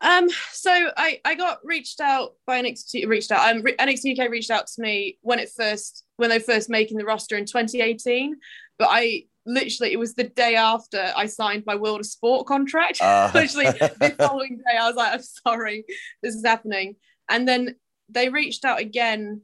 Um, 0.00 0.28
so 0.52 0.90
I, 0.96 1.20
I 1.24 1.34
got 1.34 1.58
reached 1.64 2.00
out 2.00 2.34
by 2.46 2.60
NXT 2.62 3.06
reached 3.08 3.32
out. 3.32 3.56
Um, 3.56 3.62
NXT 3.62 4.18
UK 4.18 4.30
reached 4.30 4.50
out 4.50 4.66
to 4.66 4.82
me 4.82 5.18
when 5.22 5.38
it 5.38 5.50
first 5.56 6.04
when 6.16 6.30
they 6.30 6.38
first 6.38 6.68
making 6.68 6.98
the 6.98 7.04
roster 7.04 7.36
in 7.36 7.46
2018, 7.46 8.36
but 8.78 8.88
I 8.90 9.24
literally 9.46 9.92
it 9.92 9.98
was 9.98 10.14
the 10.14 10.24
day 10.24 10.56
after 10.56 11.12
I 11.16 11.26
signed 11.26 11.64
my 11.66 11.76
World 11.76 12.00
of 12.00 12.06
Sport 12.06 12.46
contract. 12.46 13.00
Uh. 13.00 13.30
literally 13.34 13.66
the 13.66 14.14
following 14.18 14.58
day, 14.58 14.76
I 14.78 14.86
was 14.86 14.96
like, 14.96 15.14
I'm 15.14 15.22
sorry, 15.22 15.84
this 16.22 16.34
is 16.34 16.44
happening. 16.44 16.96
And 17.28 17.48
then 17.48 17.76
they 18.08 18.28
reached 18.28 18.64
out 18.64 18.80
again 18.80 19.40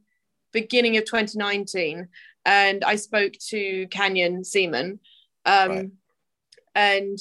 beginning 0.51 0.97
of 0.97 1.05
2019, 1.05 2.07
and 2.45 2.83
I 2.83 2.95
spoke 2.95 3.33
to 3.49 3.87
Canyon 3.87 4.43
Ceman. 4.43 4.99
Um, 5.45 5.69
right. 5.69 5.89
and 6.73 7.19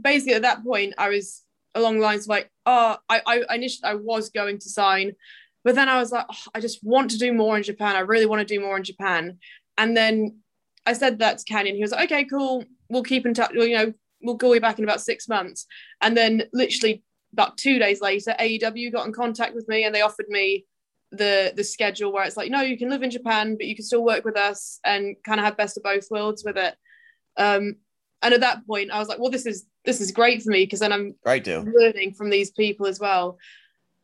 basically 0.00 0.34
at 0.34 0.42
that 0.42 0.62
point 0.62 0.94
I 0.98 1.08
was 1.08 1.42
along 1.76 1.98
the 1.98 2.04
lines 2.04 2.24
of 2.24 2.28
like, 2.28 2.50
oh, 2.64 2.96
I, 3.08 3.20
I 3.26 3.54
initially 3.54 3.90
I 3.90 3.94
was 3.94 4.30
going 4.30 4.58
to 4.58 4.68
sign, 4.68 5.12
but 5.64 5.74
then 5.74 5.88
I 5.88 5.98
was 5.98 6.12
like, 6.12 6.26
oh, 6.28 6.50
I 6.54 6.60
just 6.60 6.82
want 6.82 7.10
to 7.12 7.18
do 7.18 7.32
more 7.32 7.56
in 7.56 7.62
Japan. 7.62 7.96
I 7.96 8.00
really 8.00 8.26
want 8.26 8.46
to 8.46 8.54
do 8.54 8.60
more 8.60 8.76
in 8.76 8.84
Japan. 8.84 9.38
And 9.78 9.96
then 9.96 10.38
I 10.86 10.92
said 10.92 11.18
that 11.18 11.38
to 11.38 11.44
Canyon. 11.44 11.76
He 11.76 11.82
was 11.82 11.92
like, 11.92 12.10
okay, 12.10 12.24
cool. 12.24 12.64
We'll 12.88 13.02
keep 13.02 13.26
in 13.26 13.34
touch. 13.34 13.52
Well, 13.54 13.66
you 13.66 13.76
know, 13.76 13.92
we'll 14.22 14.38
call 14.38 14.54
you 14.54 14.60
back 14.60 14.78
in 14.78 14.84
about 14.84 15.00
six 15.00 15.28
months. 15.28 15.66
And 16.00 16.16
then 16.16 16.44
literally 16.52 17.02
about 17.32 17.58
two 17.58 17.78
days 17.78 18.00
later, 18.00 18.34
AEW 18.38 18.92
got 18.92 19.06
in 19.06 19.12
contact 19.12 19.54
with 19.54 19.68
me 19.68 19.84
and 19.84 19.94
they 19.94 20.02
offered 20.02 20.28
me 20.28 20.64
the 21.12 21.52
the 21.54 21.64
schedule 21.64 22.12
where 22.12 22.24
it's 22.24 22.36
like, 22.36 22.50
no, 22.50 22.60
you 22.60 22.78
can 22.78 22.90
live 22.90 23.02
in 23.02 23.10
Japan, 23.10 23.56
but 23.56 23.66
you 23.66 23.76
can 23.76 23.84
still 23.84 24.04
work 24.04 24.24
with 24.24 24.36
us 24.36 24.80
and 24.84 25.16
kind 25.24 25.38
of 25.38 25.44
have 25.44 25.56
best 25.56 25.76
of 25.76 25.82
both 25.82 26.06
worlds 26.10 26.44
with 26.44 26.56
it. 26.56 26.74
Um, 27.36 27.76
and 28.22 28.34
at 28.34 28.40
that 28.40 28.66
point, 28.66 28.90
I 28.90 28.98
was 28.98 29.08
like, 29.08 29.18
well, 29.18 29.30
this 29.30 29.46
is 29.46 29.66
this 29.84 30.00
is 30.00 30.10
great 30.10 30.42
for 30.42 30.50
me 30.50 30.64
because 30.64 30.80
then 30.80 30.92
I'm 30.92 31.14
great 31.22 31.44
deal. 31.44 31.64
learning 31.64 32.14
from 32.14 32.30
these 32.30 32.50
people 32.50 32.86
as 32.86 32.98
well. 32.98 33.38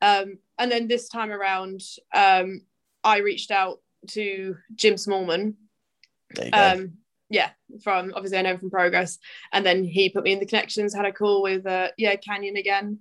Um, 0.01 0.39
and 0.59 0.71
then 0.71 0.89
this 0.89 1.09
time 1.09 1.31
around, 1.31 1.81
um, 2.15 2.63
I 3.03 3.19
reached 3.19 3.51
out 3.51 3.79
to 4.11 4.57
Jim 4.75 4.95
Smallman. 4.95 5.55
Um, 6.53 6.95
yeah, 7.31 7.51
from 7.83 8.13
obviously 8.15 8.39
I 8.39 8.43
know 8.43 8.59
from 8.59 8.71
Progress, 8.71 9.19
and 9.53 9.65
then 9.65 9.85
he 9.85 10.11
put 10.11 10.25
me 10.25 10.33
in 10.33 10.39
the 10.39 10.47
connections. 10.47 10.95
Had 10.95 11.07
a 11.07 11.13
call 11.13 11.43
with 11.43 11.67
uh, 11.67 11.89
yeah 11.97 12.17
Canyon 12.17 12.57
again, 12.57 12.99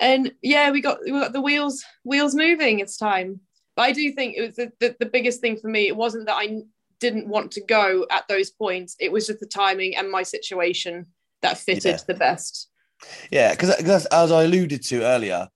and 0.00 0.32
yeah, 0.42 0.70
we 0.70 0.80
got 0.80 0.98
we 1.04 1.10
got 1.10 1.32
the 1.32 1.40
wheels 1.40 1.84
wheels 2.04 2.34
moving. 2.34 2.80
It's 2.80 2.96
time. 2.96 3.40
But 3.76 3.82
I 3.82 3.92
do 3.92 4.12
think 4.12 4.36
it 4.36 4.42
was 4.42 4.56
the, 4.56 4.72
the, 4.80 4.96
the 5.00 5.06
biggest 5.06 5.40
thing 5.40 5.56
for 5.56 5.68
me. 5.68 5.88
It 5.88 5.96
wasn't 5.96 6.26
that 6.26 6.36
I 6.36 6.60
didn't 7.02 7.26
want 7.26 7.50
to 7.52 7.60
go 7.60 8.06
at 8.10 8.28
those 8.28 8.50
points. 8.50 8.96
It 9.00 9.10
was 9.10 9.26
just 9.26 9.40
the 9.40 9.46
timing 9.46 9.96
and 9.96 10.08
my 10.08 10.22
situation 10.22 11.06
that 11.42 11.58
fitted 11.58 11.84
yeah. 11.84 11.98
the 12.06 12.14
best. 12.14 12.70
Yeah, 13.32 13.50
because 13.50 14.06
as 14.06 14.32
I 14.32 14.44
alluded 14.44 14.82
to 14.84 15.02
earlier, 15.02 15.48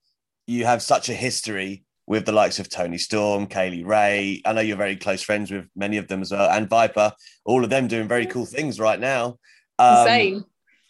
you 0.49 0.67
have 0.67 0.83
such 0.83 1.09
a 1.09 1.15
history 1.15 1.85
with 2.09 2.27
the 2.27 2.33
likes 2.33 2.59
of 2.59 2.69
Toni 2.69 2.99
Storm, 2.99 3.47
Kay 3.47 3.71
Lee 3.71 3.85
Ray. 3.85 4.43
I 4.45 4.53
know 4.53 4.61
you're 4.61 4.77
very 4.77 4.97
close 4.97 5.23
friends 5.23 5.53
with 5.53 5.67
many 5.77 5.97
of 5.97 6.09
them 6.09 6.21
as 6.21 6.33
well, 6.33 6.51
and 6.51 6.69
Viper. 6.69 7.13
All 7.45 7.63
of 7.63 7.71
them 7.71 7.87
doing 7.87 8.09
very 8.09 8.27
cool 8.27 8.45
things 8.45 8.81
right 8.81 8.99
now. 8.99 9.39
Um, 9.79 10.01
Insane. 10.01 10.45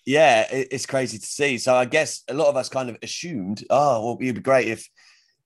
Yeah, 0.07 0.47
it's 0.51 0.87
crazy 0.87 1.19
to 1.19 1.27
see. 1.27 1.59
So 1.59 1.75
I 1.75 1.85
guess 1.85 2.23
a 2.29 2.35
lot 2.35 2.49
of 2.49 2.57
us 2.57 2.71
kind 2.71 2.89
of 2.89 2.97
assumed, 3.03 3.65
oh, 3.69 4.05
well, 4.05 4.19
it'd 4.21 4.37
be 4.37 4.41
great 4.41 4.69
if, 4.69 4.89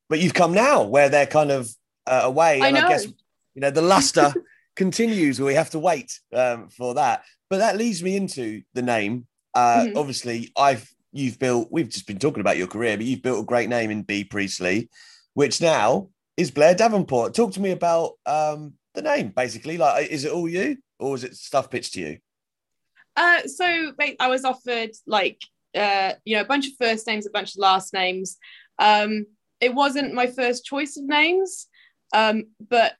but 0.09 0.21
you've 0.21 0.35
come 0.35 0.55
now 0.55 0.85
where 0.85 1.09
they're 1.09 1.27
kind 1.27 1.51
of 1.51 1.69
uh, 2.07 2.21
away, 2.25 2.61
and 2.61 2.79
I, 2.79 2.87
I 2.87 2.89
guess 2.89 3.07
you 3.07 3.61
know 3.61 3.71
the 3.71 3.83
luster 3.83 4.33
continues. 4.77 5.41
We 5.41 5.55
have 5.55 5.71
to 5.71 5.79
wait 5.79 6.19
um, 6.33 6.69
for 6.69 6.95
that. 6.95 7.25
But 7.49 7.59
that 7.59 7.77
leads 7.77 8.03
me 8.03 8.17
into 8.17 8.63
the 8.75 8.83
name 8.83 9.27
uh, 9.55 9.85
mm-hmm. 9.85 9.99
Obviously, 9.99 10.53
I've 10.57 10.89
you've 11.13 11.39
built. 11.39 11.69
We've 11.71 11.89
just 11.89 12.07
been 12.07 12.19
talking 12.19 12.41
about 12.41 12.57
your 12.57 12.67
career, 12.67 12.97
but 12.97 13.07
you've 13.07 13.23
built 13.23 13.43
a 13.43 13.47
great 13.47 13.69
name 13.69 13.91
in 13.91 14.03
Bea 14.03 14.25
Priestley, 14.25 14.89
which 15.35 15.61
now 15.61 16.09
is 16.37 16.51
Blair 16.51 16.75
Davenport. 16.75 17.35
Talk 17.35 17.53
to 17.55 17.61
me 17.61 17.73
about 17.73 18.13
um, 18.27 18.75
the 18.95 19.03
name. 19.03 19.33
Basically, 19.35 19.77
like, 19.77 20.09
is 20.11 20.25
it 20.25 20.33
all 20.33 20.49
you, 20.49 20.77
or 20.99 21.15
is 21.15 21.25
it 21.25 21.35
stuff 21.35 21.71
pitched 21.71 21.95
to 21.95 22.01
you? 22.01 22.19
Uh, 23.17 23.43
so 23.47 23.93
I 24.21 24.29
was 24.29 24.45
offered 24.45 24.91
like 25.07 25.41
uh, 25.75 26.13
you 26.25 26.37
know 26.37 26.43
a 26.43 26.47
bunch 26.47 26.67
of 26.69 26.73
first 26.81 27.07
names, 27.07 27.27
a 27.27 27.31
bunch 27.31 27.55
of 27.55 27.59
last 27.59 27.93
names. 27.93 28.39
Um, 28.79 29.27
it 29.61 29.75
wasn't 29.75 30.15
my 30.15 30.29
first 30.29 30.65
choice 30.65 30.97
of 30.97 31.05
names, 31.05 31.67
um, 32.15 32.45
but 32.67 32.95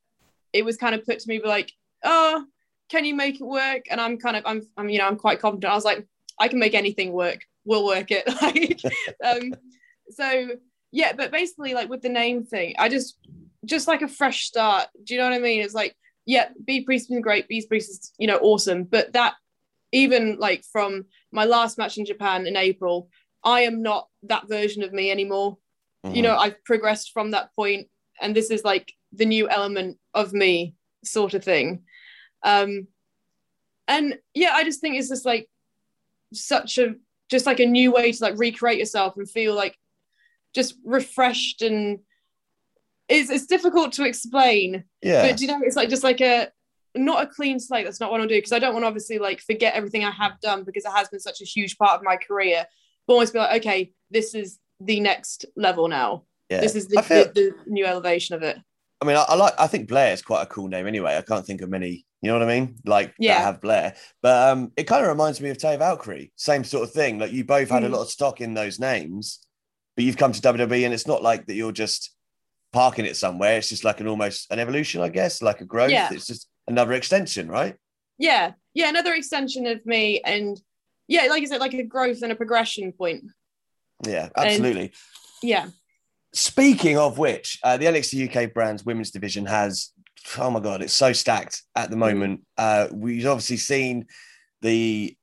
it 0.53 0.65
was 0.65 0.77
kind 0.77 0.95
of 0.95 1.05
put 1.05 1.19
to 1.21 1.29
me 1.29 1.41
like, 1.45 1.73
oh, 2.05 2.45
can 2.89 3.05
you 3.05 3.15
make 3.15 3.41
it 3.41 3.45
work? 3.45 3.87
And 3.91 4.01
I'm 4.01 4.19
kind 4.19 4.37
of, 4.37 4.43
I'm, 4.47 4.63
I'm, 4.77 4.89
you 4.89 4.99
know, 4.99 5.07
I'm 5.07 5.17
quite 5.17 5.41
confident. 5.41 5.73
I 5.73 5.77
was 5.77 5.85
like, 5.85 6.07
I 6.39 6.49
can 6.49 6.59
make 6.59 6.75
anything 6.75 7.13
work. 7.13 7.45
We'll 7.65 7.87
work 7.87 8.09
it. 8.11 8.27
like, 8.43 8.81
um, 9.25 9.55
so 10.11 10.51
yeah, 10.93 11.13
but 11.13 11.31
basically, 11.31 11.75
like 11.75 11.89
with 11.89 12.03
the 12.03 12.09
name 12.09 12.45
thing, 12.45 12.75
I 12.79 12.89
just 12.89 13.17
just 13.65 13.87
like 13.87 14.03
a 14.03 14.09
fresh 14.09 14.45
start. 14.45 14.89
Do 15.05 15.15
you 15.15 15.21
know 15.21 15.29
what 15.29 15.37
I 15.37 15.39
mean? 15.39 15.63
It's 15.63 15.75
like, 15.75 15.97
yeah, 16.27 16.49
Bea 16.65 16.85
Priest 16.85 17.05
has 17.05 17.15
been 17.15 17.23
great. 17.23 17.49
Bea 17.49 17.67
Priest 17.67 17.91
is, 17.91 18.13
you 18.19 18.27
know, 18.27 18.39
awesome. 18.39 18.85
But 18.85 19.13
that 19.13 19.35
even 19.93 20.37
like 20.39 20.65
from 20.73 21.05
my 21.33 21.45
last 21.45 21.79
match 21.79 21.99
in 21.99 22.07
Japan 22.07 22.47
in 22.47 22.57
April, 22.57 23.09
I 23.45 23.63
am 23.63 23.83
not 23.83 24.09
that 24.25 24.49
version 24.49 24.83
of 24.83 24.93
me 24.93 25.11
anymore. 25.11 25.59
Mm-hmm. 26.05 26.17
You 26.17 26.23
know, 26.23 26.37
I've 26.37 26.63
progressed 26.65 27.13
from 27.13 27.33
that 27.33 27.55
point, 27.55 27.89
and 28.21 28.35
this 28.35 28.51
is 28.51 28.65
like 28.65 28.93
the 29.13 29.27
new 29.27 29.49
element 29.49 29.99
of 30.15 30.33
me, 30.33 30.75
sort 31.05 31.35
of 31.35 31.45
thing. 31.45 31.83
Um, 32.43 32.87
and 33.89 34.19
yeah, 34.35 34.53
I 34.55 34.65
just 34.65 34.81
think 34.81 34.97
it's 34.97 35.09
just 35.09 35.27
like 35.27 35.49
such 36.33 36.79
a 36.79 36.95
just 37.29 37.47
like 37.47 37.61
a 37.61 37.67
new 37.67 37.93
way 37.93 38.13
to 38.13 38.25
like 38.25 38.39
recreate 38.39 38.79
yourself 38.79 39.15
and 39.17 39.29
feel 39.29 39.55
like 39.55 39.77
just 40.55 40.75
refreshed 40.85 41.63
and 41.63 42.01
it's 43.09 43.31
it's 43.31 43.47
difficult 43.47 43.93
to 43.95 44.05
explain. 44.05 44.85
Yeah. 45.03 45.29
But 45.29 45.41
you 45.41 45.49
know, 45.49 45.61
it's 45.63 45.77
like 45.77 45.89
just 45.89 46.05
like 46.05 46.21
a 46.21 46.49
not 46.95 47.25
a 47.25 47.27
clean 47.27 47.59
slate. 47.59 47.85
That's 47.85 48.01
not 48.01 48.11
what 48.11 48.21
I 48.21 48.27
do 48.27 48.37
because 48.37 48.53
I 48.53 48.59
don't 48.59 48.73
want 48.73 48.85
to 48.85 48.89
obviously 48.89 49.19
like 49.19 49.41
forget 49.41 49.75
everything 49.75 50.05
I 50.05 50.11
have 50.11 50.41
done 50.41 50.65
because 50.65 50.85
it 50.85 50.93
has 50.93 51.09
been 51.09 51.21
such 51.21 51.41
a 51.41 51.45
huge 51.45 51.77
part 51.79 51.93
of 51.93 52.03
my 52.03 52.17
career. 52.17 52.67
But 53.07 53.15
almost 53.15 53.33
be 53.33 53.39
like, 53.39 53.61
okay, 53.61 53.93
this 54.11 54.35
is 54.35 54.59
the 54.81 55.01
next 55.01 55.47
level 55.57 55.89
now. 55.89 56.25
Yeah. 56.49 56.61
This 56.61 56.75
is 56.75 56.87
the, 56.89 57.03
feel- 57.03 57.25
the, 57.27 57.33
the 57.33 57.55
new 57.67 57.85
elevation 57.85 58.35
of 58.35 58.43
it. 58.43 58.59
I 59.03 59.07
mean, 59.07 59.17
I, 59.17 59.25
I 59.29 59.35
like. 59.35 59.55
I 59.59 59.67
think 59.67 59.89
Blair 59.89 60.13
is 60.13 60.23
quite 60.23 60.43
a 60.43 60.47
cool 60.47 60.69
name 60.69 60.87
anyway. 60.87 61.17
I 61.17 61.23
can't 61.23 61.45
think 61.47 61.63
of 61.63 61.71
many. 61.71 62.05
You 62.23 62.31
know 62.31 62.39
what 62.39 62.49
I 62.49 62.61
mean? 62.61 62.77
Like 62.85 63.15
Yeah. 63.19 63.39
that 63.39 63.45
have 63.45 63.61
Blair, 63.63 63.95
but 64.21 64.51
um, 64.53 64.73
it 64.77 64.85
kind 64.85 65.03
of 65.03 65.09
reminds 65.09 65.41
me 65.41 65.49
of 65.49 65.57
Taya 65.57 65.79
Valkyrie. 65.79 66.33
Same 66.37 66.65
sort 66.65 66.85
of 66.85 66.93
thing. 66.93 67.19
Like 67.19 67.33
you 67.33 67.45
both 67.45 67.71
had 67.71 67.83
a 67.83 67.89
Mm. 67.89 67.93
lot 67.93 68.03
of 68.03 68.11
stock 68.11 68.43
in 68.43 68.53
those 68.53 68.79
names, 68.79 69.41
but 69.97 70.05
you've 70.05 70.19
come 70.19 70.33
to 70.33 70.41
WWE, 70.43 70.85
and 70.85 70.93
it's 70.93 71.07
not 71.07 71.23
like 71.23 71.47
that. 71.47 71.55
You're 71.55 71.73
just 71.73 72.15
parking 72.75 73.07
it 73.07 73.17
somewhere. 73.17 73.57
It's 73.57 73.71
just 73.71 73.85
like 73.85 74.01
an 74.01 74.07
almost 74.07 74.51
an 74.53 74.59
evolution, 74.59 75.01
I 75.01 75.09
guess, 75.09 75.41
like 75.41 75.63
a 75.63 75.65
growth. 75.65 75.91
Yeah. 75.93 76.11
It's 76.13 76.27
just 76.27 76.47
another 76.69 76.93
extension, 76.93 77.49
right? 77.49 77.75
Yeah, 78.19 78.53
yeah, 78.75 78.91
another 78.91 79.15
extension 79.15 79.67
of 79.67 79.85
me, 79.87 80.21
and 80.21 80.61
yeah, 81.09 81.23
like 81.31 81.43
I 81.43 81.47
said, 81.47 81.61
like 81.61 81.73
a 81.73 81.83
growth 81.85 82.21
and 82.21 82.31
a 82.33 82.37
progression 82.37 82.93
point. 82.93 83.25
Yeah, 84.07 84.29
absolutely. 84.37 84.93
Yeah, 85.43 85.69
Speaking 86.33 86.97
of 86.97 87.19
which, 87.19 87.59
uh, 87.63 87.77
the 87.77 87.87
NXT 87.87 88.29
UK 88.35 88.53
brands 88.55 88.85
women's 88.85 89.11
division 89.11 89.47
has, 89.47 89.91
oh 90.39 90.51
my 90.51 90.61
God, 90.61 90.81
it's 90.83 90.93
so 90.93 91.13
stacked 91.13 91.63
at 91.75 91.91
the 91.91 91.97
moment. 91.97 92.43
Uh, 92.57 92.87
we've 92.93 93.27
obviously 93.27 93.57
seen 93.57 94.07
the 94.63 95.17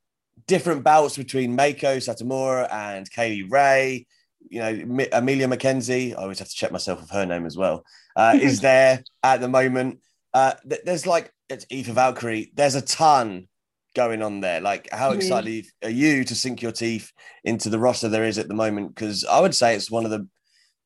different 0.48 0.84
bouts 0.84 1.16
between 1.18 1.56
Meiko 1.58 1.98
Satomura 1.98 2.68
and 2.72 3.10
Kay 3.10 3.30
Lee 3.30 3.48
Ray. 3.50 4.06
You 4.50 4.60
know, 4.60 4.86
Mi- 4.86 5.08
Emilia 5.12 5.48
McKenzie, 5.48 6.12
I 6.12 6.16
always 6.22 6.40
have 6.40 6.50
to 6.50 6.56
check 6.56 6.72
myself 6.72 7.02
with 7.02 7.10
her 7.12 7.26
name 7.26 7.46
as 7.46 7.58
well, 7.58 7.84
uh, 8.16 8.38
is 8.42 8.60
there 8.62 9.04
at 9.24 9.40
the 9.42 9.48
moment. 9.50 10.00
Uh, 10.34 10.54
th- 10.70 10.82
there's 10.86 11.08
like, 11.08 11.32
it's 11.50 11.66
Aoife 11.72 11.88
Valkyrie, 11.88 12.52
there's 12.56 12.76
a 12.76 12.82
ton 12.82 13.48
going 13.96 14.22
on 14.22 14.42
there. 14.42 14.62
Like, 14.62 14.90
how 14.92 15.12
Mhm. 15.12 15.16
excited 15.18 15.66
are 15.84 15.90
you 15.90 16.24
to 16.26 16.36
sink 16.36 16.62
your 16.62 16.72
teeth 16.72 17.12
into 17.44 17.70
the 17.70 17.80
roster 17.80 18.10
there 18.10 18.26
is 18.26 18.38
at 18.38 18.48
the 18.48 18.54
moment? 18.54 18.94
Because 18.94 19.26
I 19.26 19.40
would 19.40 19.56
say 19.56 19.76
it's 19.76 19.90
one 19.92 20.06
of 20.06 20.12
the 20.12 20.28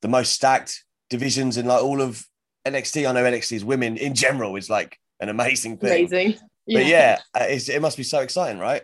the 0.02 0.08
most 0.08 0.34
stacked 0.34 0.84
divisions 1.10 1.58
in 1.58 1.66
like 1.66 1.84
all 1.84 2.02
of 2.02 2.26
NXT. 2.66 3.08
I 3.08 3.12
know 3.12 3.24
NXT's 3.24 3.64
women 3.64 3.98
in 3.98 4.14
general 4.14 4.56
is 4.56 4.70
like 4.70 4.98
an 5.20 5.30
amazing 5.30 5.78
thing. 5.78 6.08
amazing. 6.08 6.40
But 6.68 6.86
yeah, 6.86 7.20
uh, 7.34 7.46
it's, 7.48 7.70
it 7.70 7.82
must 7.82 7.98
be 7.98 8.04
so 8.04 8.20
exciting, 8.20 8.60
right? 8.60 8.84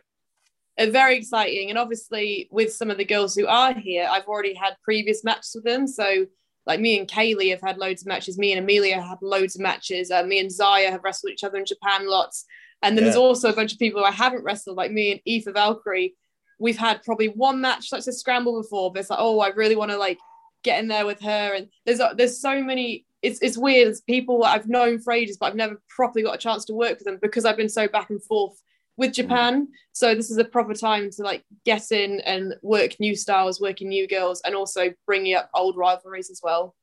Uh, 0.78 0.88
very 0.88 1.18
exciting. 1.18 1.70
And 1.70 1.78
obviously, 1.78 2.48
with 2.52 2.74
some 2.74 2.92
of 2.92 2.98
the 2.98 3.06
girls 3.06 3.36
who 3.36 3.48
are 3.48 3.74
here, 3.74 4.08
I've 4.10 4.28
already 4.28 4.54
had 4.54 4.76
previous 4.84 5.24
matches 5.24 5.52
with 5.56 5.64
them. 5.64 5.88
So, 5.88 6.26
like 6.66 6.80
me 6.80 7.00
and 7.00 7.08
Kay 7.08 7.34
Lee 7.34 7.50
have 7.50 7.62
had 7.62 7.78
loads 7.78 8.02
of 8.02 8.08
matches. 8.08 8.38
Me 8.38 8.52
and 8.52 8.64
Emilia 8.64 8.96
have 8.96 9.10
had 9.10 9.22
loads 9.22 9.56
of 9.56 9.62
matches. 9.62 10.12
Uh, 10.12 10.24
me 10.24 10.40
and 10.40 10.52
Zaya 10.52 10.92
have 10.92 11.04
wrestled 11.04 11.32
each 11.32 11.44
other 11.44 11.58
in 11.58 11.66
Japan 11.66 12.10
lots. 12.10 12.46
And 12.84 12.96
then 12.96 13.06
there's 13.06 13.16
also 13.16 13.50
a 13.50 13.56
bunch 13.56 13.74
of 13.74 13.80
people 13.80 14.06
I 14.06 14.12
haven't 14.12 14.44
wrestled, 14.44 14.78
like 14.78 14.92
me 14.92 15.12
and 15.12 15.22
Aoife 15.28 15.54
Valkyrie. 15.54 16.16
We've 16.60 16.78
had 16.78 17.04
probably 17.04 17.30
one 17.30 17.62
match 17.62 17.90
such 17.90 18.08
a 18.08 18.12
scramble 18.12 18.62
before, 18.62 18.92
but 18.92 19.00
it's 19.00 19.10
like, 19.10 19.20
oh, 19.20 19.40
I 19.40 19.50
really 19.50 19.76
want 19.76 19.92
to 19.92 19.98
like 19.98 20.20
get 20.64 20.80
in 20.80 20.88
there 20.88 21.06
with 21.06 21.22
her. 21.22 21.54
And 21.56 21.68
there's 21.86 22.02
there's 22.16 22.40
so 22.42 22.64
many. 22.64 23.06
It's 23.22 23.40
it's 23.42 23.58
weird. 23.58 23.88
It's 23.88 24.02
people 24.02 24.44
I've 24.44 24.68
known 24.68 25.00
for 25.00 25.12
ages, 25.14 25.38
but 25.38 25.48
I've 25.48 25.56
never 25.56 25.82
properly 25.90 26.24
got 26.24 26.36
a 26.36 26.40
chance 26.40 26.66
to 26.66 26.74
work 26.74 26.98
with 27.00 27.06
them 27.06 27.20
because 27.22 27.46
I've 27.46 27.58
been 27.58 27.70
so 27.70 27.88
back 27.88 28.10
and 28.10 28.24
forth 28.24 28.62
with 28.96 29.14
Japan. 29.14 29.68
So 29.94 30.14
this 30.16 30.30
is 30.32 30.38
a 30.38 30.46
proper 30.46 30.74
time 30.74 31.10
to 31.12 31.24
like 31.24 31.44
get 31.66 31.92
in 31.92 32.20
and 32.22 32.56
work 32.62 33.00
new 33.00 33.16
styles, 33.16 33.60
working 33.62 33.90
new 33.90 34.08
girls, 34.08 34.42
and 34.46 34.56
also 34.56 34.94
bringing 35.06 35.36
up 35.36 35.50
old 35.54 35.78
rivalries 35.78 36.30
as 36.30 36.42
well. 36.44 36.76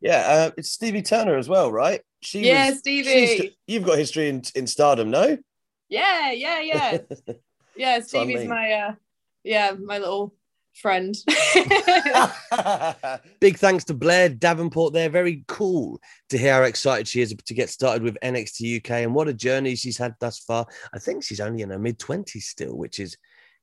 Yeah, 0.00 0.18
uh, 0.26 0.50
it's 0.56 0.70
Stevie 0.72 1.02
Turner 1.02 1.36
as 1.36 1.48
well, 1.48 1.72
right? 1.72 2.00
She 2.22 2.40
Yeah, 2.46 2.70
was- 2.70 2.78
Stevie. 2.78 3.56
You've 3.66 3.82
got 3.84 3.98
history 3.98 4.28
in, 4.28 4.42
in 4.54 4.66
Stardom, 4.66 5.10
no? 5.10 5.36
Yeah, 5.88 6.30
yeah, 6.32 6.60
yeah, 6.60 6.98
yeah. 7.76 8.00
Stevie's 8.00 8.46
my 8.46 8.72
uh, 8.72 8.94
yeah, 9.44 9.72
my 9.72 9.98
little 9.98 10.34
friend. 10.76 11.14
Big 13.40 13.58
thanks 13.58 13.84
to 13.84 13.94
Blair 13.94 14.28
Davenport 14.28 14.92
there. 14.92 15.08
Very 15.08 15.44
cool 15.48 16.00
to 16.30 16.38
hear 16.38 16.54
how 16.54 16.62
excited 16.62 17.08
she 17.08 17.20
is 17.20 17.34
to 17.34 17.54
get 17.54 17.70
started 17.70 18.02
with 18.02 18.18
NXT 18.22 18.78
UK 18.78 18.90
and 19.02 19.14
what 19.14 19.28
a 19.28 19.34
journey 19.34 19.76
she's 19.76 19.98
had 19.98 20.14
thus 20.20 20.38
far. 20.38 20.66
I 20.94 20.98
think 20.98 21.24
she's 21.24 21.40
only 21.40 21.62
in 21.62 21.70
her 21.70 21.78
mid 21.78 21.98
20s 21.98 22.42
still, 22.42 22.76
which 22.76 23.00
is 23.00 23.16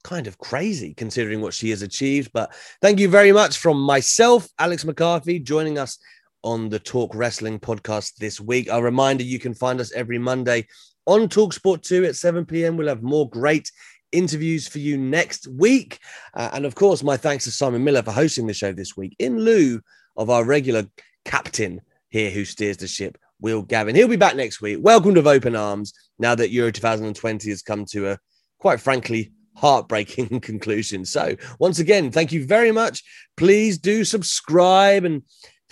kind 0.03 0.27
of 0.27 0.37
crazy 0.37 0.93
considering 0.93 1.41
what 1.41 1.53
she 1.53 1.69
has 1.69 1.81
achieved. 1.81 2.31
But 2.33 2.53
thank 2.81 2.99
you 2.99 3.09
very 3.09 3.31
much 3.31 3.57
from 3.57 3.81
myself, 3.81 4.47
Alex 4.59 4.85
McCarthy, 4.85 5.39
joining 5.39 5.77
us 5.77 5.97
on 6.43 6.69
the 6.69 6.79
Talk 6.79 7.15
Wrestling 7.15 7.59
podcast 7.59 8.15
this 8.15 8.39
week. 8.39 8.67
A 8.69 8.81
reminder 8.81 9.23
you 9.23 9.39
can 9.39 9.53
find 9.53 9.79
us 9.79 9.93
every 9.93 10.17
Monday 10.17 10.67
on 11.05 11.27
Talksport 11.27 11.83
2 11.83 12.05
at 12.05 12.15
7 12.15 12.45
p.m. 12.45 12.77
We'll 12.77 12.87
have 12.87 13.03
more 13.03 13.29
great 13.29 13.71
interviews 14.13 14.67
for 14.67 14.79
you 14.79 14.97
next 14.97 15.47
week. 15.47 15.99
Uh, 16.33 16.51
and 16.53 16.65
of 16.65 16.75
course, 16.75 17.03
my 17.03 17.17
thanks 17.17 17.43
to 17.43 17.51
Simon 17.51 17.83
Miller 17.83 18.03
for 18.03 18.11
hosting 18.11 18.47
the 18.47 18.53
show 18.53 18.71
this 18.71 18.95
week 18.95 19.15
in 19.19 19.39
lieu 19.39 19.81
of 20.15 20.29
our 20.29 20.45
regular 20.45 20.85
captain 21.25 21.81
here 22.09 22.29
who 22.29 22.45
steers 22.45 22.77
the 22.77 22.87
ship, 22.87 23.17
Will 23.41 23.63
Gavin. 23.63 23.95
He'll 23.95 24.07
be 24.07 24.15
back 24.15 24.35
next 24.35 24.61
week. 24.61 24.77
Welcome 24.79 25.15
to 25.15 25.27
Open 25.27 25.55
Arms 25.55 25.93
now 26.19 26.35
that 26.35 26.51
Euro 26.51 26.71
2020 26.71 27.49
has 27.49 27.61
come 27.61 27.85
to 27.85 28.11
a 28.11 28.19
quite 28.59 28.79
frankly 28.79 29.33
heartbreaking 29.55 30.39
conclusion. 30.41 31.05
So, 31.05 31.35
once 31.59 31.79
again, 31.79 32.11
thank 32.11 32.31
you 32.31 32.45
very 32.45 32.71
much. 32.71 33.03
Please 33.35 33.77
do 33.77 34.03
subscribe 34.03 35.05
and 35.05 35.23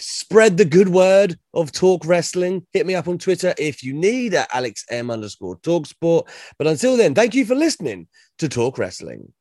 spread 0.01 0.57
the 0.57 0.65
good 0.65 0.89
word 0.89 1.37
of 1.53 1.71
Talk 1.71 2.05
Wrestling. 2.05 2.65
Hit 2.73 2.85
me 2.85 2.95
up 2.95 3.07
on 3.07 3.17
Twitter 3.17 3.53
if 3.57 3.83
you 3.83 3.93
need 3.93 4.33
at 4.33 4.53
Alex 4.53 4.85
M 4.89 5.09
underscore 5.11 5.57
Talk 5.57 5.85
Sport. 5.85 6.27
But 6.57 6.67
until 6.67 6.97
then, 6.97 7.15
thank 7.15 7.35
you 7.35 7.45
for 7.45 7.55
listening 7.55 8.07
to 8.39 8.49
Talk 8.49 8.77
Wrestling. 8.77 9.33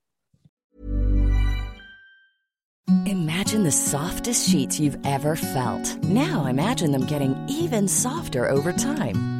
Imagine 3.06 3.62
the 3.62 3.70
softest 3.70 4.48
sheets 4.48 4.80
you've 4.80 4.98
ever 5.04 5.36
felt. 5.36 5.96
Now 6.04 6.46
imagine 6.46 6.90
them 6.90 7.06
getting 7.06 7.36
even 7.48 7.86
softer 7.86 8.48
over 8.48 8.72
time. 8.72 9.39